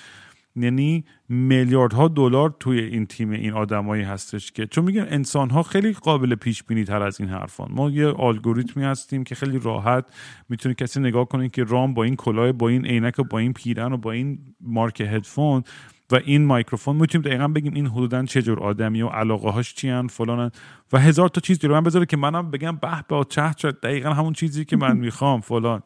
یعنی 0.55 1.05
میلیاردها 1.29 2.07
دلار 2.07 2.55
توی 2.59 2.79
این 2.79 3.05
تیم 3.05 3.29
این 3.29 3.53
آدمایی 3.53 4.03
هستش 4.03 4.51
که 4.51 4.65
چون 4.65 4.85
میگن 4.85 5.07
انسان 5.09 5.49
ها 5.49 5.63
خیلی 5.63 5.93
قابل 5.93 6.35
پیش 6.35 6.63
بینی 6.63 6.83
تر 6.83 7.01
از 7.01 7.19
این 7.21 7.29
حرفان. 7.29 7.71
ما 7.71 7.89
یه 7.89 8.19
الگوریتمی 8.19 8.83
هستیم 8.83 9.23
که 9.23 9.35
خیلی 9.35 9.59
راحت 9.59 10.05
می‌تونه 10.49 10.75
کسی 10.75 10.99
نگاه 10.99 11.25
کنه 11.25 11.49
که 11.49 11.63
رام 11.63 11.93
با 11.93 12.03
این 12.03 12.15
کلاه 12.15 12.51
با 12.51 12.69
این 12.69 12.85
عینک 12.85 13.19
و 13.19 13.23
با 13.23 13.37
این 13.39 13.53
پیرن 13.53 13.93
و 13.93 13.97
با 13.97 14.11
این 14.11 14.39
مارک 14.61 15.01
هدفون 15.01 15.63
و 16.11 16.15
این 16.25 16.45
مایکروفون. 16.45 16.95
می‌تونیم 16.95 17.27
دقیقا 17.27 17.47
بگیم 17.47 17.73
این 17.73 17.87
حدودا 17.87 18.25
چه 18.25 18.41
جور 18.41 18.59
آدمی 18.59 19.01
و 19.01 19.07
علاقه 19.07 19.49
هاش 19.49 19.73
چی 19.73 19.89
هن 19.89 20.07
فلان 20.07 20.51
و 20.93 20.99
هزار 20.99 21.29
تا 21.29 21.41
چیز 21.41 21.65
رو 21.65 21.73
من 21.73 21.83
بذاره 21.83 22.05
که 22.05 22.17
منم 22.17 22.51
بگم 22.51 22.75
به 22.75 23.03
به 23.09 23.25
چه 23.29 23.71
دقیقا 23.71 24.13
همون 24.13 24.33
چیزی 24.33 24.65
که 24.65 24.77
من 24.77 24.97
می‌خوام 25.05 25.41
فلان. 25.41 25.81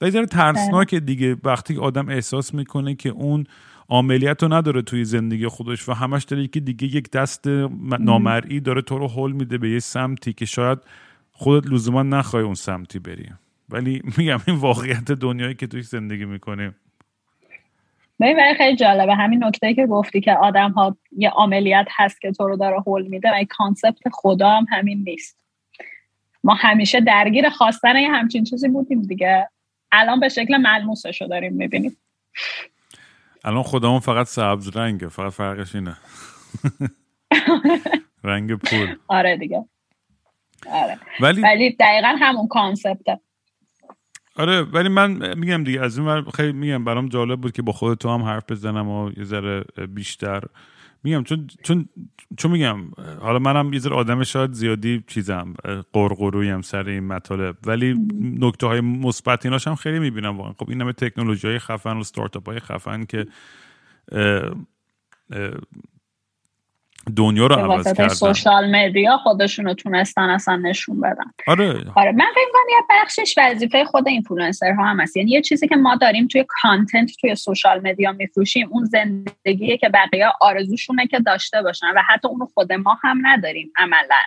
در 0.00 0.24
ترسناک 0.24 0.94
دیگه. 0.94 1.36
وقتی 1.44 1.76
آدم 1.76 2.08
احساس 2.08 2.54
می‌کنه 2.54 2.94
که 2.94 3.08
اون 3.08 3.46
عملیت 3.90 4.42
رو 4.42 4.52
نداره 4.52 4.82
توی 4.82 5.04
زندگی 5.04 5.46
خودش 5.46 5.88
و 5.88 5.92
همش 5.92 6.24
داره 6.24 6.46
که 6.46 6.60
دیگه 6.60 6.96
یک 6.96 7.10
دست 7.10 7.46
نامرئی 8.00 8.60
داره 8.60 8.82
تو 8.82 8.98
رو 8.98 9.08
حل 9.08 9.32
میده 9.32 9.58
به 9.58 9.70
یه 9.70 9.78
سمتی 9.78 10.32
که 10.32 10.44
شاید 10.44 10.78
خودت 11.32 11.66
لزوما 11.66 12.02
نخوای 12.02 12.42
اون 12.42 12.54
سمتی 12.54 12.98
بری. 12.98 13.30
ولی 13.68 14.02
میگم 14.18 14.38
این 14.46 14.56
واقعیت 14.56 15.12
دنیایی 15.12 15.54
که 15.54 15.66
توی 15.66 15.82
زندگی 15.82 16.24
می‌کنیم 16.24 16.74
ببین 18.20 18.54
خیلی 18.56 18.76
جالبه. 18.76 19.14
همین 19.14 19.44
نکته 19.44 19.74
که 19.74 19.86
گفتی 19.86 20.20
که 20.20 20.32
آدم 20.32 20.70
ها 20.70 20.96
یه 21.16 21.30
عملیات 21.30 21.86
هست 21.96 22.20
که 22.20 22.32
تو 22.32 22.48
رو 22.48 22.56
داره 22.56 22.80
حل 22.86 23.06
میده 23.06 23.28
و 23.30 23.44
کانسپت 23.50 24.08
خدا 24.12 24.50
هم 24.50 24.66
همین 24.70 25.02
نیست. 25.06 25.40
ما 26.44 26.54
همیشه 26.54 27.00
درگیر 27.00 27.48
خواستن 27.48 27.96
یه 27.96 28.10
همچین 28.10 28.44
چیزی 28.44 28.68
بودیم 28.68 29.02
دیگه. 29.02 29.48
الان 29.92 30.20
به 30.20 30.28
شکل 30.28 30.56
ملموسش 30.56 31.22
رو 31.22 31.28
داریم 31.28 31.52
می‌بینیم. 31.52 31.96
الان 33.44 33.62
خودمون 33.62 34.00
فقط 34.00 34.26
سبز 34.26 34.76
رنگه 34.76 35.08
فقط 35.08 35.32
فرقش 35.32 35.74
اینه. 35.74 35.96
رنگ 38.24 38.54
پول. 38.54 38.96
آره 39.08 39.36
دیگه. 39.36 39.64
آره. 40.72 40.98
ولی 41.20 41.40
ولی 41.40 41.76
دقیقا 41.80 42.16
همون 42.20 42.48
کانسپته. 42.48 43.20
آره 44.36 44.62
ولی 44.62 44.88
من 44.88 45.38
میگم 45.38 45.64
دیگه 45.64 45.80
از 45.80 45.98
این 45.98 46.22
خیلی 46.22 46.52
میگم 46.52 46.84
برام 46.84 47.08
جالب 47.08 47.40
بود 47.40 47.52
که 47.52 47.62
با 47.62 47.72
خود 47.72 47.98
تو 47.98 48.08
هم 48.08 48.22
حرف 48.22 48.44
بزنم 48.48 48.88
و 48.88 49.10
یه 49.16 49.24
ذره 49.24 49.64
بیشتر 49.88 50.42
میگم 51.02 51.22
چون 51.22 51.46
چون 51.62 51.88
چون 52.36 52.50
میگم 52.50 52.80
حالا 53.20 53.38
منم 53.38 53.72
یه 53.72 53.78
ذره 53.78 53.94
آدم 53.94 54.22
شاید 54.22 54.52
زیادی 54.52 55.04
چیزم 55.06 55.54
قرقرویم 55.92 56.62
سر 56.62 56.88
این 56.88 57.06
مطالب. 57.06 57.56
ولی 57.66 57.94
نکته 58.20 58.66
های 58.66 58.80
مثبت 58.80 59.46
ایناش 59.46 59.66
هم 59.66 59.74
خیلی 59.74 59.98
می‌بینم 59.98 60.38
واقعا. 60.38 60.52
خب 60.52 60.70
این 60.70 60.80
همه 60.80 60.92
تکنولوژی 60.92 61.48
های 61.48 61.58
خفن 61.58 61.96
و 61.96 62.02
ستارتاپ 62.02 62.48
های 62.48 62.60
خفن 62.60 63.04
که 63.04 63.26
دنیا 67.16 67.46
رو 67.46 67.54
عوض 67.54 67.84
کردن. 67.84 68.08
social 68.08 68.76
media 68.76 69.16
خودشون 69.16 69.64
رو 69.64 69.74
تونستن 69.74 70.30
اصلا 70.30 70.56
نشون 70.56 71.00
بدن. 71.00 71.24
آره. 71.46 71.84
آره 71.94 72.12
من 72.12 72.26
فکر 72.34 72.50
کنم 72.52 72.68
یه 72.70 72.82
بخشش 72.90 73.34
وظیفه 73.38 73.84
خود 73.84 74.08
اینفلوئنسر 74.08 74.72
ها 74.72 74.84
هم 74.84 75.00
هست. 75.00 75.16
یعنی 75.16 75.30
یه 75.30 75.42
چیزی 75.42 75.68
که 75.68 75.76
ما 75.76 75.96
داریم 75.96 76.26
توی 76.26 76.44
content 76.48 77.10
توی 77.20 77.34
social 77.34 77.80
media 77.88 78.12
میفروشیم 78.12 78.68
اون 78.70 78.84
زندگیه 78.84 79.76
که 79.76 79.88
بقیه 79.88 80.26
آرزوشونه 80.40 81.06
که 81.06 81.20
داشته 81.20 81.62
باشن 81.62 81.86
و 81.96 82.02
حتی 82.08 82.28
اونو 82.28 82.46
خود 82.54 82.72
ما 82.72 82.98
هم 83.02 83.26
نداریم 83.26 83.72
عملا. 83.76 84.20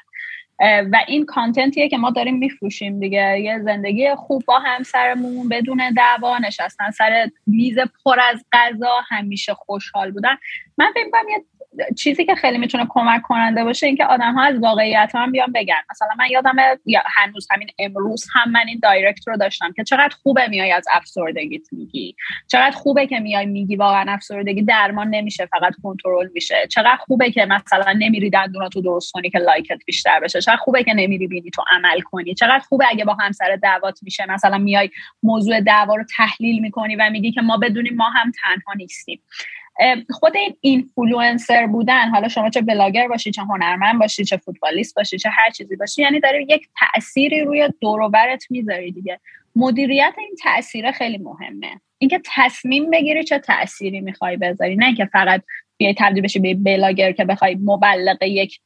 و 0.92 0.98
این 1.08 1.26
content 1.26 1.75
یه 1.75 1.89
که 1.90 1.98
ما 1.98 2.10
داریم 2.10 2.38
میفروشیم 2.38 3.00
دیگه. 3.00 3.40
یه 3.40 3.60
زندگی 3.64 4.16
خوب 4.16 4.44
با 4.48 4.60
همسرمون 4.60 5.50
بدون 5.50 5.94
دعوا 5.98 6.38
نشستن 6.38 6.92
سر 6.92 7.30
میز 7.48 7.76
پر 8.06 8.20
از 8.32 8.46
غذا 8.52 9.02
همیشه 9.10 9.54
خوشحال 9.54 10.12
بودن. 10.12 10.38
من 10.78 10.92
فکر 10.94 11.08
یه 11.30 11.44
چیزی 11.98 12.26
که 12.26 12.36
خیلی 12.36 12.58
می‌تونه 12.58 12.86
کمک 12.90 13.22
کننده 13.22 13.64
باشه 13.64 13.88
اینکه 13.88 14.06
آدم 14.06 14.34
ها 14.34 14.44
از 14.44 14.60
واقعیت 14.60 15.12
هم 15.16 15.32
بیان 15.32 15.52
بگن. 15.52 15.82
مثلا 15.92 16.10
من 16.20 16.26
یادم 16.32 16.56
یا 16.86 17.02
هنوز 17.06 17.48
همین 17.52 17.68
امروز 17.80 18.26
هم 18.34 18.52
من 18.52 18.68
این 18.68 18.80
direct 18.84 19.28
رو 19.28 19.38
داشتم 19.38 19.74
که 19.76 19.84
چقدر 19.84 20.16
خوبه 20.24 20.48
میای 20.48 20.72
از 20.72 20.86
افسردگیت 20.94 21.68
میگی. 21.72 22.16
چقدر 22.52 22.72
خوبه 22.72 23.08
که 23.08 23.20
میای 23.20 23.46
میگی 23.46 23.76
واقعا 23.76 24.14
افسردگی 24.14 24.62
درمان 24.62 25.10
نمیشه 25.10 25.46
فقط 25.46 25.74
کنترل 25.84 26.30
میشه. 26.34 26.68
چقدر 26.72 26.98
خوبه 26.98 27.32
که 27.32 27.46
مثلا 27.46 27.94
نمیری 28.00 28.30
دندوناتو 28.30 28.82
درست 28.82 29.12
کنی 29.12 29.30
که 29.30 29.40
like 29.39 29.70
ت 29.70 29.78
بیشتر 29.86 30.20
بشه. 30.20 30.42
چقدر 30.42 30.58
خوبه 30.58 30.84
که 30.84 30.94
نمیری 30.94 31.28
بینی 31.28 31.50
تو 31.50 31.64
عمل 31.72 32.00
کنی. 32.00 32.34
چقدر 32.34 32.60
خوبه 32.60 32.86
اگه 32.90 33.06
با 33.06 33.14
همسر 33.14 33.56
دعوات 33.56 34.00
میشه. 34.04 34.26
مثلا 34.32 34.58
میای 34.58 34.90
موضوع 35.24 35.62
دعوا 35.62 35.96
رو 35.96 36.04
تحلیل 36.18 36.60
می‌کنی 36.60 36.96
و 36.96 37.10
میگی 37.12 37.32
که 37.32 37.42
ما 37.42 37.58
بدونیم 37.58 37.96
ما 37.96 38.10
هم 38.10 38.32
تنها 38.44 38.74
نیستیم. 38.76 39.22
خود 40.10 40.38
این 40.38 40.58
اینفلوئنسر 40.62 41.68
بودن 41.68 42.10
حالا 42.10 42.28
شما 42.28 42.50
چه 42.50 42.62
بلاگر 42.62 43.08
باشی 43.08 43.32
چه 43.32 43.42
هنرمند 43.42 44.00
باشی 44.00 44.26
چه 44.26 44.38
فوتبالیست 44.38 44.96
باشی 44.96 45.18
چه 45.18 45.30
هر 45.30 45.50
چیزی 45.50 45.76
باشی 45.76 46.02
یعنی 46.02 46.20
داره 46.20 46.46
یک 46.50 46.68
تأثیری 46.80 47.42
روی 47.42 47.70
دوروبرت 47.82 48.44
می‌ذاری 48.50 48.92
دیگه. 48.92 49.20
مدیریت 49.56 50.14
این 50.18 50.36
تاثیر 50.44 50.92
خیلی 50.92 51.18
مهمه. 51.18 51.82
اینکه 51.98 52.22
تصمیم 52.36 52.90
بگیری 52.90 53.24
چه 53.24 53.40
تأثیری 53.40 54.02
می‌خوای 54.02 54.38
بذاری. 54.38 54.76
نه 54.76 54.96
که 54.96 55.06
فقط 55.06 55.44
بیای 55.78 55.96
تبدیل 55.98 56.24
بشی 56.24 56.40
به 56.40 56.54
بلاگر 56.54 57.12
که 57.12 57.26
بخوای 57.26 57.56
مبلغ 57.56 58.24
یک 58.24 58.60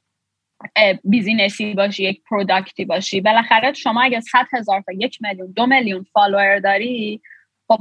business 1.03 1.66
ی 1.66 1.73
باشی 1.73 2.03
یک 2.03 2.21
product 2.29 2.78
ی 2.78 2.85
باشی. 2.85 3.21
بالاخره 3.21 3.73
شما 3.73 4.01
اگه 4.01 4.19
100 4.19 4.47
هزار 4.53 4.81
تا 4.81 4.91
یک 4.91 5.17
میلیون 5.21 5.51
دو 5.51 5.65
میلیون 5.65 6.05
follower 6.13 6.59
داری 6.59 7.21
خب 7.67 7.79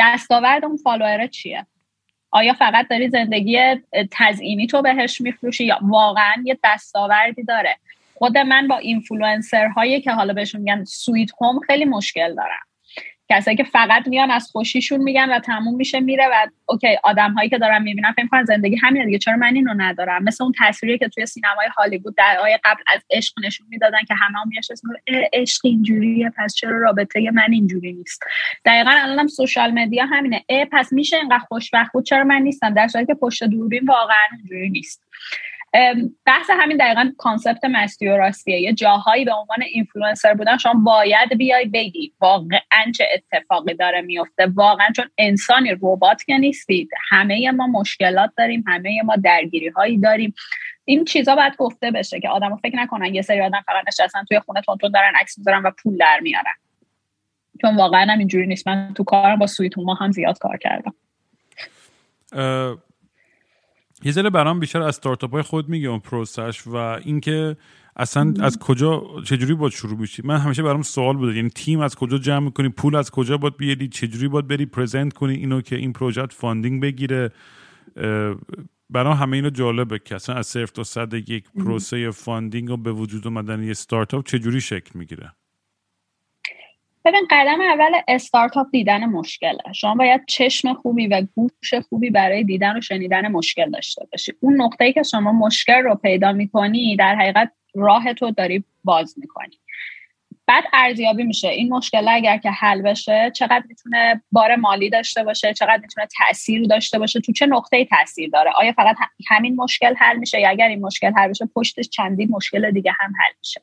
دستاورد 0.00 0.64
اون 0.64 0.76
follower 0.76 1.26
چیه؟ 1.26 1.66
آیا 2.30 2.52
فقط 2.52 2.88
داری 2.88 3.08
زندگی 3.08 3.58
تزئینی 4.10 4.66
تو 4.66 4.82
بهش 4.82 5.20
میفروشی 5.20 5.64
یا 5.64 5.78
واقعا 5.82 6.34
یه 6.44 6.58
دستاوردی 6.64 7.42
داره؟ 7.42 7.76
خود 8.14 8.38
من 8.38 8.68
با 8.68 8.76
اینفلوئنسر 8.76 9.66
هایی 9.66 10.00
که 10.00 10.12
حالا 10.12 10.32
بهشون 10.32 10.60
میگن 10.60 10.84
sweet 10.84 11.30
home 11.40 11.60
خیلی 11.60 11.84
مشکل 11.84 12.34
دارم. 12.34 12.67
کسایی 13.30 13.56
که 13.56 13.64
فقط 13.64 14.08
میان 14.08 14.30
از 14.30 14.50
خوشیشون 14.52 15.00
میگن 15.00 15.32
و 15.32 15.38
تموم 15.38 15.76
میشه 15.76 16.00
میره 16.00 16.24
و 16.32 16.46
okay 16.66 16.96
آدم 17.04 17.32
هایی 17.32 17.48
که 17.48 17.58
دارم 17.58 17.82
می‌بینم 17.82 18.12
فکر 18.12 18.26
کنن 18.26 18.44
زندگی 18.44 18.76
همینه 18.76 19.04
دیگه 19.04 19.18
چرا 19.18 19.36
من 19.36 19.54
اینو 19.54 19.74
ندارم؟ 19.76 20.24
مثل 20.24 20.44
اون 20.44 20.52
تصویری 20.58 20.98
که 20.98 21.08
توی 21.08 21.26
سینمای 21.26 21.66
هالیوود 21.76 22.14
دهه‌های 22.16 22.60
قبل 22.64 22.82
از 22.94 23.00
عشق 23.10 23.34
نشون 23.44 23.66
می‌دادن 23.70 23.98
که 24.08 24.14
همه 24.14 24.38
هم 24.38 24.50
اسم 24.70 24.88
عشق 25.32 25.60
اینجوریه 25.64 26.32
پس 26.36 26.54
چرا 26.54 26.78
رابطه 26.78 27.30
من 27.30 27.52
اینجوری 27.52 27.92
نیست؟ 27.92 28.22
دقیقا 28.64 28.90
الانم 28.90 29.26
social 29.26 29.70
media 29.70 30.06
همینه. 30.06 30.44
اه 30.48 30.64
پس 30.64 30.92
میشه 30.92 31.16
اینقدر 31.16 31.38
خوشبخت 31.38 31.92
بود؟ 31.92 32.04
چرا 32.04 32.24
من 32.24 32.42
نیستم؟ 32.42 32.74
در 32.74 32.88
صورتی 32.88 33.06
که 33.06 33.14
پشت 33.14 33.44
دوربین 33.44 33.86
واقعا 33.86 34.26
اونجوری 34.32 34.70
نیست. 34.70 35.02
بحث 36.26 36.50
همین 36.50 36.76
دقیقا 36.76 37.12
concept 37.18 37.64
مستی 37.64 38.08
و 38.08 38.16
راستیه. 38.16 38.60
یه 38.60 38.72
جاهایی 38.72 39.24
به 39.24 39.32
عنوان 39.32 39.62
اینفلوئنسر 39.62 40.34
بودن 40.34 40.56
شما 40.56 40.74
باید 40.74 41.36
بیای 41.36 41.64
بگی 41.64 42.12
واقعا 42.20 42.92
چه 42.96 43.08
اتفاقی 43.14 43.74
داره 43.74 44.00
میفته. 44.00 44.46
واقعا 44.46 44.86
چون 44.96 45.10
انسانی 45.18 45.70
ربات 45.82 46.24
که 46.24 46.38
نیستید 46.38 46.90
همه 47.08 47.50
ما 47.50 47.66
مشکلات 47.66 48.30
داریم 48.36 48.64
همه 48.66 49.02
ما 49.02 49.16
درگیری 49.16 49.68
هایی 49.68 49.98
داریم. 49.98 50.34
این 50.84 51.04
چیزا 51.04 51.36
باید 51.36 51.56
گفته 51.56 51.90
بشه 51.90 52.20
که 52.20 52.28
آدمو 52.28 52.56
فکر 52.56 52.76
نکنن 52.76 53.14
یه 53.14 53.22
سری 53.22 53.40
آدم 53.40 53.64
فقط 53.66 53.84
نشستن 53.88 54.24
توی 54.24 54.40
خونه 54.40 54.60
تون 54.60 54.90
دارن 54.94 55.12
عکس 55.20 55.38
می‌ذارن 55.38 55.62
و 55.62 55.70
پول 55.82 55.96
در 55.96 56.20
میارن. 56.22 56.54
چون 57.60 57.76
واقعا 57.76 58.06
هم 58.12 58.18
اینجوری 58.18 58.46
نیست. 58.46 58.68
من 58.68 58.94
تو 58.94 59.04
کارم 59.04 59.38
با 59.38 59.46
سویتون 59.46 59.84
ما 59.84 59.94
هم 59.94 60.10
زیاد 60.10 60.38
کار 60.38 60.58
کردم. 60.58 60.94
یه 64.02 64.12
ذره 64.12 64.30
برام 64.30 64.60
بیشتر 64.60 64.82
از 64.82 64.88
استارتاپ 64.88 65.32
های 65.32 65.42
خود 65.42 65.68
میگه 65.68 65.88
اون 65.88 65.98
پروسش 65.98 66.66
و 66.66 66.76
اینکه 66.76 67.56
اصلا 67.96 68.34
از 68.40 68.58
کجا 68.58 69.02
چجوری 69.24 69.54
باید 69.54 69.72
شروع 69.72 69.98
بشی 69.98 70.22
من 70.24 70.36
همیشه 70.36 70.62
برام 70.62 70.82
سوال 70.82 71.16
بوده 71.16 71.36
یعنی 71.36 71.50
تیم 71.50 71.80
از 71.80 71.96
کجا 71.96 72.18
جمع 72.18 72.44
می‌کنی؟ 72.44 72.68
پول 72.68 72.96
از 72.96 73.10
کجا 73.10 73.36
باید 73.36 73.56
بیاری؟ 73.56 73.88
چجوری 73.88 74.28
باید 74.28 74.46
بری 74.46 74.66
present 74.66 75.12
کنی 75.12 75.34
اینو 75.34 75.60
که 75.60 75.76
این 75.76 75.92
پروژه 75.92 76.26
funding 76.26 76.82
بگیره؟ 76.82 77.30
برام 78.90 79.16
همه 79.16 79.36
اینو 79.36 79.50
جالبه 79.50 79.98
که 79.98 80.14
اصلا 80.14 80.34
از 80.34 80.46
صفر 80.46 80.70
تا 80.70 80.84
صد 80.84 81.14
یک 81.14 81.44
پروسه 81.50 82.10
funding 82.10 82.70
و 82.70 82.76
به 82.76 82.92
وجود 82.92 83.26
اومدن 83.26 83.62
یه 83.62 83.70
استارتاپ 83.70 84.26
چجوری 84.26 84.60
شکل 84.60 84.98
می‌گیره؟ 84.98 85.32
ببین 87.08 87.26
قدم 87.30 87.60
اول 87.60 87.92
استارتاپ 88.08 88.66
دیدن 88.72 89.04
مشکله. 89.04 89.58
شما 89.74 89.94
باید 89.94 90.20
چشم 90.26 90.74
خوبی 90.74 91.06
و 91.06 91.22
گوش 91.34 91.74
خوبی 91.88 92.10
برای 92.10 92.44
دیدن 92.44 92.78
و 92.78 92.80
شنیدن 92.80 93.28
مشکل 93.28 93.70
داشته 93.70 94.06
باشی. 94.12 94.32
اون 94.40 94.62
نقطه 94.62 94.84
ای 94.84 94.92
که 94.92 95.02
شما 95.02 95.32
مشکل 95.32 95.82
رو 95.82 95.94
پیدا 95.94 96.32
می‌کنی 96.32 96.96
در 96.96 97.14
حقیقت 97.14 97.52
راه 97.74 98.12
تو 98.12 98.30
داری 98.30 98.64
باز 98.84 99.14
می‌کنی. 99.18 99.58
بعد 100.48 100.64
ارزیابی 100.72 101.24
میشه. 101.24 101.48
این 101.48 101.74
مشکل 101.74 102.08
اگر 102.08 102.36
که 102.36 102.50
حل 102.50 102.82
بشه 102.82 103.32
چقدر 103.34 103.62
می‌تونه 103.68 104.22
بار 104.32 104.56
مالی 104.56 104.90
داشته 104.90 105.24
باشه 105.24 105.54
چقدر 105.54 105.80
می‌تونه 105.82 106.06
تاثیر 106.18 106.66
داشته 106.66 106.98
باشه 106.98 107.20
تو 107.20 107.32
چه 107.32 107.46
نقطه 107.46 107.84
تاثیر 107.84 108.30
داره؟ 108.30 108.50
آیا 108.56 108.72
فقط 108.72 108.96
همین 109.28 109.56
مشکل 109.56 109.94
حل 109.96 110.16
میشه 110.16 110.40
یا 110.40 110.48
اگر 110.48 110.68
این 110.68 110.80
مشکل 110.80 111.12
حل 111.16 111.28
بشه 111.28 111.48
پشتش 111.54 111.88
چندین 111.88 112.28
مشکل 112.30 112.70
دیگه 112.70 112.92
هم 113.00 113.12
حل 113.18 113.32
میشه؟ 113.38 113.60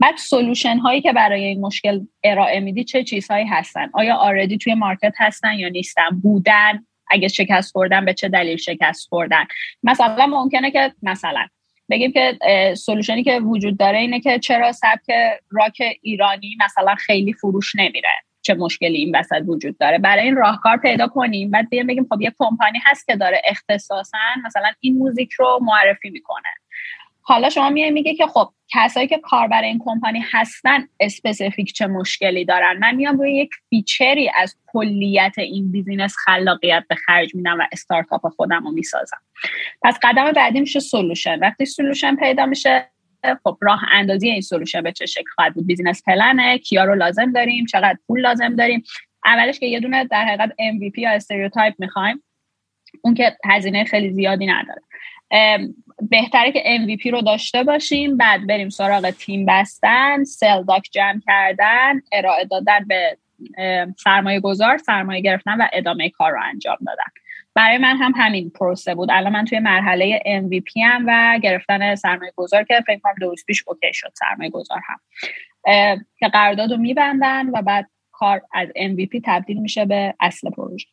بعد 0.00 0.16
solution 0.16 0.78
هایی 0.78 1.00
که 1.00 1.12
برای 1.12 1.44
این 1.44 1.60
مشکل 1.60 2.00
ارائه 2.24 2.60
میدی 2.60 2.84
چه 2.84 3.04
چیزهایی 3.04 3.46
هستن؟ 3.46 3.90
آیا 3.92 4.16
already 4.16 4.58
توی 4.58 4.74
market 4.74 5.14
هستن 5.16 5.52
یا 5.52 5.68
نیستن؟ 5.68 6.10
بودن؟ 6.22 6.86
اگه 7.10 7.28
شکست 7.28 7.72
خوردن 7.72 8.04
به 8.04 8.14
چه 8.14 8.28
دلیل 8.28 8.56
شکست 8.56 9.08
خوردن؟ 9.08 9.44
مثلا 9.82 10.26
ممکنه 10.26 10.70
که 10.70 10.92
مثلا 11.02 11.46
بگیم 11.94 12.12
که 12.12 12.38
solution 12.74 13.17
ی 13.17 13.22
که 13.22 13.40
وجود 13.40 13.78
داره 13.78 13.98
اینه 13.98 14.20
که 14.20 14.38
چرا 14.38 14.72
سبک 14.72 15.10
راک 15.50 15.82
ایرانی 16.02 16.56
مثلا 16.64 16.94
خیلی 16.94 17.32
فروش 17.32 17.72
نمیره؟ 17.76 18.08
چه 18.42 18.54
مشکلی 18.54 18.96
این 18.96 19.16
وسط 19.16 19.42
وجود 19.46 19.78
داره؟ 19.78 19.98
برای 19.98 20.24
این 20.24 20.36
راهکار 20.36 20.76
پیدا 20.76 21.08
کنیم 21.08 21.50
بعد 21.50 21.68
بیایم 21.68 21.86
بگیم 21.86 22.06
خب 22.10 22.20
یه 22.20 22.32
کمپانی 22.38 22.78
هست 22.84 23.06
که 23.06 23.16
داره 23.16 23.42
اختصاصا 23.44 24.18
مثلا 24.46 24.68
این 24.80 24.98
موزیک 24.98 25.32
رو 25.32 25.58
معرفی 25.62 26.10
می‌کنه. 26.10 26.48
حالا 27.26 27.50
شما 27.50 27.70
میای 27.70 27.90
میگه 27.90 28.14
که 28.14 28.26
خب 28.26 28.50
کسایی 28.68 29.06
که 29.06 29.18
کار 29.18 29.48
برای 29.48 29.68
این 29.68 29.80
کمپانی 29.84 30.24
هستن 30.32 30.88
specific 31.00 31.72
چه 31.72 31.86
مشکلی 31.86 32.44
دارن؟ 32.44 32.78
من 32.78 32.94
میام 32.94 33.18
روی 33.18 33.34
یک 33.34 33.50
feature 33.70 34.22
ی 34.22 34.30
از 34.36 34.56
کلیت 34.66 35.34
این 35.38 35.72
business 35.72 36.14
خلاقیت 36.24 36.84
به 36.88 36.94
خرج 36.94 37.34
میدم 37.34 37.60
و 37.60 37.62
استارتاپ 37.72 38.28
خودم 38.28 38.64
رو 38.64 38.70
می‌سازم. 38.70 39.16
پس 39.82 39.98
قدم 40.02 40.32
بعدی 40.32 40.60
میشه 40.60 40.80
solution. 40.80 41.38
وقتی 41.38 41.64
solution 41.64 42.16
پیدا 42.16 42.46
میشه 42.46 42.90
خب 43.44 43.58
راه 43.60 43.80
اندازی 43.92 44.30
این 44.30 44.40
solution 44.40 44.82
به 44.82 44.92
چه 44.92 45.06
شکل 45.06 45.30
خواهد 45.34 45.54
بود؟ 45.54 45.66
business 45.66 46.02
plan 46.06 46.48
ه 46.48 46.58
کیا 46.58 46.84
رو 46.84 46.94
لازم 46.94 47.32
داریم 47.32 47.66
چقدر 47.66 47.98
پول 48.06 48.20
لازم 48.20 48.56
داریم؟ 48.56 48.82
اولش 49.24 49.58
که 49.58 49.66
یه 49.66 49.80
دونه 49.80 50.04
در 50.04 50.24
حقیقت 50.24 50.50
MVP 50.50 50.98
یا 50.98 51.10
prototype 51.10 51.74
می‌خوایم 51.78 52.22
اون 53.02 53.14
که 53.14 53.36
هزینه 53.44 53.84
خیلی 53.84 54.10
زیادی 54.10 54.46
نداره. 54.46 54.80
بهتره 56.10 56.52
که 56.52 56.62
MVP 56.78 57.06
رو 57.12 57.20
داشته 57.20 57.62
باشیم. 57.62 58.16
بعد 58.16 58.46
بریم 58.46 58.68
سراغ 58.68 59.10
تیم 59.10 59.46
بستن. 59.46 60.24
سل 60.24 60.62
داک 60.62 60.88
جمع 60.92 61.20
کردن. 61.26 62.00
ارائه 62.12 62.44
دادن 62.44 62.84
به 62.88 63.18
سرمایه 63.98 64.40
گذار 64.40 64.78
سرمایه 64.78 65.20
گرفتن 65.20 65.60
و 65.60 65.68
ادامه 65.72 66.10
کار 66.10 66.32
رو 66.32 66.40
انجام 66.42 66.78
دادن. 66.86 67.10
برای 67.54 67.78
من 67.78 67.96
هم 67.96 68.12
همین 68.16 68.50
پروسه 68.50 68.94
بود. 68.94 69.10
الان 69.12 69.32
من 69.32 69.44
توی 69.44 69.58
مرحله 69.58 70.20
MVP 70.26 70.82
هم 70.82 71.04
و 71.06 71.38
گرفتن 71.42 71.94
سرمایه 71.94 72.32
گذار 72.36 72.64
که 72.64 72.80
فکر 72.86 72.98
کنم 72.98 73.14
روز 73.20 73.44
پیش 73.46 73.64
اوکی 73.66 73.92
شد. 73.92 74.12
سرمایه 74.14 74.50
گذار 74.50 74.80
هم. 74.84 75.00
که 76.18 76.28
قرارداد 76.28 76.70
رو 76.70 76.76
میبندن 76.76 77.48
و 77.48 77.62
بعد 77.62 77.90
کار 78.12 78.42
از 78.52 78.68
MVP 78.68 79.20
تبدیل 79.24 79.58
میشه 79.58 79.84
به 79.84 80.14
اصل 80.20 80.50
پروژه. 80.50 80.88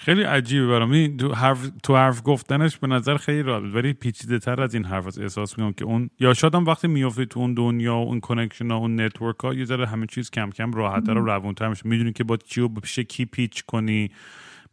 خیلی 0.00 0.22
عجیبه 0.22 0.66
برام. 0.66 1.16
تو 1.16 1.32
حرف 1.32 1.70
تو 1.82 1.96
حرف 1.96 2.22
گفتنش 2.24 2.76
به 2.76 2.86
نظر 2.86 3.16
خیلی 3.16 3.42
راحت 3.42 3.74
ولی 3.74 3.92
پیچیده 3.92 4.38
تر 4.38 4.60
از 4.60 4.74
این 4.74 4.84
حرفاست 4.84 5.18
احساس 5.18 5.58
می‌کنم 5.58 5.72
که 5.72 5.84
اون 5.84 6.10
یا 6.20 6.34
شاید 6.34 6.54
هم 6.54 6.64
وقتی 6.64 6.88
میافتی 6.88 7.26
تو 7.26 7.40
اون 7.40 7.54
دنیا 7.54 7.94
و 7.94 8.06
اون 8.06 8.20
connection 8.20 8.70
ها 8.70 8.76
اون 8.76 9.00
network 9.00 9.36
ها 9.38 9.54
یه 9.54 9.64
ذره 9.64 9.86
همه 9.86 10.06
چیز 10.06 10.30
کم 10.30 10.50
کم 10.50 10.72
راحتتر 10.72 11.18
و 11.18 11.24
روونتر 11.24 11.68
میشه. 11.68 11.88
می‌دونی 11.88 12.12
که 12.12 12.24
با 12.24 12.36
چی 12.36 12.60
و 12.60 12.68
پیش 12.68 12.98
کی 12.98 13.24
pitch 13.24 13.64
کنی. 13.64 14.10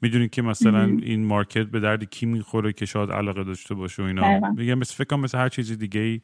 می‌دونی 0.01 0.29
که 0.29 0.41
مثلا 0.41 0.83
این 0.83 1.25
market 1.25 1.65
به 1.65 1.79
درد 1.79 2.03
کی 2.03 2.25
می‌خوره 2.25 2.73
که 2.73 2.85
شاید 2.85 3.11
علاقه 3.11 3.43
داشته 3.43 3.75
باشه 3.75 4.03
و 4.03 4.05
اینا. 4.05 4.39
میگم 4.55 4.75
مثل 4.75 4.93
فکر 4.93 5.15
مثل 5.15 5.37
هر 5.37 5.49
چیزی 5.49 5.75
دیگه 5.75 5.99
ای 6.01 6.21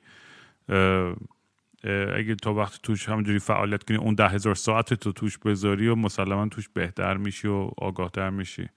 اگه 2.15 2.35
تا 2.35 2.53
وقتی 2.53 2.77
توش 2.83 3.09
همونجوری 3.09 3.39
فعالیت 3.39 3.83
کنی 3.83 3.97
اون 3.97 4.15
ده 4.15 4.27
هزار 4.27 4.55
ساعت 4.55 4.93
تو 4.93 5.11
توش 5.11 5.37
بذاری 5.37 5.87
و 5.87 5.95
مسلما 5.95 6.47
توش 6.47 6.69
بهتر 6.69 7.17
میشی 7.17 7.47
و 7.47 7.69
آگاهتر 7.77 8.29
میشی. 8.29 8.69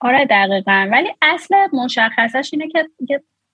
آره 0.00 0.26
دقیقا. 0.30 0.88
ولی 0.92 1.08
اصل 1.22 1.54
مشخصش 1.72 2.50
اینه 2.52 2.68
که 2.68 2.88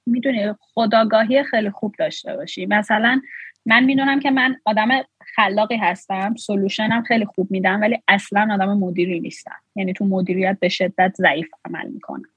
می‌دونی 0.06 0.54
خداگاهی 0.60 1.44
خیلی 1.44 1.70
خوب 1.70 1.94
داشته 1.98 2.36
باشی. 2.36 2.66
مثلا 2.66 3.20
من 3.66 3.84
می‌دونم 3.84 4.20
که 4.20 4.30
من 4.30 4.56
آدم 4.64 4.88
خلاقی 5.36 5.76
هستم 5.76 6.34
سلوشنم 6.34 7.02
خیلی 7.02 7.24
خوب 7.24 7.50
میدم 7.50 7.80
ولی 7.80 8.02
اصلا 8.08 8.48
آدم 8.52 8.78
مدیری 8.78 9.20
نیستم. 9.20 9.56
یعنی 9.76 9.92
تو 9.92 10.04
مدیریت 10.04 10.56
به 10.60 10.68
شدت 10.68 11.12
ضعیف 11.16 11.48
عمل 11.64 11.88
می‌کنم. 11.88 12.28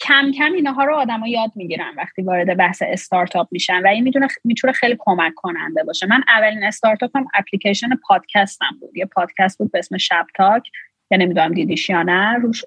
کم 0.00 0.30
کم 0.30 0.52
اینها 0.52 0.84
رو 0.84 0.94
آدما 0.94 1.28
یاد 1.28 1.52
می‌گیرن 1.54 1.94
وقتی 1.96 2.22
وارد 2.22 2.56
بحث 2.56 2.82
استارتاپ 2.86 3.48
میشن 3.50 3.82
و 3.82 3.86
این 3.86 4.04
می‌تونه 4.04 4.28
می‌تونه 4.44 4.72
خیلی 4.72 4.96
کمک 4.98 5.34
کننده 5.34 5.84
باشه. 5.84 6.06
من 6.06 6.22
اولین 6.28 6.64
استارتاپم 6.64 7.26
اپلیکیشن 7.34 7.88
پادکستم 8.08 8.78
بود. 8.80 8.96
یه 8.96 9.04
پادکست 9.04 9.58
بود 9.58 9.72
به 9.72 9.78
اسم 9.78 9.96
شب 9.96 10.26
تاک 10.34 10.70
یا 11.10 11.18
نمی‌دونم 11.18 11.54
دیدیش 11.54 11.88
یا 11.88 12.02
نه 12.02 12.34
روش 12.34 12.64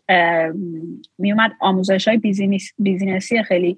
میومد 1.17 1.51
آموزش 1.59 2.07
های 2.07 2.17
business 2.79 3.36
ی 3.36 3.43
خیلی 3.43 3.77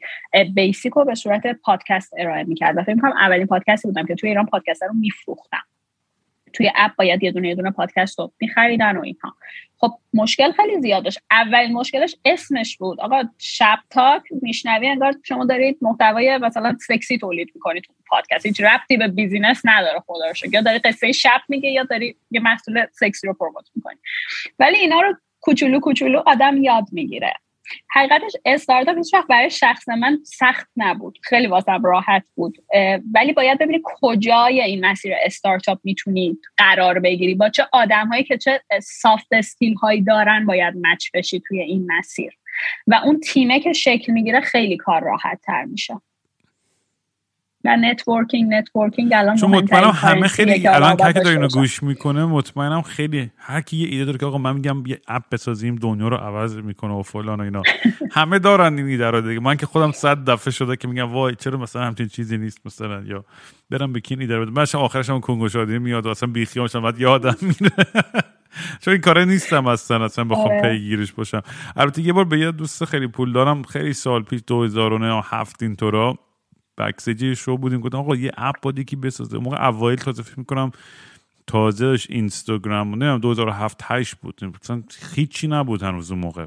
basic 0.55 0.93
رو 0.93 1.05
به 1.05 1.15
صورت 1.15 1.47
پادکست 1.47 2.13
ارائه 2.17 2.43
می‌کرد. 2.43 2.77
و 2.77 2.83
فکر 2.83 2.93
می‌کنم 2.93 3.11
اولین 3.11 3.47
پادکستی 3.47 3.87
بودم 3.87 4.05
که 4.05 4.15
توی 4.15 4.29
ایران 4.29 4.45
پادکست 4.45 4.83
رو 4.83 4.93
میفروختم. 4.93 5.63
توی 6.53 6.71
اپ 6.75 6.95
باید 6.95 7.23
یه 7.23 7.31
دونه 7.31 7.47
یه 7.49 7.55
دونه 7.55 7.71
پادکست 7.71 8.19
رو 8.19 8.31
میخریدن 8.39 8.97
و 8.97 9.01
اینها. 9.01 9.35
خب 9.77 9.91
مشکل 10.13 10.51
خیلی 10.51 10.81
زیاد 10.81 11.03
داشت. 11.03 11.19
اولین 11.31 11.73
مشکلش 11.73 12.15
اسمش 12.25 12.77
بود. 12.77 12.99
آقا 12.99 13.23
شب 13.37 13.79
تاک 13.89 14.21
میشنوی 14.41 14.87
انگار 14.87 15.13
شما 15.23 15.45
دارید 15.45 15.77
محتوای 15.81 16.37
مثلا 16.37 16.77
سکسی 16.87 17.17
تولید 17.17 17.51
می‌کنید 17.55 17.83
پادکست. 18.13 18.45
هیچ 18.45 18.61
ربطی 18.61 18.97
به 18.97 19.07
business 19.07 19.61
نداره 19.65 19.99
خدا 19.99 20.25
رو 20.27 20.53
یا 20.53 20.61
داری 20.61 20.79
قصه 20.79 21.11
شب 21.11 21.41
میگه 21.49 21.69
یا 21.69 21.83
داری 21.83 22.15
یه 22.31 22.41
محصول 22.41 22.85
سکسی 22.91 23.27
رو 23.27 23.33
promote 23.33 23.65
می‌کنی. 23.75 23.95
ولی 24.59 24.77
اینا 24.77 25.01
رو 25.01 25.15
کوچولو 25.41 25.79
کوچولو 25.79 26.23
آدم 26.25 26.63
یاد 26.63 26.85
می‌گیره. 26.91 27.33
حقیقتش 27.89 28.31
استارتاپ 28.45 28.97
هیچ 28.97 29.13
وقت 29.13 29.27
برای 29.27 29.49
شخص 29.49 29.89
من 29.89 30.19
سخت 30.23 30.67
نبود. 30.77 31.19
خیلی 31.23 31.47
واسم 31.47 31.83
راحت 31.83 32.23
بود. 32.35 32.57
ولی 33.13 33.33
باید 33.33 33.59
ببینی 33.59 33.81
کجای 33.83 34.61
این 34.61 34.85
مسیر 34.85 35.13
استارتاپ 35.25 35.79
می‌تونی 35.83 36.37
قرار 36.57 36.99
بگیری. 36.99 37.35
با 37.35 37.49
چه 37.49 37.67
آدم 37.71 38.07
هایی 38.07 38.23
که 38.23 38.37
چه 38.37 38.61
soft 38.81 39.27
skill 39.31 39.73
هایی 39.73 40.01
دارن 40.01 40.45
باید 40.45 40.73
match 40.83 41.07
بشی 41.13 41.41
توی 41.47 41.61
این 41.61 41.91
مسیر. 41.91 42.37
و 42.87 42.95
اون 43.05 43.19
تیمه 43.19 43.59
که 43.59 43.73
شکل 43.73 44.13
می‌گیره 44.13 44.41
خیلی 44.41 44.77
کار 44.77 45.03
راحت 45.03 45.41
تر 45.43 45.63
میشه. 45.63 45.93
و 47.65 47.77
networking 47.77 48.53
networking 48.53 49.13
الان 49.13 49.35
چون 49.35 49.49
مطمئنم 49.49 49.89
همه 49.89 50.27
خیلی 50.27 50.67
الان 50.67 50.97
که 50.97 51.11
داره 51.13 51.29
اینو 51.29 51.47
گوش 51.47 51.83
می‌کنه 51.83 52.25
مطمئنم 52.25 52.81
خیلی 52.81 53.31
هر 53.37 53.61
کی 53.61 53.77
یه 53.77 53.87
ایده 53.87 54.05
داره 54.05 54.17
که 54.17 54.25
آقا 54.25 54.37
من 54.37 54.55
میگم 54.55 54.83
یه 54.87 55.01
اپ 55.07 55.23
بسازیم 55.31 55.75
دنیا 55.75 56.07
رو 56.07 56.17
عوض 56.17 56.57
می‌کنه 56.57 56.93
و 56.93 57.01
فلان 57.01 57.39
و 57.39 57.43
اینا. 57.43 57.61
همه 58.11 58.39
دارن 58.39 58.77
این 58.77 58.87
ایده 58.87 59.11
رو 59.11 59.21
دیگه. 59.21 59.39
من 59.39 59.57
که 59.57 59.65
خودم 59.65 59.91
صد 59.91 60.29
دفعه 60.29 60.51
شده 60.51 60.75
که 60.75 60.87
میگم 60.87 61.11
وای 61.11 61.35
چرا 61.35 61.57
مثلا 61.57 61.83
همچین 61.83 62.07
چیزی 62.07 62.37
نیست 62.37 62.59
مثلا؟ 62.65 63.01
یا 63.01 63.25
برم 63.69 63.93
بکین 63.93 64.21
ایده 64.21 64.37
رو 64.37 64.51
من 64.51 64.65
آخرش 64.73 65.09
هم 65.09 65.19
کنگو 65.19 65.49
شادی 65.49 65.79
میاد 65.79 66.07
اصلا 66.07 66.29
بیخیال 66.29 66.67
شدم. 66.67 66.81
بعد 66.81 66.99
یادم 66.99 67.35
میره. 67.41 67.71
چون 68.81 68.91
این 68.91 69.01
کاره 69.01 69.25
نیستم 69.25 69.67
اصلا 69.67 70.05
اصلا 70.05 70.23
بخوام 70.23 70.51
آره. 70.51 70.61
پیگیرش 70.61 71.11
باشم. 71.13 71.41
البته 71.75 72.01
یه 72.01 72.13
بار 72.13 72.25
به 72.25 72.39
یه 72.39 72.51
دوست 72.51 72.85
خیلی 72.85 73.07
پول 73.07 73.33
دارم. 73.33 73.63
خیلی 73.63 73.93
سال 73.93 74.23
پیش 74.23 74.41
2009 74.47 75.21
هفت 75.25 75.63
اینطورا 75.63 76.17
بکسیجی 76.77 77.35
شو 77.35 77.57
بودیم 77.57 77.79
گفتم 77.79 77.97
آقا 77.97 78.15
یه 78.15 78.31
اپ 78.37 78.55
بود 78.61 78.79
یکی 78.79 78.95
بسازه. 78.95 79.37
موقع 79.37 79.67
اوایل 79.67 79.99
تازه 79.99 80.23
فکر 80.23 80.39
می‌کنم 80.39 80.71
تازهش 81.47 82.07
اینستاگرام 82.09 82.87
نمی‌دونم 82.87 83.19
2007 83.19 83.81
8 83.83 84.15
بود. 84.15 84.39
مثلا 84.61 84.83
هیچی 85.15 85.47
نبود 85.47 85.83
هنوز 85.83 86.11
اون 86.11 86.19
موقع. 86.19 86.45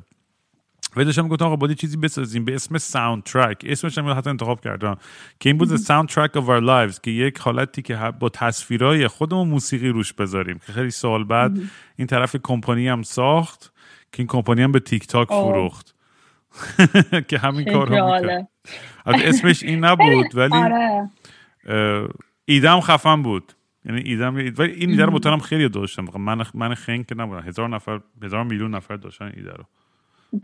و 0.97 1.05
داشتم 1.05 1.29
گفتم 1.29 1.45
آقا 1.45 1.57
باید 1.57 1.79
چیزی 1.79 1.97
بسازیم 1.97 2.45
به 2.45 2.55
اسم 2.55 2.79
soundtrack 2.79 3.65
اسمش 3.67 3.99
هم 3.99 4.11
حتی 4.11 4.31
انتخاب 4.31 4.61
کردم. 4.61 4.97
که 5.41 5.49
این 5.49 5.59
بود 5.59 5.77
soundtrack 5.77 6.33
of 6.33 6.47
our 6.47 6.67
lives 6.67 7.01
که 7.01 7.11
یک 7.11 7.39
حالتی 7.39 7.83
که 7.83 8.13
با 8.21 8.29
تصویرهای 8.29 9.09
خودمون 9.09 9.49
موسیقی 9.49 9.89
روش 9.89 10.13
بذاریم. 10.13 10.61
که 10.67 10.73
خیلی 10.73 10.91
سال 10.91 11.25
بعد 11.25 11.59
این 11.97 12.07
طرف 12.07 12.37
کمپانی 12.43 12.89
هم 12.89 13.03
ساخت 13.03 13.73
که 14.13 14.21
این 14.21 14.27
کمپانی 14.27 14.63
هم 14.63 14.73
به 14.73 14.81
تیک 14.81 15.07
تاک 15.07 15.29
فروخت. 15.29 15.96
که 17.29 17.39
همین 17.39 17.73
کار 17.73 17.89
رو 17.89 18.47
اسمش 19.07 19.63
این 19.63 19.85
نبود 19.85 20.35
ولی 20.39 20.57
آره. 20.57 21.11
ایدم 22.45 22.81
خفن 22.81 23.23
بود. 23.23 23.53
یعنی 23.85 24.01
ایدم 24.01 24.35
ولی 24.35 24.73
این 24.73 24.91
ایده 24.91 25.05
رو 25.05 25.13
مطمئنم 25.13 25.39
خیلی 25.39 25.69
داشتم. 25.69 26.05
من 26.19 26.45
من 26.55 26.75
خنگ 26.75 27.07
که 27.07 27.15
نبودم. 27.15 27.43
هزار 27.43 27.69
نفر 27.69 28.01
هزار 28.23 28.45
میلیون 28.45 28.75
نفر 28.75 28.97
داشتن 28.97 29.33
ایده 29.37 29.53
رو. 29.53 29.65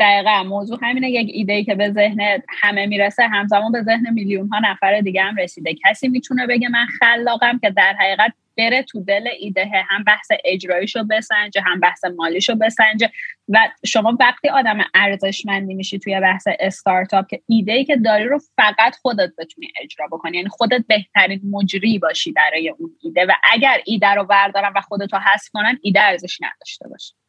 دقیقا 0.01 0.43
موضوع 0.43 0.79
همینه 0.83 1.11
یک 1.11 1.31
ایده 1.33 1.65
که 1.65 1.75
به 1.75 1.91
ذهن 1.91 2.43
همه 2.63 2.87
می‌رسه 2.87 3.29
همزمان 3.29 3.73
به 3.73 3.83
ذهن 3.83 4.13
میلیون 4.13 4.49
ها 4.49 4.59
نفر 4.59 5.01
دیگه 5.01 5.23
هم 5.23 5.37
رسیده. 5.37 5.75
کسی 5.85 6.09
می‌تونه 6.09 6.47
بگه 6.47 6.69
من 6.69 6.87
خلاقم 7.01 7.59
که 7.59 7.71
در 7.71 7.95
حقیقت 8.01 8.33
بره 8.59 8.83
تو 8.83 9.05
دل 9.05 9.29
ایده 9.41 9.71
هم 9.89 10.05
بحث 10.05 10.31
اجراییشو 10.45 11.05
بسنجه 11.05 11.61
هم 11.61 11.81
بحث 11.81 12.05
مالیشو 12.05 12.55
بسنجه. 12.55 13.11
و 13.49 13.59
شما 13.87 14.17
وقتی 14.21 14.49
آدم 14.49 14.79
ارزشمندی 14.95 15.75
میشی 15.75 15.99
توی 15.99 16.21
بحث 16.21 16.49
استارتاپ 16.61 17.27
که 17.27 17.43
ایده 17.49 17.73
ای 17.73 17.85
که 17.85 17.97
داری 17.97 18.25
رو 18.25 18.39
فقط 18.57 18.97
خودت 19.03 19.31
بتونی 19.39 19.73
اجرا 19.83 20.07
بکنی 20.13 20.37
یعنی 20.37 20.49
خودت 20.49 20.85
بهترین 20.89 21.41
مجری 21.51 21.99
باشی 21.99 22.33
برای 22.33 22.69
اون 22.69 22.91
ایده. 23.03 23.25
و 23.25 23.33
اگر 23.53 23.81
ایده 23.87 24.09
رو 24.09 24.25
بردارن 24.25 24.73
و 24.77 24.81
خودتو 24.81 25.17
حذف 25.17 25.49
کنن 25.53 25.79
ایده 25.83 26.03
ارزش 26.03 26.39
نداشته 26.41 26.89
باشه. 26.89 27.22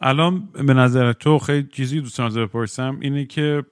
الان 0.00 0.48
به 0.66 0.74
نظر 0.74 1.12
تو 1.12 1.38
خیلی 1.38 1.68
چیزی 1.72 2.00
دوستان 2.00 2.34
بپرسم 2.34 2.98
اینه 3.00 3.24
که 3.24 3.64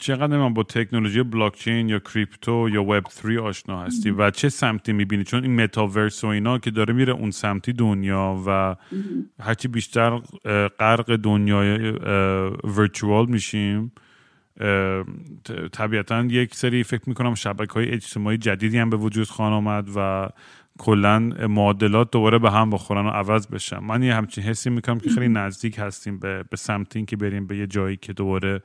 چقدر 0.00 0.38
من 0.38 0.54
با 0.54 0.62
تکنولوژی 0.62 1.22
بلاکچین 1.22 1.88
یا 1.88 1.98
کریپتو 1.98 2.68
یا 2.72 2.82
وب 2.82 3.04
3 3.08 3.40
آشنا 3.40 3.82
هستی 3.82 4.10
و 4.10 4.30
چه 4.30 4.48
سمتی 4.48 4.92
می‌بینی؟ 4.92 5.24
چون 5.24 5.42
این 5.42 5.62
متاورس 5.62 6.24
و 6.24 6.26
اینا 6.26 6.58
که 6.58 6.70
داره 6.70 6.94
میره 6.94 7.12
اون 7.12 7.30
سمتی 7.30 7.72
دنیا 7.72 8.42
و 8.46 8.76
هرچی 9.40 9.68
بیشتر 9.68 10.18
غرق 10.78 11.16
دنیای 11.16 11.90
ورچوال 12.64 13.26
میشیم 13.26 13.92
طبیعتا 15.72 16.24
یک 16.24 16.54
سری 16.54 16.82
فکر 16.82 17.02
می‌کنم 17.06 17.34
شبکه 17.34 17.72
های 17.72 17.90
اجتماعی 17.90 18.38
جدیدی 18.38 18.78
هم 18.78 18.90
به 18.90 18.96
وجود 18.96 19.28
خواهد 19.28 19.52
آمد 19.52 19.88
و 19.96 20.28
کلا 20.78 21.18
معادلات 21.48 22.10
دوباره 22.10 22.38
به 22.38 22.50
هم 22.50 22.70
بخورن 22.70 23.06
و 23.06 23.08
عوض 23.08 23.46
بشن. 23.46 23.78
من 23.78 24.02
یه 24.02 24.14
همچین 24.14 24.44
حسی 24.44 24.70
می‌کنم 24.70 24.98
که 24.98 25.10
خیلی 25.10 25.28
نزدیک 25.28 25.78
هستیم 25.78 26.18
به, 26.18 26.44
به 26.50 26.56
سمت 26.56 26.96
این 26.96 27.06
که 27.06 27.16
بریم 27.16 27.46
به 27.46 27.56
یه 27.56 27.66
جایی 27.66 27.96
که 27.96 28.12
دوباره 28.12 28.62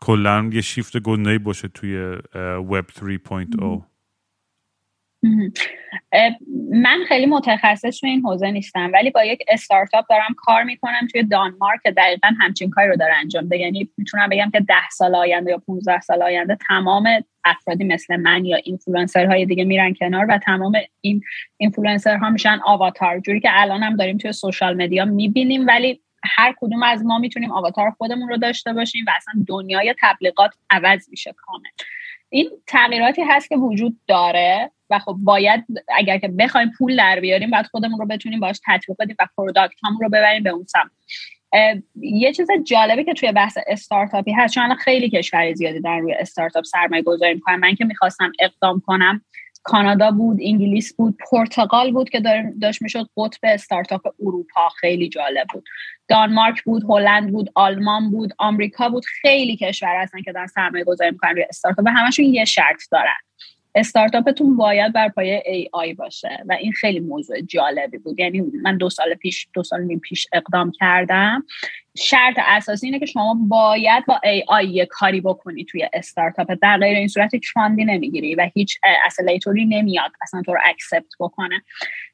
کلا 0.00 0.50
یه 0.52 0.60
شیفت 0.60 0.96
گندهی 0.96 1.38
باشه 1.38 1.68
توی 1.68 2.18
وب 2.34 2.86
3.0 2.86 3.93
من 6.70 6.98
خیلی 7.08 7.26
متخصص 7.26 8.00
توی 8.00 8.10
این 8.10 8.20
حوزه 8.20 8.50
نیستم 8.50 8.90
ولی 8.92 9.10
با 9.10 9.24
یک 9.24 9.42
استارتاپ 9.48 10.04
دارم 10.10 10.34
کار 10.36 10.62
می‌کنم 10.62 11.08
توی 11.12 11.22
دانمارک 11.22 11.80
که 11.82 11.90
دقیقا 11.90 12.28
همچین 12.40 12.70
کاری 12.70 12.88
رو 12.88 12.96
داره 12.96 13.14
انجام 13.16 13.48
ده. 13.48 13.58
یعنی 13.58 13.90
می‌تونم 13.96 14.28
بگم 14.28 14.50
که 14.52 14.60
ده 14.60 14.90
سال 14.92 15.14
آینده 15.14 15.50
یا 15.50 15.58
15 15.58 16.00
سال 16.00 16.22
آینده 16.22 16.58
تمام 16.68 17.08
افرادی 17.44 17.84
مثل 17.84 18.16
من 18.16 18.44
یا 18.44 18.56
اینفلوئنسر 18.64 19.26
های 19.26 19.46
دیگه 19.46 19.64
میرن 19.64 19.94
کنار 19.94 20.26
و 20.28 20.38
تمام 20.38 20.72
این 21.00 21.20
اینفلوئنسر 21.56 22.16
ها 22.16 22.30
میشن 22.30 22.58
آواتار. 22.64 23.20
جوری 23.20 23.40
که 23.40 23.48
الان 23.52 23.82
هم 23.82 23.96
داریم 23.96 24.18
توی 24.18 24.32
social 24.32 24.82
media 24.82 25.04
می‌بینیم 25.04 25.66
ولی 25.66 26.00
هر 26.36 26.54
کدوم 26.60 26.82
از 26.82 27.04
ما 27.04 27.18
می‌تونیم 27.18 27.52
آواتار 27.52 27.90
خودمون 27.90 28.28
رو 28.28 28.36
داشته 28.36 28.72
باشیم 28.72 29.04
و 29.06 29.10
اصلا 29.16 29.34
دنیای 29.48 29.94
تبلیغات 30.02 30.50
عوض 30.70 31.08
میشه 31.08 31.34
کامل. 31.36 31.68
این 32.34 32.50
تغییراتی 32.66 33.22
هست 33.22 33.48
که 33.48 33.56
وجود 33.56 33.96
داره 34.06 34.70
و 34.90 34.98
خب 34.98 35.16
باید 35.18 35.64
اگر 35.96 36.18
که 36.18 36.28
بخوایم 36.28 36.72
پول 36.78 36.96
در 36.96 37.20
بیاریم 37.20 37.50
باید 37.50 37.66
خودمون 37.66 37.98
رو 38.00 38.06
بتونیم 38.06 38.40
باش 38.40 38.60
تطبیق 38.66 38.96
بدیم 38.98 39.16
و 39.18 39.26
product 39.36 39.74
مون 39.84 40.00
رو 40.00 40.08
ببریم 40.08 40.42
به 40.42 40.50
اون 40.50 40.64
سمت. 40.64 40.90
یه 42.00 42.32
چیز 42.32 42.46
جالبی 42.64 43.04
که 43.04 43.14
توی 43.14 43.32
بحث 43.32 43.58
استارتاپی 43.66 44.32
هست 44.32 44.54
چون 44.54 44.74
خیلی 44.74 45.10
کشور 45.10 45.52
زیادی 45.52 45.80
دارن 45.80 46.02
روی 46.02 46.14
استارتاپ 46.14 46.64
سرمایه 46.64 47.02
گذاری 47.02 47.34
می‌کنن. 47.34 47.56
من 47.56 47.74
که 47.74 47.84
می‌خواستم 47.84 48.32
اقدام 48.40 48.82
کنم 48.86 49.24
کانادا 49.64 50.10
بود 50.10 50.38
انگلیس 50.42 50.96
بود 50.96 51.16
پرتغال 51.30 51.92
بود 51.92 52.10
که 52.10 52.22
داشت 52.60 52.82
می‌شد 52.82 53.08
قطب 53.16 53.40
استارتاپ 53.42 54.06
اروپا 54.20 54.68
خیلی 54.68 55.08
جالب 55.08 55.46
بود. 55.52 55.64
دانمارک 56.08 56.62
بود 56.62 56.82
هلند 56.88 57.32
بود 57.32 57.50
آلمان 57.54 58.10
بود 58.10 58.34
آمریکا 58.38 58.88
بود 58.88 59.04
خیلی 59.22 59.56
کشور 59.56 60.02
هستن 60.02 60.22
که 60.22 60.32
دارن 60.32 60.46
سرمایه 60.46 60.84
گذاری 60.84 61.10
می‌کنن 61.10 61.30
روی 61.30 61.46
استارتاپ 61.48 61.84
و 61.86 61.90
همشون 61.90 62.24
یه 62.24 62.44
شرط 62.44 62.82
دارن. 62.92 63.16
استارتاپتون 63.74 64.56
باید 64.56 64.92
بر 64.92 65.08
پایه 65.08 65.42
AI 65.46 65.94
باشه 65.94 66.44
و 66.48 66.52
این 66.52 66.72
خیلی 66.72 67.00
موضوع 67.00 67.40
جالبی 67.40 67.98
بود. 67.98 68.20
یعنی 68.20 68.42
من 68.62 68.76
دو 68.76 68.90
سال 68.90 69.14
پیش 69.14 69.48
دو 69.52 69.62
سال 69.62 69.82
نیم 69.82 69.98
پیش 69.98 70.26
اقدام 70.32 70.72
کردم. 70.72 71.44
شرط 71.96 72.34
اساسی 72.38 72.86
اینه 72.86 72.98
که 72.98 73.06
شما 73.06 73.36
باید 73.48 74.06
با 74.06 74.20
AI 74.24 74.66
یه 74.66 74.86
کاری 74.86 75.20
بکنی 75.20 75.64
توی 75.64 75.88
استارتاپ. 75.92 76.52
در 76.62 76.78
غیر 76.78 76.96
این 76.96 77.08
صورت 77.08 77.34
هیچ 77.34 77.52
fund 77.52 77.78
ی 77.78 77.84
نمی‌گیری 77.84 78.34
و 78.34 78.50
هیچ 78.54 78.78
accelerator 79.06 79.59
ی 79.59 79.64
نمیاد 79.66 80.10
اصلا 80.22 80.42
تو 80.42 80.52
رو 80.54 80.60
accept 80.64 81.12
بکنه. 81.20 81.62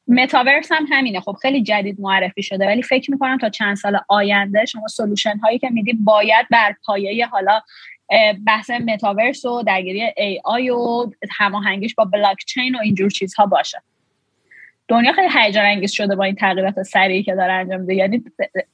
متاورس 0.08 0.72
هم 0.72 0.86
همینه. 0.90 1.20
خب 1.20 1.36
خیلی 1.42 1.62
جدید 1.62 2.00
معرفی 2.00 2.42
شده 2.42 2.66
ولی 2.66 2.82
فکر 2.82 3.10
می‌کنم 3.10 3.38
تا 3.38 3.48
چند 3.48 3.76
سال 3.76 4.00
آینده 4.08 4.64
شما 4.64 4.86
solution 4.88 5.38
هایی 5.38 5.58
که 5.58 5.70
میدی 5.70 5.92
باید 5.92 6.46
بر 6.50 6.74
پایه 6.84 7.26
حالا 7.26 7.60
بحث 8.46 8.70
متاورس 8.70 9.44
و 9.44 9.62
درگیری 9.62 10.02
AI 10.16 10.70
و 10.70 11.06
هماهنگیش 11.38 11.94
با 11.94 12.04
بلاک 12.04 12.44
چین 12.46 12.74
و 12.74 12.78
اینجور 12.78 13.10
چیزها 13.10 13.46
باشه. 13.46 13.82
دنیا 14.88 15.12
خیلی 15.12 15.28
هیجان 15.34 15.64
انگیز 15.64 15.92
شده 15.92 16.16
با 16.16 16.24
این 16.24 16.34
تغییرات 16.34 16.82
سریعی 16.82 17.22
که 17.22 17.34
داره 17.34 17.52
انجام 17.52 17.80
میده. 17.80 17.94
یعنی 17.94 18.24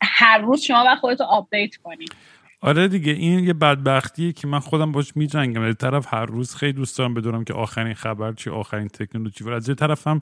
هر 0.03 0.39
روز 0.39 0.61
شما 0.63 0.85
باید 0.89 0.97
خودتو 0.97 1.25
update 1.25 1.77
کنید 1.77 2.13
آره 2.61 2.89
دیگه 2.89 3.13
این 3.13 3.45
یه 3.45 3.53
بدبختیه 3.53 4.33
که 4.33 4.47
من 4.47 4.59
خودم 4.59 4.93
باش 4.93 5.17
میجنگم. 5.17 5.63
از 5.63 5.75
طرف 5.75 6.15
هر 6.15 6.25
روز 6.25 6.55
خیلی 6.55 6.73
دوست 6.73 6.99
دارم 6.99 7.15
بدونم 7.15 7.45
که 7.45 7.55
آخرین 7.55 7.95
خبر 7.95 8.33
چی 8.33 8.51
آخرین 8.51 8.89
تکنولوژی. 8.89 9.45
و 9.45 9.51
از 9.51 9.69
یه 9.69 9.75
طرف 9.75 10.07
هم 10.07 10.19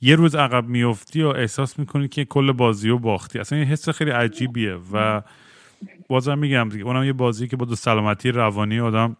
یه 0.00 0.16
روز 0.16 0.34
عقب 0.34 0.66
میفتی 0.68 1.22
و 1.22 1.28
احساس 1.28 1.78
می‌کنی 1.78 2.08
که 2.08 2.24
کل 2.24 2.52
بازی 2.52 2.88
رو 2.88 2.98
باختی. 2.98 3.38
اصلا 3.38 3.58
یه 3.58 3.64
حس 3.64 3.88
خیلی 3.88 4.10
عجیبیه 4.10 4.74
و 4.92 5.22
بازم 6.08 6.38
میگم 6.38 6.68
دیگه 6.68 6.84
اونم 6.84 7.04
یه 7.04 7.12
بازی 7.12 7.48
که 7.48 7.56
با 7.56 7.64
دو 7.64 7.74
سلامتی 7.74 8.30
روانی 8.30 8.80
آدم 8.80 9.16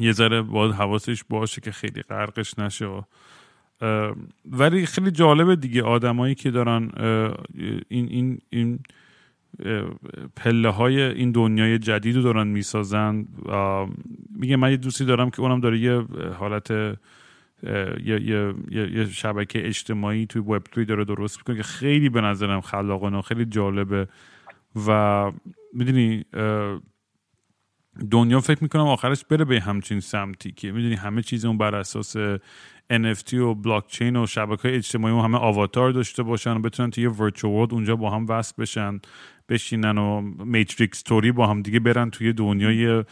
یه 0.00 0.12
ذره 0.12 0.42
باید 0.42 0.74
حواسش 0.74 1.24
باشه 1.24 1.60
که 1.60 1.72
خیلی 1.72 2.02
غرقش 2.02 2.58
نشه 2.58 3.04
ولی 4.44 4.86
خیلی 4.86 5.10
جالبه 5.10 5.56
دیگه 5.56 5.82
آدمایی 5.82 6.34
که 6.34 6.50
دارن 6.50 6.90
این 7.88 8.08
این 8.08 8.38
این 8.50 8.78
پله 10.36 10.68
های 10.68 11.02
این 11.02 11.32
دنیای 11.32 11.78
جدید 11.78 12.16
رو 12.16 12.22
دارن 12.22 12.46
می‌سازن. 12.46 13.26
میگه 14.36 14.56
من 14.56 14.70
یه 14.70 14.76
دوستی 14.76 15.04
دارم 15.04 15.30
که 15.30 15.40
اونم 15.40 15.60
داره 15.60 15.78
یه 15.78 16.04
حالت 16.38 16.70
یه, 16.70 16.98
یه،, 18.04 18.54
یه 18.70 19.06
شبکه 19.06 19.66
اجتماعی 19.66 20.26
توی 20.26 20.42
وب 20.42 20.62
توی 20.62 20.84
داره 20.84 21.04
درست 21.04 21.38
می‌کنه 21.38 21.56
که 21.56 21.62
خیلی 21.62 22.08
به 22.08 22.20
نظرم 22.20 22.60
خلاقانه 22.60 23.18
و 23.18 23.22
خیلی 23.22 23.44
جالبه. 23.44 24.08
و 24.86 25.32
می‌دونی 25.74 26.24
دنیا 28.10 28.40
فکر 28.40 28.62
می‌کنم 28.62 28.86
آخرش 28.86 29.24
بره 29.24 29.44
به 29.44 29.60
همچین 29.60 30.00
سمتی 30.00 30.52
که 30.52 30.72
می‌دونی 30.72 30.94
همه 30.94 31.22
چیز 31.22 31.44
اون 31.44 31.58
بر 31.58 31.74
اساس 31.74 32.16
NFT 32.92 33.34
و 33.34 33.54
بلاکچین 33.54 34.16
و 34.16 34.26
شبکه 34.26 34.68
های 34.68 34.76
اجتماعی 34.76 35.14
و 35.14 35.20
همه 35.20 35.38
آواتار 35.38 35.90
داشته 35.90 36.22
باشن 36.22 36.56
و 36.56 36.58
بتونن 36.58 36.90
توی 36.90 37.06
ورچوال 37.06 37.68
اونجا 37.70 37.96
با 37.96 38.10
هم 38.10 38.26
وصل 38.28 38.54
بشن 38.58 39.00
بشینن 39.48 39.98
و 39.98 40.20
میتریکس 40.20 41.02
توری 41.02 41.32
با 41.32 41.46
هم 41.46 41.62
دیگه 41.62 41.80
برن 41.80 42.10
توی 42.10 42.32
دنیای 42.32 43.04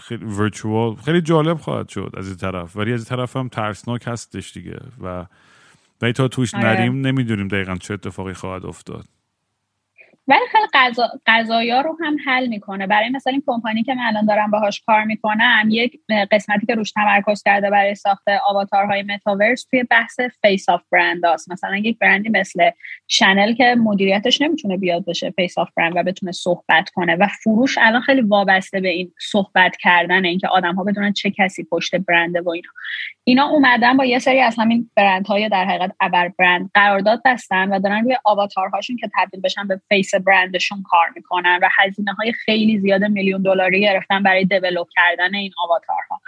خیلی 0.00 0.24
virtual 0.24 0.94
خیلی 0.94 1.20
جالب 1.20 1.56
خواهد 1.58 1.88
شد 1.88 2.10
از 2.16 2.28
این 2.28 2.36
طرف. 2.36 2.76
ولی 2.76 2.92
از 2.92 3.00
این 3.00 3.16
طرف 3.16 3.36
هم 3.36 3.48
ترسناک 3.48 4.02
هستش 4.06 4.52
دیگه 4.52 4.80
و 5.00 5.26
و 6.02 6.12
تا 6.12 6.28
توش 6.28 6.54
آره. 6.54 6.64
نریم 6.64 7.06
نمی‌دونیم 7.06 7.48
دقیقا 7.48 7.76
چه 7.76 7.94
اتفاقی 7.94 8.32
خواهد 8.32 8.66
افتاد. 8.66 9.04
ولی 10.28 10.40
خیلی 10.52 10.66
قضا 10.74 11.08
قضایا 11.26 11.80
رو 11.80 11.96
هم 12.00 12.16
حل 12.26 12.46
می‌کنه. 12.46 12.86
برای 12.86 13.08
مثلا 13.08 13.32
این 13.32 13.42
کمپانی 13.46 13.82
که 13.82 13.94
من 13.94 14.02
الان 14.02 14.26
دارم 14.26 14.50
باهاش 14.50 14.82
کار 14.86 15.04
می‌کنم 15.04 15.68
یک 15.70 16.00
قسمتی 16.30 16.66
که 16.66 16.74
روش 16.74 16.92
تمرکز 16.92 17.42
کرده 17.42 17.70
برای 17.70 17.94
ساخت 17.94 18.24
آواتارهای 18.48 19.02
متاورس 19.02 19.64
توی 19.64 19.82
بحث 19.82 20.20
face 20.20 20.68
of 20.68 20.82
brand 20.92 21.26
است 21.26 21.52
مثلا 21.52 21.76
یک 21.76 21.98
برندی 21.98 22.28
مثل 22.28 22.70
شنل 23.08 23.54
که 23.54 23.76
مدیریتش 23.78 24.40
نمی‌تونه 24.40 24.76
بیاد 24.76 25.04
بشه 25.04 25.30
face 25.30 25.58
of 25.58 25.68
brand 25.76 25.96
و 25.96 26.02
بتونه 26.02 26.32
صحبت 26.32 26.90
کنه 26.90 27.16
و 27.16 27.26
فروش 27.26 27.78
الان 27.78 28.00
خیلی 28.00 28.20
وابسته 28.20 28.80
به 28.80 28.88
این 28.88 29.12
صحبت 29.20 29.76
کردن 29.76 30.24
اینکه 30.24 30.48
آدم 30.48 30.74
ها 30.74 30.84
بدونن 30.84 31.12
چه 31.12 31.30
کسی 31.30 31.64
پشت 31.64 31.96
برنده 31.96 32.40
و 32.40 32.50
اینا. 32.50 32.68
اینا 33.24 33.48
اومدن 33.48 33.96
با 33.96 34.04
یه 34.04 34.18
سری 34.18 34.40
از 34.40 34.56
همین 34.58 34.90
برندهای 34.96 35.48
در 35.48 35.64
حقیقت 35.64 35.92
ابر 36.00 36.32
برند 36.38 36.70
قرارداد 36.74 37.22
بستن 37.24 37.68
و 37.68 37.78
دارن 37.80 38.04
روی 38.04 38.16
آواتارهاشون 38.24 38.96
که 38.96 39.10
تبدیل 39.18 39.40
بشن 39.40 39.68
به 39.68 39.80
face 39.88 40.14
برندشون 40.18 40.82
کار 40.82 41.06
می‌کنن 41.16 41.58
و 41.62 41.68
هزینه 41.78 42.12
های 42.12 42.32
خیلی 42.32 42.78
زیاد 42.78 43.04
میلیون 43.04 43.42
دلاری 43.42 43.80
گرفتن 43.80 44.22
برای 44.22 44.44
develop 44.44 44.86
کردن 44.96 45.34
این 45.34 45.52
آواتارها. 45.64 46.20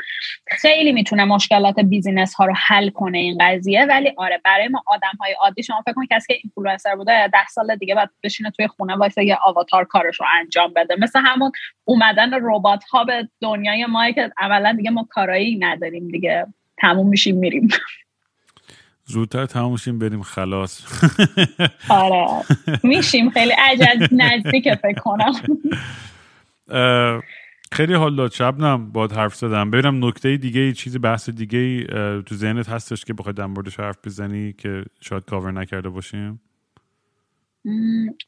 خیلی 0.46 0.92
می‌تونه 0.92 1.24
مشکلات 1.24 1.80
business 1.80 2.34
ها 2.34 2.44
رو 2.44 2.54
حل 2.66 2.90
کنه 2.90 3.18
این 3.18 3.38
قضیه 3.40 3.84
ولی 3.84 4.12
آره 4.16 4.40
برای 4.44 4.68
ما 4.68 4.82
آدم 4.86 5.12
های 5.20 5.32
عادی 5.32 5.62
شما 5.62 5.82
فکر 5.86 5.94
کن 5.94 6.06
کسی 6.10 6.34
که 6.34 6.40
اینفلوئنسر 6.42 6.94
بوده 6.94 7.28
ده 7.28 7.46
سال 7.46 7.76
دیگه 7.76 7.94
باید 7.94 8.10
بشینه 8.22 8.50
توی 8.50 8.68
خونه 8.68 8.96
واسه 8.96 9.24
یه 9.24 9.38
آواتار 9.44 9.84
کارش 9.84 10.20
رو 10.20 10.26
انجام 10.40 10.72
بده. 10.76 10.96
مثل 10.98 11.20
همون 11.24 11.52
اومدن 11.84 12.30
ربات 12.42 12.84
ها 12.84 13.04
به 13.04 13.28
دنیای 13.40 13.86
ما 13.86 14.10
که 14.10 14.30
عملا 14.38 14.72
دیگه 14.72 14.90
ما 14.90 15.06
کارایی 15.10 15.58
نداریم 15.58 16.08
دیگه. 16.08 16.46
تموم 16.78 17.08
میشیم 17.08 17.36
میریم. 17.36 17.68
زودتر 19.10 19.46
تموم 19.46 19.98
بریم 19.98 20.22
خلاص. 20.22 20.82
آره. 21.88 22.26
میشیم. 22.82 23.30
خیلی 23.30 23.52
عجل 23.52 24.06
نزدیک 24.12 24.74
فکر 24.74 25.00
کنم. 25.00 25.32
خیلی 27.72 27.94
حال 27.94 28.16
داد. 28.16 28.32
شبنم 28.32 28.92
باد 28.92 29.12
حرف 29.12 29.34
زدم. 29.34 29.70
ببینم 29.70 30.04
نکته 30.04 30.36
دیگه 30.36 30.72
چیزی 30.72 30.98
بحث 30.98 31.30
دیگه 31.30 31.84
تو 32.22 32.34
ذهنت 32.34 32.68
هستش 32.68 33.04
که 33.04 33.14
بخوای 33.14 33.32
در 33.32 33.46
موردش 33.46 33.80
حرف 33.80 33.96
بزنی 34.04 34.52
که 34.52 34.84
شاید 35.00 35.24
کاور 35.24 35.50
نکرده 35.50 35.88
باشیم؟ 35.88 36.40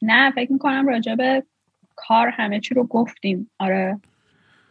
نه 0.01 0.31
فکر 0.31 0.51
می‌کنم 0.51 0.87
راجع 0.87 1.15
به 1.15 1.43
کار 1.95 2.27
همه 2.27 2.59
چی 2.59 2.75
رو 2.75 2.83
گفتیم. 2.83 3.49
آره. 3.59 3.99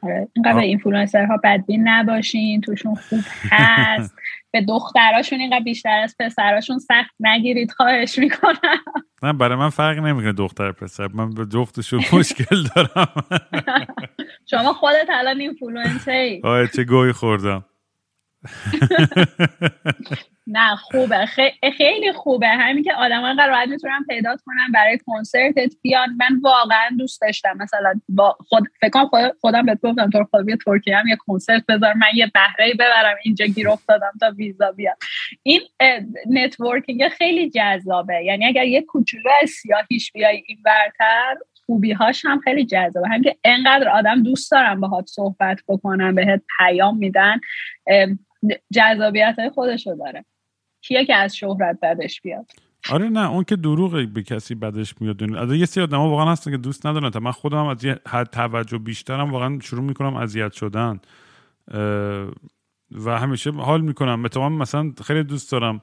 آره. 0.02 0.28
اینقدر 0.32 0.58
اینفلوئنسرها 0.58 1.40
بدبین 1.44 1.88
نباشین 1.88 2.60
توشون 2.60 2.94
خوب 2.94 3.20
هست. 3.50 4.14
به 4.52 4.60
دختراشون 4.60 5.40
اینقدر 5.40 5.64
بیشتر 5.64 5.98
از 5.98 6.16
پسراشون 6.20 6.78
سخت 6.78 7.14
نگیرید 7.20 7.70
خواهش 7.70 8.18
می‌کنم. 8.18 8.78
نه 9.22 9.32
برای 9.32 9.58
من 9.58 9.70
فرق 9.70 9.98
نمی‌کنه 9.98 10.32
دختر 10.32 10.72
پسر. 10.72 11.08
من 11.14 11.30
به 11.30 11.46
جفتشون 11.46 12.00
مشکل 12.12 12.62
دارم. 12.76 13.24
شما 14.50 14.72
خودت 14.72 15.06
الان 15.10 15.40
اینفلوئنسری 15.40 16.40
آه 16.44 16.66
چه 16.66 16.84
گهی 16.84 17.12
خوردم. 17.12 17.64
نه 20.46 20.76
خوبه. 20.76 21.26
خیلی 21.76 22.12
خوبه. 22.12 22.48
همین 22.48 22.84
که 22.84 22.94
آدم 22.94 23.22
انقدر 23.22 23.48
راحت 23.48 23.68
پیدا 24.08 24.36
کنم 24.46 24.72
برای 24.74 24.98
کنسرتت 25.06 25.74
بیان. 25.82 26.08
من 26.16 26.40
واقعا 26.42 26.90
دوست 26.98 27.20
داشتم. 27.20 27.56
مثلا 27.56 28.00
با 28.08 28.36
خود 28.48 28.68
فکر 28.80 29.04
خود 29.04 29.32
خودم 29.40 29.66
بهت 29.66 29.80
گفتم 29.82 30.10
تو 30.10 30.24
خود 30.30 30.54
ترکیه 30.66 30.96
هم 30.96 31.06
یه 31.06 31.16
کنسرت 31.16 31.66
بذار. 31.66 31.94
من 31.94 32.06
یه 32.14 32.30
بهره 32.34 32.74
ببرم 32.74 33.16
اینجا 33.24 33.46
گیر 33.46 33.68
افتادم 33.68 34.12
تا 34.20 34.30
ویزا 34.30 34.72
بیاد. 34.72 34.96
این 35.42 35.60
networking 36.30 37.08
خیلی 37.08 37.50
جذابه. 37.50 38.24
یعنی 38.24 38.46
اگر 38.46 38.64
یه 38.64 38.82
کوچولو 38.82 39.30
از 39.42 39.50
سیاهیش 39.50 40.12
بیای 40.12 40.42
این‌ورتر 40.46 41.36
خوبیهاش 41.66 42.24
هم 42.24 42.40
خیلی 42.40 42.66
جذابه. 42.66 43.08
هم 43.08 43.22
که 43.22 43.36
انقدر 43.44 43.88
آدم 43.88 44.22
دوست 44.22 44.50
دارم 44.50 44.80
باهات 44.80 45.06
صحبت 45.06 45.60
بکنم 45.68 46.14
بهت 46.14 46.42
پیام 46.58 46.98
میدن 46.98 47.40
جذابیت 48.72 49.34
های 49.38 49.50
خودشو 49.50 49.94
داره. 49.94 50.24
کیه 50.82 51.04
که 51.04 51.14
از 51.14 51.36
شهرت 51.36 51.78
بدش 51.82 52.20
بیاد. 52.20 52.46
آره 52.90 53.08
نه 53.08 53.30
اون 53.30 53.44
که 53.44 53.56
دروغه 53.56 54.06
به 54.06 54.22
کسی 54.22 54.54
بدش 54.54 54.94
میاد. 55.00 55.36
از 55.36 55.52
یه 55.52 55.66
سری 55.66 55.84
آدم 55.84 55.98
واقعا 55.98 56.32
هستن 56.32 56.50
که 56.50 56.56
دوست 56.56 56.86
ندارن. 56.86 57.10
تا 57.10 57.20
من 57.20 57.30
خودم 57.30 57.66
از 57.66 57.84
یه 57.84 57.98
حد 58.08 58.30
توجه 58.30 58.78
بیشترم 58.78 59.32
واقعا 59.32 59.58
شروع 59.60 59.82
می‌کنم 59.82 60.14
اذیت 60.16 60.52
شدن. 60.52 61.00
و 63.04 63.18
همیشه 63.18 63.50
حال 63.50 63.80
می‌کنم. 63.80 64.20
مثلا 64.20 64.48
مثلا 64.48 64.92
خیلی 65.04 65.22
دوست 65.22 65.52
دارم 65.52 65.80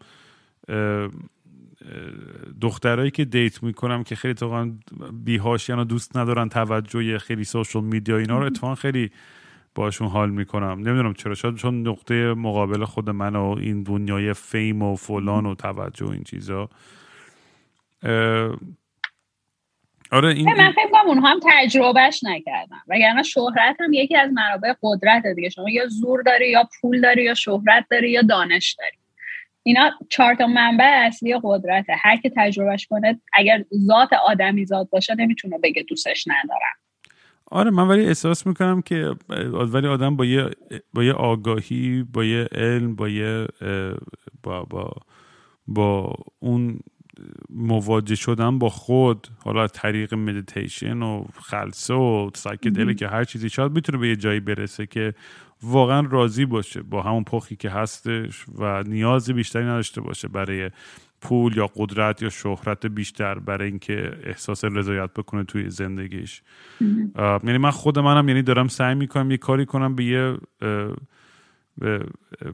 دخترایی 2.61 3.11
که 3.11 3.25
دیت 3.25 3.63
می‌کنم 3.63 4.03
که 4.03 4.15
خیلی 4.15 4.35
واقعا 4.41 4.71
بیهاشیان 5.13 5.79
و 5.79 5.83
دوست 5.83 6.17
ندارن 6.17 6.49
توجه 6.49 7.17
خیلی 7.17 7.43
سوشال 7.43 7.83
میدیا 7.83 8.17
اینا 8.17 8.39
رو. 8.39 8.45
اتفاقا 8.45 8.75
خیلی 8.75 9.11
باشون 9.79 10.07
حال 10.07 10.29
می‌کنم. 10.29 10.79
نمی‌دونم 10.79 11.13
چرا. 11.13 11.35
شاید 11.35 11.55
چون 11.55 11.87
نقطه 11.87 12.33
مقابل 12.33 12.85
خود 12.85 13.09
من 13.09 13.35
و 13.35 13.55
این 13.59 13.83
دنیای 13.83 14.33
فیم 14.33 14.81
و 14.81 14.95
فلان 14.95 15.45
و 15.45 15.55
توجه 15.55 16.05
و 16.05 16.09
این 16.09 16.23
چیزا. 16.23 16.69
آره 20.11 20.29
این 20.29 20.53
من 20.53 20.71
فکر 20.71 20.89
کنم 20.91 21.07
اونها 21.07 21.29
هم 21.29 21.39
تجربهش 21.49 22.23
نکردن. 22.23 22.77
وگرنه 22.87 23.23
شهرت 23.23 23.75
هم 23.79 23.93
یکی 23.93 24.15
از 24.15 24.31
منابع 24.33 24.73
قدرت 24.83 25.23
دیگه. 25.35 25.49
شما 25.49 25.69
یا 25.69 25.87
زور 25.87 26.23
داری 26.23 26.49
یا 26.49 26.69
پول 26.81 27.01
داری 27.01 27.23
یا 27.23 27.33
شهرت 27.33 27.85
داری 27.91 28.11
یا 28.11 28.21
دانش 28.21 28.75
داری. 28.79 28.97
اینا 29.63 29.91
چهار 30.09 30.35
تا 30.35 30.47
منبع 30.47 31.05
اصلی 31.07 31.39
قدرته. 31.43 31.93
هر 31.95 32.17
که 32.17 32.31
تجربهش 32.37 32.87
کنه 32.87 33.21
اگر 33.33 33.63
ذات 33.73 34.13
آدمی 34.13 34.65
ذات 34.65 34.89
باشه 34.89 35.15
نمی‌تونه 35.15 35.57
بگه 35.57 35.83
دوستش 35.83 36.25
ندارم. 36.27 36.88
آره 37.51 37.71
من 37.71 37.87
ولی 37.87 38.05
احساس 38.05 38.47
می‌کنم 38.47 38.81
که 38.81 39.15
ولی 39.53 39.87
آدم 39.87 40.15
با 40.15 40.25
یه 40.25 40.49
با 40.93 41.03
یه 41.03 41.13
آگاهی 41.13 42.03
با 42.03 42.25
یه 42.25 42.47
علم 42.51 42.95
با 42.95 43.09
یه 43.09 43.47
با 44.43 44.63
با 44.63 44.93
با 45.67 46.15
اون 46.39 46.79
مواجه 47.49 48.15
شدن 48.15 48.59
با 48.59 48.69
خود 48.69 49.27
حالا 49.43 49.67
طریق 49.67 50.13
مدیتیشن 50.13 51.01
و 51.01 51.25
خلسه 51.41 51.93
و 51.93 52.29
psychedelic 52.35 53.07
هر 53.07 53.23
چیزی 53.23 53.49
شاید 53.49 53.71
می‌تونه 53.71 53.97
به 53.97 54.07
یه 54.07 54.15
جایی 54.15 54.39
برسه 54.39 54.85
که 54.85 55.13
واقعا 55.63 56.07
راضی 56.11 56.45
باشه 56.45 56.81
با 56.81 57.01
همون 57.01 57.23
پخی 57.23 57.55
که 57.55 57.69
هستش 57.69 58.45
و 58.57 58.83
نیاز 58.83 59.29
بیشتری 59.29 59.63
نداشته 59.63 60.01
باشه 60.01 60.27
برای 60.27 60.69
پول 61.21 61.57
یا 61.57 61.69
قدرت 61.75 62.21
یا 62.21 62.29
شهرت 62.29 62.85
بیشتر 62.85 63.39
برای 63.39 63.67
اینکه 63.67 64.17
احساس 64.23 64.65
رضایت 64.65 65.13
بکنه 65.13 65.43
توی 65.43 65.69
زندگیش. 65.69 66.41
یعنی 67.43 67.57
من 67.57 67.71
خود 67.71 67.99
منم 67.99 68.29
یعنی 68.29 68.41
دارم 68.41 68.67
سعی 68.67 68.95
می‌کنم 68.95 69.31
یه 69.31 69.37
کاری 69.37 69.65
کنم 69.65 69.95
به 69.95 70.03
یه 70.03 70.37
به, 71.77 72.05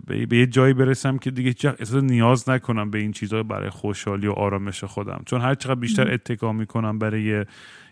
به, 0.07 0.37
یه 0.37 0.47
جایی 0.47 0.73
برسم 0.73 1.17
که 1.17 1.31
دیگه 1.31 1.53
احساس 1.79 2.03
نیاز 2.03 2.49
نکنم 2.49 2.91
به 2.91 2.99
این 2.99 3.11
چیزها 3.11 3.43
برای 3.43 3.69
خوشحالی 3.69 4.27
و 4.27 4.31
آرامش 4.31 4.83
خودم. 4.83 5.21
چون 5.25 5.41
هر 5.41 5.55
چقدر 5.55 5.79
بیشتر 5.79 6.13
اتکا 6.13 6.53
می‌کنم 6.53 6.99
برای 6.99 7.45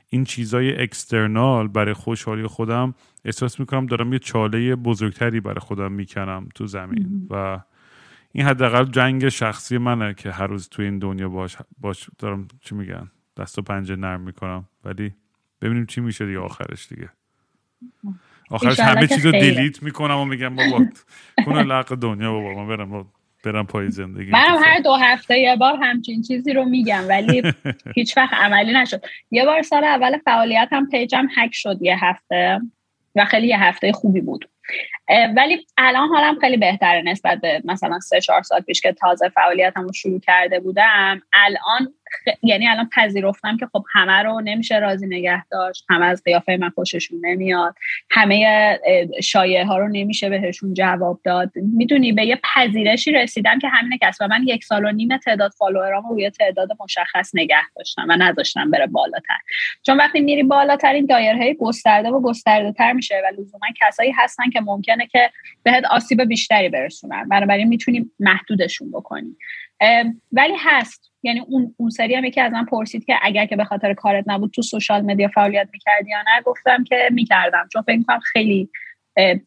این 0.09 0.23
چیزای 0.23 0.81
اکسترنال 0.81 1.67
برای 1.67 1.93
خوشحالی 1.93 2.47
خودم 2.47 2.93
احساس 3.25 3.59
می‌کنم 3.59 3.85
دارم 3.85 4.13
یه 4.13 4.19
چاله 4.19 4.75
بزرگتری 4.75 5.39
برای 5.39 5.59
خودم 5.59 5.91
می‌کنم 5.91 6.49
تو 6.55 6.67
زمین 6.67 7.27
و 7.29 7.59
این 8.35 8.45
حداقل 8.45 8.85
جنگ 8.85 9.29
شخصی 9.29 9.77
منه 9.77 10.13
که 10.13 10.31
هر 10.31 10.47
روز 10.47 10.69
تو 10.69 10.81
این 10.81 10.99
دنیا 10.99 11.29
باش, 11.29 11.57
باش 11.77 12.09
دارم 12.19 12.47
چی 12.61 12.75
میگن 12.75 13.11
دست 13.37 13.59
و 13.59 13.61
پنجه 13.61 13.95
نرم 13.95 14.21
می‌کنم. 14.21 14.67
ولی 14.83 15.13
ببینیم 15.61 15.85
چی 15.85 16.01
میشه 16.01 16.25
دیگه 16.25 16.39
آخرش 16.39 16.87
دیگه. 16.87 17.09
آخرش 18.49 18.79
همه 18.79 19.07
چیز 19.07 19.25
رو 19.25 19.31
دیلیت 19.31 19.83
می‌کنم 19.83 20.17
و 20.17 20.25
میگم 20.25 20.55
بابا 20.55 20.85
کنه 21.45 21.63
لق 21.63 21.95
دنیا 21.95 22.31
بابا 22.31 22.63
من 22.63 22.77
برم 22.77 23.05
برم 23.43 23.65
پای 23.65 23.89
زندگی 23.89 24.31
منم 24.31 24.63
هر 24.63 24.79
دو 24.79 24.93
هفته 24.93 25.39
یه 25.39 25.55
بار 25.55 25.77
همچین 25.81 26.21
چیزی 26.21 26.53
رو 26.53 26.65
میگم 26.65 27.09
ولی 27.09 27.43
هیچ 27.95 28.17
وقت 28.17 28.33
عملی 28.33 28.73
نشد. 28.73 29.05
یه 29.31 29.45
بار 29.45 29.61
سال 29.61 29.83
اول 29.83 30.17
فعالیت 30.17 30.67
هم 30.71 30.89
پیجم 30.89 31.27
هک 31.35 31.53
شد 31.53 31.77
یه 31.81 32.05
هفته 32.05 32.61
و 33.15 33.25
خیلی 33.25 33.47
یه 33.47 33.63
هفته 33.63 33.91
خوبی 33.91 34.21
بود. 34.21 34.49
ولی 35.09 35.65
الان 35.77 36.07
حالم 36.07 36.39
خیلی 36.39 36.57
بهتره 36.57 37.01
نسبت 37.01 37.41
به 37.41 37.61
مثلا 37.65 37.99
سه 37.99 38.21
چهار 38.21 38.41
سال 38.41 38.59
پیش 38.59 38.81
که 38.81 38.93
تازه 38.93 39.29
فعالیتم 39.29 39.83
رو 39.83 39.93
شروع 39.93 40.19
کرده 40.19 40.59
بودم. 40.59 41.21
الان 41.33 41.93
یعنی 42.43 42.67
الان 42.67 42.89
پذیرفتم 42.95 43.57
که 43.57 43.65
خب 43.65 43.83
همه 43.93 44.23
رو 44.23 44.41
نمیشه 44.41 44.79
راضی 44.79 45.07
نگه 45.07 45.45
داشت. 45.51 45.85
همه 45.89 46.05
از 46.05 46.23
قیافه 46.25 46.57
من 46.57 46.69
خوششون 46.69 47.25
نمیاد. 47.25 47.75
همه 48.11 48.79
شایعه 49.23 49.65
ها 49.65 49.77
رو 49.77 49.87
نمیشه 49.87 50.29
بهشون 50.29 50.73
جواب 50.73 51.19
داد. 51.23 51.51
می‌دونی 51.55 52.11
به 52.11 52.25
یه 52.25 52.39
پذیرشی 52.55 53.11
رسیدم 53.11 53.59
که 53.59 53.67
همینه 53.67 53.97
که 53.97 54.07
اصلا 54.07 54.27
من 54.27 54.43
یک 54.47 54.63
سال 54.63 54.85
و 54.85 54.91
نیم 54.91 55.17
تعداد 55.17 55.51
فالوورام 55.51 56.09
روی 56.09 56.29
تعداد 56.29 56.69
مشخص 56.79 57.31
نگه 57.35 57.61
داشتم 57.75 58.05
و 58.09 58.15
نذاشتم 58.15 58.71
بره 58.71 58.87
بالاتر. 58.87 59.37
چون 59.85 59.97
وقتی 59.97 60.21
میری 60.21 60.43
بالاتر 60.43 60.93
این 60.93 61.05
دایره 61.05 61.53
گسترده 61.53 62.09
و 62.09 62.21
گسترده 62.21 62.71
تر 62.71 62.93
میشه 62.93 63.21
و 63.23 63.41
لزوما 63.41 63.67
کسایی 63.81 64.11
هستن 64.11 64.49
که 64.49 64.61
ممکنه 64.93 65.07
که 65.07 65.31
بهت 65.63 65.85
آسیب 65.85 66.23
بیشتری 66.23 66.69
برسونن. 66.69 67.29
بنابراین 67.29 67.67
می‌تونیم 67.67 68.11
محدودشون 68.19 68.91
بکنیم 68.91 69.37
ولی 70.31 70.53
هست. 70.59 71.11
یعنی 71.23 71.39
اون 71.39 71.75
اون 71.77 71.89
سری 71.89 72.15
هم 72.15 72.25
یکی 72.25 72.41
از 72.41 72.53
من 72.53 72.65
پرسید 72.65 73.05
که 73.05 73.15
اگر 73.21 73.45
که 73.45 73.55
به 73.55 73.63
خاطر 73.63 73.93
کارت 73.93 74.23
نبود 74.27 74.51
تو 74.51 74.61
سوشال 74.61 75.01
مدیا 75.01 75.27
فعالیت 75.27 75.69
می‌کردی 75.73 76.09
یا 76.09 76.17
نه 76.17 76.41
گفتم 76.45 76.83
که 76.83 77.09
می‌کردم. 77.11 77.67
چون 77.73 77.81
فکر 77.81 77.97
می‌کنم 77.97 78.19
خیلی 78.19 78.69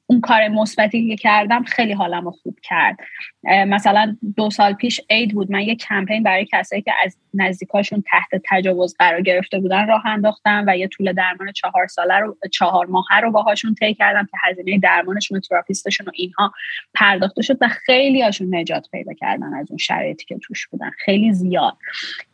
اون 0.07 0.21
کار 0.21 0.49
مثبتی 0.49 1.09
که 1.09 1.17
کردم 1.17 1.65
خیلی 1.65 1.93
حالم 1.93 2.25
رو 2.25 2.31
خوب 2.31 2.59
کرد. 2.63 2.97
مثلا 3.45 4.17
دو 4.37 4.51
سال 4.51 4.73
پیش 4.73 5.01
عید 5.11 5.35
بود. 5.35 5.51
من 5.51 5.61
یه 5.61 5.75
کمپین 5.75 6.23
برای 6.23 6.47
کسایی 6.53 6.83
که 6.83 6.93
از 7.05 7.17
نزدیکاشون 7.35 8.05
تحت 8.11 8.43
تجاوز 8.51 8.97
قرار 8.99 9.21
گرفته 9.21 9.61
بودن 9.61 9.89
راه 9.89 10.07
انداختم 10.07 10.65
و 10.67 10.77
یه 10.77 10.89
طول 10.89 11.13
درمان 11.13 11.53
چهار 11.53 11.87
ساله 11.87 12.19
رو 12.19 12.37
چهار 12.53 12.87
ماهه 12.87 13.21
رو 13.21 13.31
باهاشون 13.31 13.75
طی 13.75 13.95
کردم 13.95 14.25
که 14.25 14.37
هزینه 14.45 14.79
درمانشون 14.79 15.39
و 15.39 15.41
تراپیستشون 15.41 16.07
و 16.07 16.11
اینها 16.15 16.53
پرداخته 16.95 17.43
شد 17.43 17.59
و 17.61 17.69
خیلی 17.69 18.23
هاشون 18.23 18.55
نجات 18.55 18.89
پیدا 18.93 19.13
کردن 19.13 19.55
از 19.55 19.71
اون 19.71 19.79
شرایطی 19.79 20.25
که 20.25 20.39
توش 20.39 20.67
بودن. 20.67 20.91
خیلی 21.05 21.33
زیاد. 21.33 21.77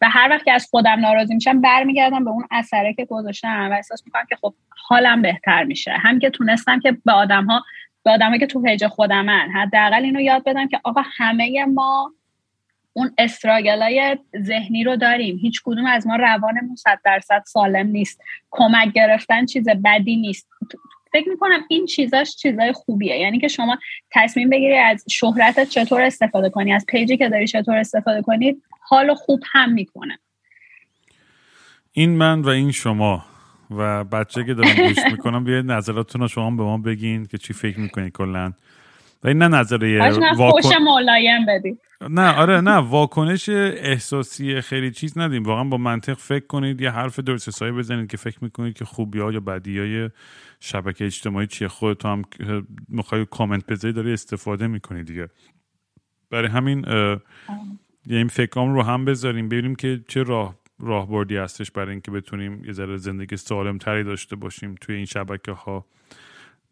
و 0.01 0.09
هر 0.11 0.29
وقت 0.31 0.45
که 0.45 0.53
از 0.53 0.69
خودم 0.71 1.01
ناراضی 1.01 1.35
میشم 1.35 1.61
برمیگردم 1.61 2.25
به 2.25 2.31
اون 2.31 2.45
اثره 2.51 2.95
که 2.95 3.05
گذاشتم 3.05 3.69
و 3.71 3.75
احساس 3.75 4.03
می‌کنم 4.07 4.25
که 4.29 4.37
خب 4.37 4.55
حالم 4.89 5.23
بهتر 5.23 5.65
میشه. 5.65 5.93
هم 5.93 6.19
که 6.19 6.31
تونستم 6.31 6.81
که 6.81 6.97
به 7.05 7.13
آدم 7.23 7.45
ها 7.45 7.65
به 8.03 8.11
آدمایی 8.11 8.41
که 8.41 8.47
تو 8.47 8.63
پیج 8.63 8.87
خودمن. 8.87 9.51
حداقل 9.51 10.05
اینو 10.05 10.21
یاد 10.21 10.45
بدم 10.45 10.69
که 10.69 10.81
آقا 10.85 11.03
همه 11.17 11.65
ما 11.65 12.13
اون 12.93 13.15
استراگلای 13.19 14.19
ذهنی 14.43 14.85
رو 14.85 14.97
داریم. 14.97 15.39
هیچ 15.39 15.63
کدوم 15.65 15.87
از 15.87 16.07
ما 16.07 16.17
روانمون 16.17 16.77
صد 16.77 16.99
درصد 17.05 17.43
سالم 17.47 17.87
نیست. 17.87 18.21
کمک 18.51 18.93
گرفتن 18.93 19.47
چیز 19.47 19.69
بدی 19.69 20.17
نیست. 20.17 20.49
فکر 21.13 21.29
می‌کنم 21.29 21.61
این 21.69 21.87
چیزاش 21.87 22.37
چیزای 22.37 22.73
خوبیه. 22.73 23.19
یعنی 23.19 23.39
که 23.39 23.49
شما 23.49 23.79
تصمیم 24.11 24.51
بگیری 24.51 24.79
از 24.79 25.05
شهرتت 25.11 25.69
چطور 25.69 26.03
استفاده 26.03 26.51
کنی 26.51 26.73
از 26.73 26.87
پیجی 26.89 27.17
که 27.17 27.29
داری 27.29 27.47
چطور 27.47 27.77
استفاده 27.77 28.23
کنی 28.23 28.57
حال 28.81 29.15
خوب 29.15 29.41
هم 29.53 29.73
می‌کنه. 29.73 30.19
این 31.93 32.11
من 32.11 32.41
و 32.41 32.49
این 32.49 32.73
شما 32.73 33.25
و 33.79 34.05
بچه 34.05 34.45
که 34.45 34.55
دارم 34.55 34.89
گوش 34.89 34.99
می‌کنم 35.11 35.45
بیاید 35.45 35.71
نظراتتون 35.71 36.21
رو 36.21 36.29
شما 36.29 36.51
به 36.51 36.63
ما 36.63 36.79
بگین 36.79 37.27
که 37.27 37.39
چی 37.39 37.53
فکر 37.53 37.81
می‌کنید 37.81 38.13
کلا. 38.13 38.53
و 39.25 39.29
این 39.29 39.39
نه 39.39 39.49
نظریه 39.49 40.03
واکن... 40.37 40.69
ملایم 40.83 41.47
بدید 41.47 41.81
نه 42.11 42.35
آره 42.37 42.61
نه 42.61 42.77
واکنش 42.77 43.49
احساسی 43.49 44.61
خیلی 44.61 44.91
چیز 44.91 45.19
ندیم. 45.19 45.43
واقعا 45.43 45.65
با 45.65 45.77
منطق 45.77 46.15
فکر 46.15 46.47
کنید 46.47 46.81
یه 46.81 46.91
حرف 46.91 47.19
درست 47.19 47.49
حسابی 47.49 47.73
بزنید 47.73 48.11
که 48.11 48.17
فکر 48.17 48.39
می‌کنید 48.41 48.75
که 48.75 48.85
خوبی 48.85 49.19
ها 49.19 49.33
یا 49.33 49.41
بدی 49.41 49.79
های 49.79 50.11
شبکه 50.61 51.05
اجتماعی 51.05 51.47
چیه. 51.47 51.69
خودتو 51.69 52.09
هم 52.09 52.23
می‌خوای 52.89 53.27
کامنت 53.31 53.67
بذاری 53.67 53.95
داری 53.95 54.13
استفاده 54.13 54.67
می‌کنی 54.67 55.05
دیگه. 55.05 55.29
برای 56.31 56.49
همین 56.49 56.85
یه 58.07 58.17
این 58.17 58.29
فکرام 58.29 58.75
رو 58.75 58.83
هم 58.83 59.05
بذاریم 59.05 59.49
ببینیم 59.49 59.75
که 59.75 60.01
چه 60.09 60.23
راه 60.23 60.62
راهبردی 60.83 61.37
هستش 61.37 61.71
برای 61.71 61.91
اینکه 61.91 62.11
بتونیم 62.11 62.65
یه 62.65 62.73
ذره 62.73 62.97
زندگی 62.97 63.37
سالم 63.37 63.79
تری 63.79 64.05
داشته 64.05 64.37
باشیم 64.37 64.75
توی 64.81 64.95
این 64.95 65.05
شبکه 65.05 65.53
ها 65.53 65.87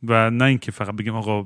و 0.09 0.31
نه 0.31 0.45
اینکه 0.45 0.73
فقط 0.73 0.97
بگیم 0.97 1.15
آقا 1.15 1.43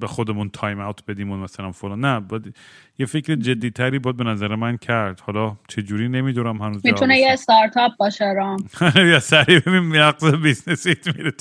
به 0.00 0.06
خودمون 0.06 0.50
تایم 0.50 0.80
اوت 0.80 1.04
بدیم 1.08 1.30
و 1.30 1.36
مثلا 1.36 1.72
فلان. 1.72 2.00
نه 2.00 2.20
باید 2.20 2.56
یه 2.98 3.06
فکر 3.06 3.34
جدی 3.34 3.70
تری 3.70 3.98
باید 3.98 4.16
به 4.16 4.24
نظر 4.24 4.54
من 4.54 4.76
کرد. 4.76 5.20
حالا 5.20 5.56
چه 5.68 5.82
جوری 5.82 6.08
نمی‌دونم 6.08 6.62
هنوز 6.62 6.86
می‌تونه 6.86 7.18
یه 7.18 7.32
استارتاپ 7.32 7.92
باشه 7.96 8.32
رام. 8.32 8.68
یا 9.12 9.20
سری 9.20 9.60
ببین 9.60 9.78
مغز 9.78 10.34
business 10.34 11.00
یت 11.00 11.16
میره 11.16 11.32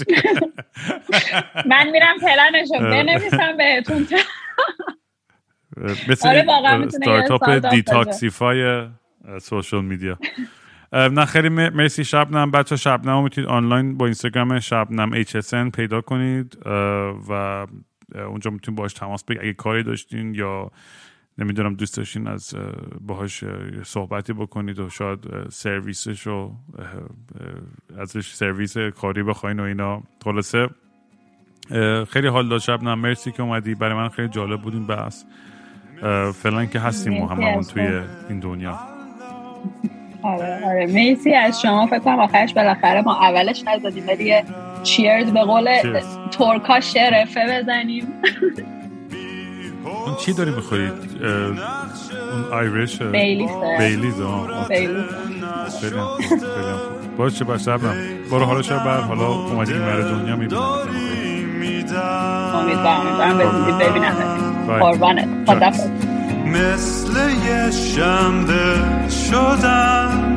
من 1.72 1.90
میرم 1.92 2.18
پلنشو 2.22 2.80
بنویسم 2.80 3.58
بهتون. 3.58 4.08
آره 6.24 6.52
استارتاپ 6.52 7.70
detoxify 7.70 8.88
social 9.42 9.86
media. 9.86 10.18
نه 10.94 11.26
خیلی 11.26 11.50
مرسی 11.50 12.04
شبنم. 12.04 12.52
بچه‌ها 12.52 12.76
شبنم 12.76 13.24
می‌تونید 13.24 13.50
آنلاین 13.50 13.98
با 13.98 14.06
اینستاگرام 14.06 14.60
شبنم 14.60 15.24
HSN 15.24 15.72
پیدا 15.76 16.02
کنید 16.02 16.58
و 17.30 17.68
اونجا 18.16 18.52
می‌تونید 18.52 18.78
باش 18.78 18.94
تماس 18.94 19.24
بگیرید. 19.24 19.44
اگه 19.44 19.54
کاری 19.54 19.84
داشتین 19.84 20.36
یا 20.36 20.72
نمی‌دونم 21.38 21.74
دوست 21.74 21.98
داشتین 21.98 22.28
از 22.28 22.56
باهاش 23.02 23.44
صحبتی 23.84 24.34
بکنید 24.34 24.80
و 24.80 24.90
شاید 24.90 25.20
سرویسش 25.50 26.28
و 26.28 26.52
ازش 27.98 28.34
سرویس 28.34 28.78
کاری 28.78 29.24
بخواین 29.24 29.60
و 29.60 29.64
اینا. 29.64 30.04
خلاصه 30.24 30.70
خیلی 32.10 32.28
حال 32.28 32.50
داشت 32.50 32.66
شبنم. 32.66 33.00
مرسی 33.00 33.32
که 33.32 33.44
اومدی. 33.44 33.76
برای 33.76 33.94
من 33.94 34.10
خیلی 34.10 34.28
جالب 34.28 34.62
بود 34.62 34.74
این 34.74 34.88
بحث. 34.88 35.24
فعلا 36.34 36.66
که 36.66 36.80
هستیم 36.80 37.14
ما 37.14 37.28
هممون 37.28 37.64
توی 37.64 38.02
این 38.30 38.40
دنیا. 38.40 38.97
آره 40.24 40.66
آره. 40.66 40.86
مرسی 40.86 41.34
از 41.34 41.62
شما. 41.62 41.88
فکر 41.88 42.00
کنم 42.00 42.20
آخرش 42.20 42.54
بالاخره 42.54 43.02
ما 43.02 43.16
اولش 43.22 43.64
نزدیم 43.68 44.08
ولی 44.08 44.34
چیرز 44.84 45.32
به 45.32 45.40
قول 45.44 45.78
ترکا 46.32 46.80
شرفه 46.80 47.62
بزنیم. 47.62 48.14
اون 50.06 50.16
چی 50.16 50.34
داری 50.34 50.52
بخورید؟ 50.52 50.92
اون 52.34 52.54
آیرش 52.54 53.02
بیلیز 53.02 53.50
بیلیز 53.80 54.22
باشه 57.18 57.44
باشه 57.44 57.78
برو 58.32 58.46
حالا 58.46 58.62
شب 58.62 58.84
بر 58.84 59.02
حالا 59.02 59.28
اومدی 59.28 59.74
این 59.74 59.82
ور 59.82 60.02
دنیا 60.02 60.36
می‌بینم. 60.36 60.62
امیدوارم 62.56 62.56
امیدوارم. 62.56 63.78
ببینم. 63.78 64.16
قربانت. 64.80 65.28
خدا 65.48 65.72
مثل 66.52 67.14
یه 67.48 67.72
شنبه 67.72 69.10
شدم 69.10 70.36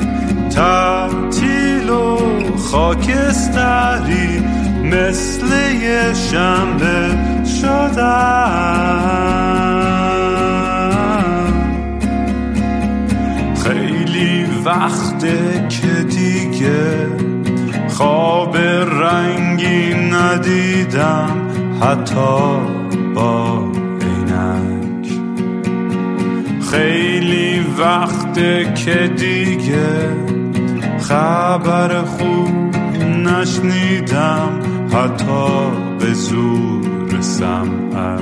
تعطیل 0.50 1.90
و 1.90 2.18
خاکستری 2.56 4.42
مثل 4.84 5.46
یه 5.82 6.14
شنبه 6.14 7.18
شدم 7.60 9.00
خیلی 13.64 14.46
وقته 14.64 15.68
که 15.68 16.02
دیگه 16.02 17.08
خواب 17.88 18.56
رنگی 18.56 19.94
ندیدم 19.94 21.50
حتی 21.80 22.58
با 23.14 23.79
خیلی 26.70 27.66
وقته 27.78 28.72
که 28.74 29.10
دیگه 29.16 30.16
خبر 30.98 32.02
خوب 32.02 32.76
نشنیدم 33.06 34.60
حتی 34.92 35.70
به 35.98 36.12
زور 36.14 37.20
سمعت 37.20 38.20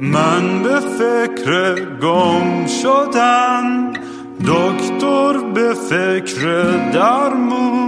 من 0.00 0.62
به 0.62 0.80
فکر 0.80 1.74
گم 2.02 2.66
شدن 2.66 3.92
دکتر 4.46 5.38
به 5.54 5.74
فکر 5.74 6.42
درمون 6.92 7.87